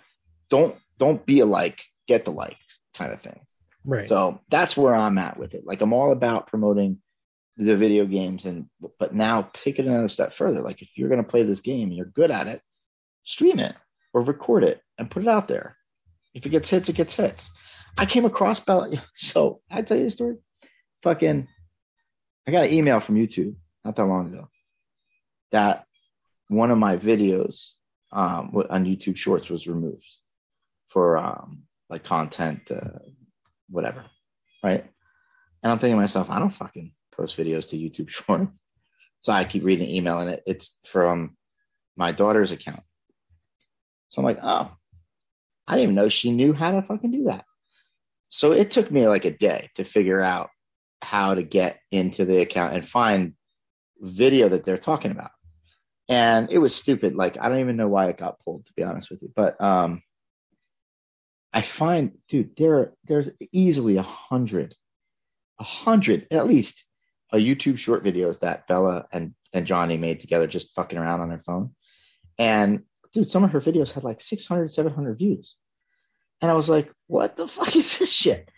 [0.49, 3.41] don't don't be a like, get the likes kind of thing.
[3.85, 4.07] Right.
[4.07, 5.65] So that's where I'm at with it.
[5.65, 6.99] Like I'm all about promoting
[7.57, 8.65] the video games and
[8.99, 10.61] but now take it another step further.
[10.61, 12.61] Like if you're gonna play this game and you're good at it,
[13.23, 13.75] stream it
[14.13, 15.77] or record it and put it out there.
[16.33, 17.51] If it gets hits, it gets hits.
[17.97, 18.89] I came across Bella.
[19.13, 20.37] So I tell you a story.
[21.03, 21.47] Fucking
[22.47, 24.49] I got an email from YouTube not that long ago
[25.51, 25.85] that
[26.49, 27.69] one of my videos
[28.11, 30.05] um, on YouTube Shorts was removed
[30.89, 32.99] for um, like content, uh,
[33.69, 34.05] whatever,
[34.63, 34.85] right?
[35.63, 38.51] And I'm thinking to myself, I don't fucking post videos to YouTube Shorts,
[39.21, 41.35] so I keep reading email, and it, it's from
[41.95, 42.83] my daughter's account.
[44.09, 44.71] So I'm like, oh,
[45.67, 47.45] I didn't even know she knew how to fucking do that.
[48.29, 50.49] So it took me like a day to figure out
[51.01, 53.33] how to get into the account and find
[53.99, 55.31] video that they're talking about
[56.09, 58.83] and it was stupid like i don't even know why it got pulled to be
[58.83, 60.01] honest with you but um
[61.55, 64.75] i find dude there there's easily a hundred
[65.59, 66.85] a hundred at least
[67.31, 71.29] a youtube short videos that bella and and johnny made together just fucking around on
[71.29, 71.73] their phone.
[72.37, 72.83] And
[73.13, 75.55] dude some of her videos had like 600 700 views.
[76.41, 78.49] And i was like what the fuck is this shit?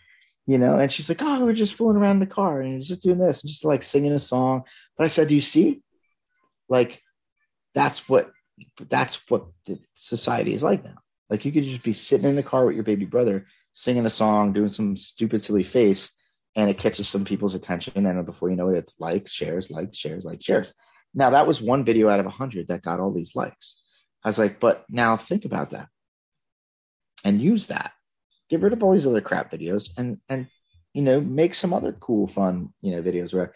[0.46, 0.78] You know?
[0.78, 3.42] And she's like oh we're just fooling around in the car and just doing this
[3.42, 4.64] and just like singing a song.
[4.96, 5.82] But i said do you see?
[6.68, 7.00] Like
[7.74, 8.32] that's what
[8.90, 10.96] that's what the society is like now
[11.30, 14.10] like you could just be sitting in the car with your baby brother singing a
[14.10, 16.16] song doing some stupid silly face
[16.56, 19.96] and it catches some people's attention and before you know it it's likes shares likes
[19.96, 20.72] shares like shares.
[21.14, 23.80] Now that was one video out of a hundred that got all these likes.
[24.24, 25.88] I was like but now think about that
[27.24, 27.92] and use that.
[28.50, 30.48] Get rid of all these other crap videos and and
[30.94, 33.54] you know make some other cool fun you know videos where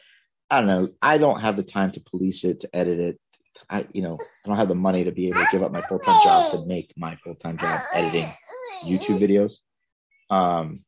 [0.51, 3.21] i don't know i don't have the time to police it to edit it
[3.71, 5.83] i you know i don't have the money to be able to give up my
[5.83, 8.29] full-time job to make my full-time job editing
[8.85, 9.57] youtube videos
[10.31, 10.85] um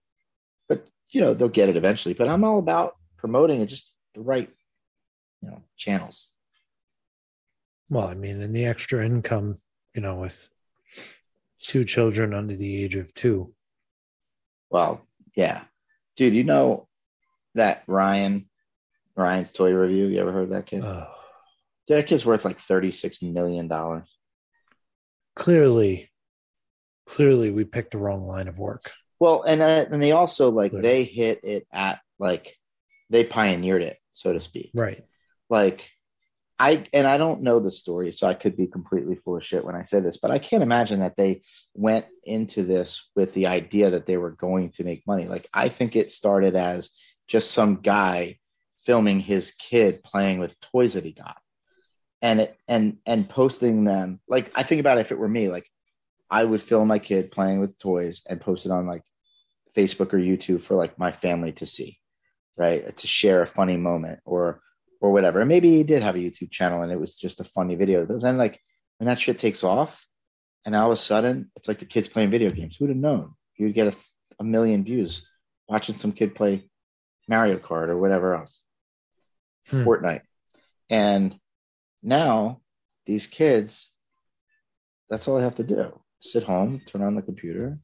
[0.68, 4.20] but you know they'll get it eventually but i'm all about promoting it just the
[4.20, 4.50] right
[5.42, 6.28] you know channels
[7.90, 9.58] Well, I mean, and the extra income,
[9.94, 10.48] you know, with
[11.64, 13.54] Two children under the age of two.
[14.68, 15.62] Well, yeah,
[16.16, 16.34] dude.
[16.34, 16.88] You know
[17.54, 18.50] that Ryan,
[19.16, 20.06] Ryan's toy review.
[20.06, 20.84] You ever heard of that kid?
[20.84, 21.08] Oh,
[21.88, 24.08] that kid's worth like thirty six million dollars.
[25.36, 26.10] clearly,
[27.06, 28.92] clearly, we picked the wrong line of work.
[29.20, 30.88] Well, and uh, and they also like Clearly.
[30.88, 32.56] they hit it at like
[33.10, 34.70] they pioneered it, so to speak.
[34.74, 35.04] Right.
[35.50, 35.88] Like
[36.58, 39.64] I and I don't know the story, so I could be completely full of shit
[39.64, 41.42] when I say this, but I can't imagine that they
[41.74, 45.26] went into this with the idea that they were going to make money.
[45.26, 46.90] Like I think it started as
[47.28, 48.38] just some guy
[48.82, 51.36] filming his kid playing with toys that he got.
[52.24, 54.18] And it and and posting them.
[54.26, 55.66] Like I think about it, if it were me, like
[56.30, 59.02] I would film my kid playing with toys and post it on like
[59.76, 61.98] Facebook or YouTube for like my family to see,
[62.56, 62.96] right?
[62.96, 64.60] To share a funny moment or
[65.00, 65.40] or whatever.
[65.40, 68.06] And maybe he did have a YouTube channel and it was just a funny video.
[68.06, 68.58] But then like
[68.98, 70.02] when that shit takes off
[70.64, 72.76] and all of a sudden it's like the kids playing video games.
[72.76, 73.34] Who'd have known?
[73.56, 73.96] You'd get a,
[74.40, 75.28] a million views
[75.68, 76.70] watching some kid play
[77.28, 78.58] Mario Kart or whatever else.
[79.68, 79.84] Hmm.
[79.84, 80.22] Fortnite.
[80.88, 81.38] And
[82.04, 82.60] now
[83.06, 83.90] these kids,
[85.08, 86.00] that's all they have to do.
[86.20, 87.78] Sit home, turn on the computer,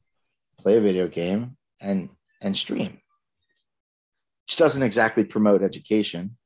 [0.59, 2.09] play a video game, and
[2.41, 2.99] and stream.
[4.47, 6.37] Which doesn't exactly promote education.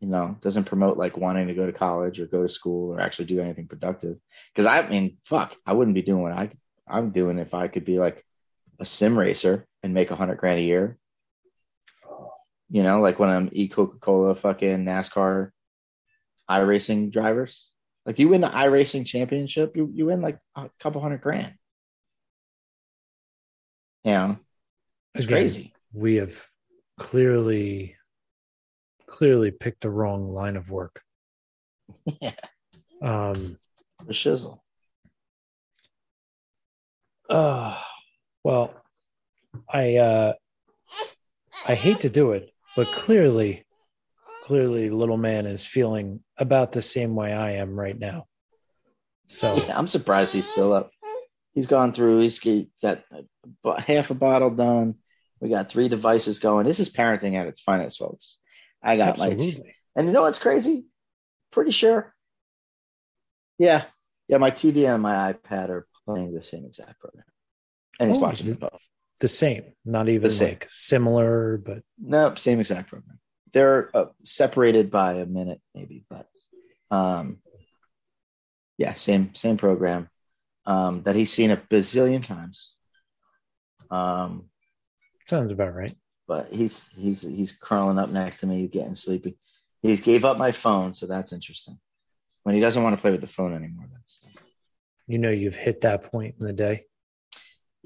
[0.00, 3.00] You know, doesn't promote like wanting to go to college or go to school or
[3.00, 4.16] actually do anything productive.
[4.54, 6.50] Because I mean, fuck, I wouldn't be doing what I
[6.86, 8.24] I'm doing if I could be like
[8.78, 10.98] a sim racer and make a hundred grand a year.
[12.70, 15.50] You know, like when I'm e Coca Cola fucking NASCAR
[16.50, 17.66] iRacing drivers.
[18.06, 21.54] Like you win the iRacing championship, you, you win like a couple hundred grand.
[24.04, 24.36] Yeah.
[25.14, 25.74] It's Again, crazy.
[25.92, 26.46] We have
[26.98, 27.96] clearly,
[29.06, 31.02] clearly picked the wrong line of work.
[32.20, 32.32] Yeah.
[33.02, 33.58] Um,
[34.06, 34.60] The shizzle.
[37.30, 37.78] uh,
[38.44, 38.74] well,
[39.68, 40.32] I uh,
[41.66, 43.64] I hate to do it, but clearly,
[44.52, 48.24] clearly, little man is feeling about the same way I am right now.
[49.26, 50.90] So Yeah, I'm surprised he's still up.
[51.52, 52.38] He's gone through, He's
[52.82, 53.04] got
[53.78, 54.94] half a bottle done.
[55.40, 56.66] We got three devices going.
[56.66, 58.38] This is parenting at its finest, folks.
[58.82, 60.86] I got my absolutely, And you know what's crazy?
[61.52, 62.14] Pretty sure.
[63.58, 63.84] Yeah.
[64.28, 67.24] Yeah, my TV and my iPad are playing the same exact program.
[68.00, 68.80] And he's Oh, watching them both.
[69.20, 70.48] the same, not even The same.
[70.50, 73.18] like similar, but Nope, same exact program.
[73.52, 76.28] They're uh, separated by a minute, maybe, but
[76.90, 77.38] um,
[78.76, 80.08] yeah, same same program
[80.66, 82.70] um, that he's seen a bazillion times.
[83.90, 84.50] Um,
[85.26, 85.96] sounds about right.
[86.26, 89.36] but he's he's he's curling up next to me, getting sleepy.
[89.82, 91.78] He gave up my phone, so that's interesting.
[92.42, 94.20] When he doesn't want to play with the phone anymore, that's
[95.06, 96.84] You know, you've hit that point in the day.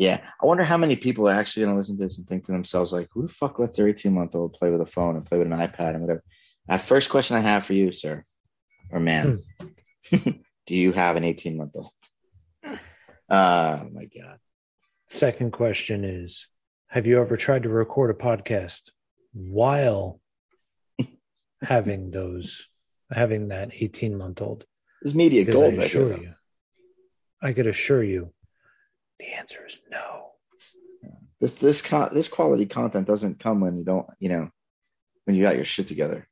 [0.02, 0.20] Yeah.
[0.42, 2.52] I wonder how many people are actually going to listen to this and think to
[2.52, 5.24] themselves, like, who the fuck lets their 18 month old play with a phone and
[5.24, 6.24] play with an iPad and whatever?
[6.66, 8.24] That first question I have for you, sir,
[8.90, 9.44] or man,
[10.10, 10.16] hmm.
[10.66, 11.92] do you have an 18 month old?
[13.30, 14.38] Uh, oh my God.
[15.08, 16.48] Second question is
[16.88, 18.90] Have you ever tried to record a podcast
[19.32, 20.20] while
[21.62, 22.66] having those,
[23.10, 24.64] having that 18 month old?
[25.00, 25.76] This media Because I gold.
[25.76, 26.32] right assure you,
[27.40, 28.32] I could assure you,
[29.22, 30.32] the answer is no.
[31.40, 34.50] This this con- this quality content doesn't come when you don't, you know,
[35.24, 36.26] when you got your shit together.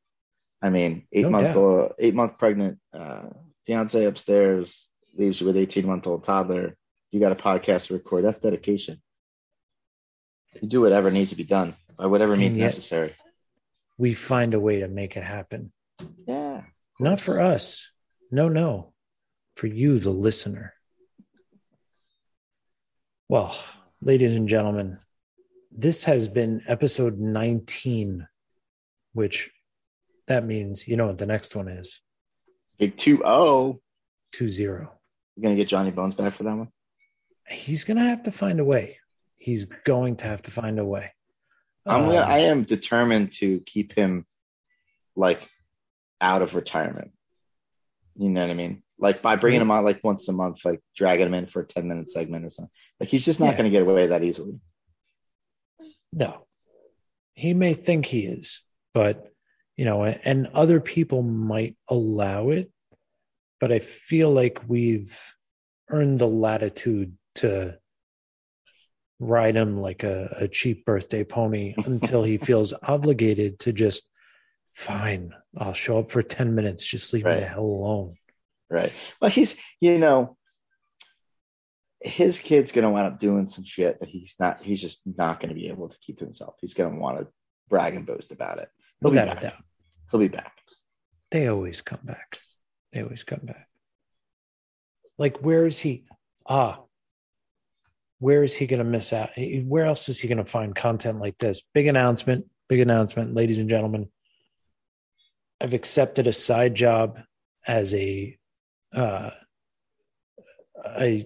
[0.62, 3.28] I mean, eight No month old, eight month pregnant uh,
[3.66, 6.76] fiance upstairs leaves you with 18 month old toddler.
[7.10, 8.24] You got a podcast to record.
[8.24, 9.00] That's dedication.
[10.60, 13.12] You do whatever needs to be done by whatever means necessary.
[13.98, 15.72] We find a way to make it happen.
[16.26, 16.62] Yeah.
[16.98, 17.90] Not for us.
[18.30, 18.92] No, no.
[19.56, 20.74] For you, the listener.
[23.30, 23.56] Well,
[24.02, 24.98] ladies and gentlemen,
[25.70, 28.26] this has been episode 19,
[29.12, 29.52] which
[30.26, 32.00] that means you know what the next one is
[32.76, 33.80] Big 2 0.
[34.32, 34.92] 2 0.
[35.36, 36.72] You're going to get Johnny Bones back for that one?
[37.48, 38.98] He's going to have to find a way.
[39.36, 41.12] He's going to have to find a way.
[41.86, 44.26] I'm gonna, Um, I am determined to keep him
[45.14, 45.48] like
[46.20, 47.12] out of retirement.
[48.16, 48.82] You know what I mean?
[49.00, 51.66] Like by bringing him on like once a month, like dragging him in for a
[51.66, 52.70] 10 minute segment or something.
[53.00, 53.52] Like he's just not Yeah.
[53.58, 54.60] going to get away that easily.
[56.12, 56.46] No,
[57.34, 58.60] he may think he is,
[58.92, 59.26] but
[59.76, 62.70] you know, and other people might allow it,
[63.60, 65.18] but I feel like we've
[65.88, 67.78] earned the latitude to
[69.18, 74.08] ride him like a, a cheap birthday pony until he feels obligated to just
[74.72, 75.32] fine.
[75.56, 76.86] I'll show up for 10 minutes.
[76.86, 78.16] Just leave me the hell alone.
[78.70, 78.92] Right.
[79.20, 80.36] Well, he's, you know,
[82.00, 84.62] his kid's gonna wind up doing some shit that he's not.
[84.62, 86.54] He's just not gonna be able to keep to himself.
[86.60, 87.26] He's gonna want to
[87.68, 88.68] brag and boast about it.
[89.00, 89.54] He'll be Without a back.
[90.10, 90.52] He'll be back.
[91.30, 92.38] They always come back.
[92.92, 93.68] They always come back.
[95.18, 96.04] Like, where is he?
[96.46, 96.80] Ah,
[98.20, 99.30] where is he going to miss out?
[99.36, 101.62] Where else is he going to find content like this?
[101.72, 104.08] Big announcement, big announcement, ladies and gentlemen.
[105.60, 107.18] I've accepted a side job
[107.66, 108.38] as a,
[108.94, 109.30] uh,
[110.98, 111.24] a,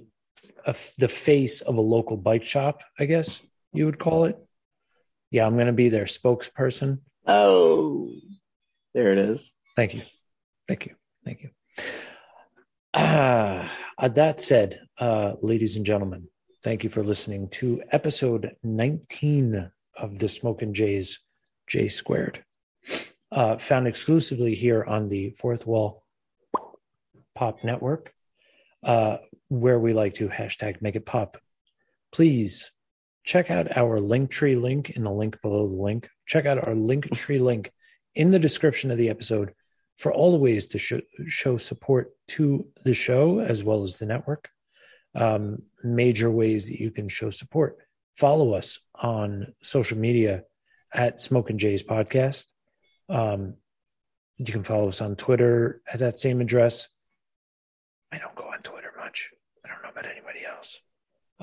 [0.67, 3.41] a the face of a local bike shop, I guess
[3.73, 4.39] you would call it.
[5.31, 7.01] Yeah, I'm going to be their spokesperson.
[7.27, 8.11] Oh,
[8.95, 9.53] there it is.
[9.77, 10.03] Thank you.
[10.69, 10.95] Thank you.
[11.25, 11.51] Thank you.
[12.93, 13.69] Uh,
[14.07, 16.29] that said, uh, ladies and gentlemen,
[16.63, 21.19] thank you for listening to episode 19 of the Smoking Jays
[21.67, 22.45] J Squared,
[23.33, 26.04] uh, found exclusively here on the Fourth Wall
[27.35, 28.13] Pop Network,
[28.83, 31.39] uh, where we like to hashtag make it pop.
[32.13, 32.71] Please
[33.25, 36.09] check out our Linktree link in the link below the link.
[36.27, 37.73] Check out our Linktree link
[38.15, 39.53] in the description of the episode
[39.97, 44.07] for all the ways to show, show support to the show as well as the
[44.07, 44.49] network.
[45.15, 47.79] Um, major ways that you can show support.
[48.17, 50.45] Follow us on social media
[50.93, 52.53] at Smoking Jays podcast.
[53.09, 53.55] Um,
[54.39, 56.89] you can follow us on Twitter at that same address.
[58.11, 59.31] I don't go on Twitter much.
[59.65, 60.81] I don't know about anybody else.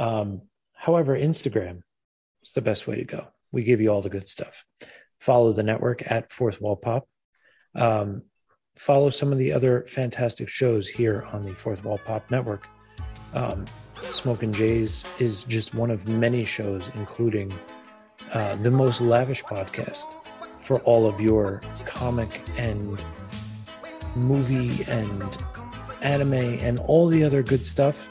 [0.02, 0.42] Um,
[0.74, 1.82] however, Instagram
[2.44, 3.28] is the best way to go.
[3.52, 4.66] We give you all the good stuff.
[5.20, 7.08] Follow the network at Fourth Wall Pop.
[7.76, 8.24] Um,
[8.76, 12.68] follow some of the other fantastic shows here on the Fourth Wall Pop Network.
[13.36, 13.66] Um,
[14.10, 17.54] Smoking Jays is just one of many shows, including
[18.34, 20.08] uh, the most lavish podcast
[20.62, 23.00] for all of your comic and
[24.16, 25.24] movie and
[26.02, 28.10] anime and all the other good stuff.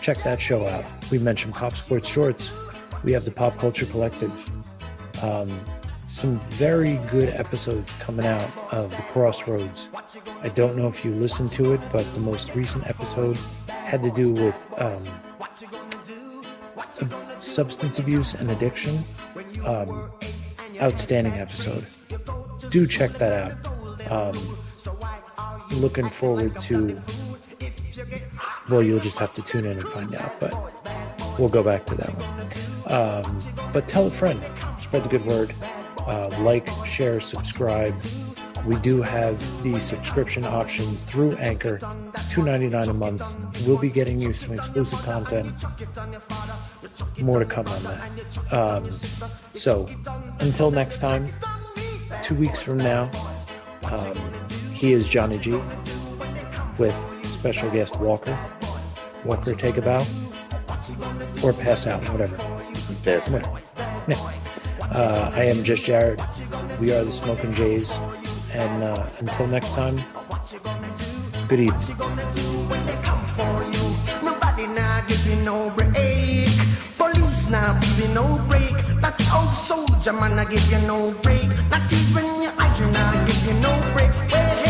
[0.00, 0.84] Check that show out.
[1.10, 2.52] We mentioned Pop Sports Shorts.
[3.04, 4.32] We have the Pop Culture Collective.
[5.22, 5.60] Um,
[6.08, 9.88] some very good episodes coming out of the Crossroads.
[10.42, 13.36] I don't know if you listened to it, but the most recent episode
[13.68, 15.06] had to do with um,
[17.38, 18.98] substance abuse and addiction.
[19.66, 20.10] Um,
[20.80, 21.86] outstanding episode.
[22.70, 24.10] Do check that out.
[24.10, 24.58] Um,
[25.72, 27.00] looking forward to.
[28.70, 30.54] Well, you'll just have to tune in and find out, but
[31.38, 32.92] we'll go back to that one.
[32.92, 34.40] Um, but tell a friend,
[34.78, 35.54] spread the good word
[36.06, 37.94] uh, like, share, subscribe.
[38.66, 43.66] We do have the subscription option through Anchor, $2.99 a month.
[43.66, 45.52] We'll be getting you some exclusive content.
[47.22, 48.52] More to come on that.
[48.52, 48.90] Um,
[49.54, 49.88] so
[50.40, 51.26] until next time,
[52.22, 53.10] two weeks from now,
[53.84, 54.16] um,
[54.72, 55.60] he is Johnny G
[56.78, 57.09] with
[57.40, 58.36] special guest Walker.
[59.24, 60.04] Walker, take a bow
[61.42, 62.36] or pass out, whatever.
[63.02, 63.30] Piss.
[63.30, 64.32] Yeah.
[64.92, 66.20] Uh, I am just Jared.
[66.78, 67.96] We are the Smoking Jays.
[68.52, 69.96] And uh, until next time,
[71.48, 71.80] good evening.
[74.74, 76.52] Now give you no break.
[76.98, 78.76] Police now give you no break.
[79.00, 81.48] That old soldier man I give you no break.
[81.70, 84.18] Not even your eyes you now give you no breaks.
[84.28, 84.69] Hey, hey,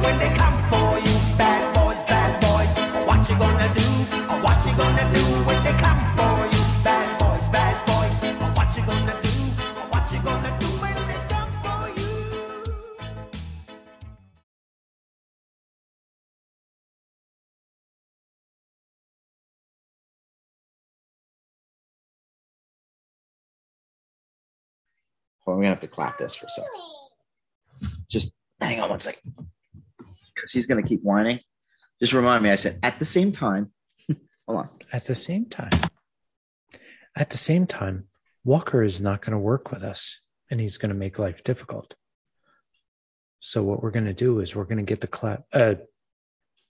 [25.45, 26.71] Hold on, we're gonna have to clap this for a second.
[28.09, 29.33] Just hang on one second.
[30.35, 31.39] Because he's gonna keep whining.
[31.99, 33.71] Just remind me, I said at the same time.
[34.47, 34.69] Hold on.
[34.91, 35.71] At the same time,
[37.15, 38.07] at the same time,
[38.43, 40.19] Walker is not to work with us
[40.49, 41.95] and he's to make life difficult.
[43.39, 45.75] So what we're to do is we're to get the clap, uh,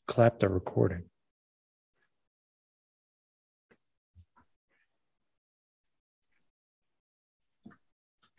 [0.08, 1.04] clap the recording.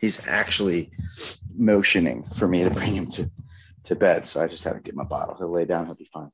[0.03, 0.91] He's actually
[1.57, 3.31] motioning for me to bring him to,
[3.85, 4.27] to bed.
[4.27, 5.37] So I just had to get my bottle.
[5.37, 6.33] He'll lay down, he'll be fine.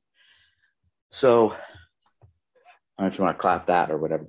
[1.11, 4.25] So I don't know if you want to clap that or whatever.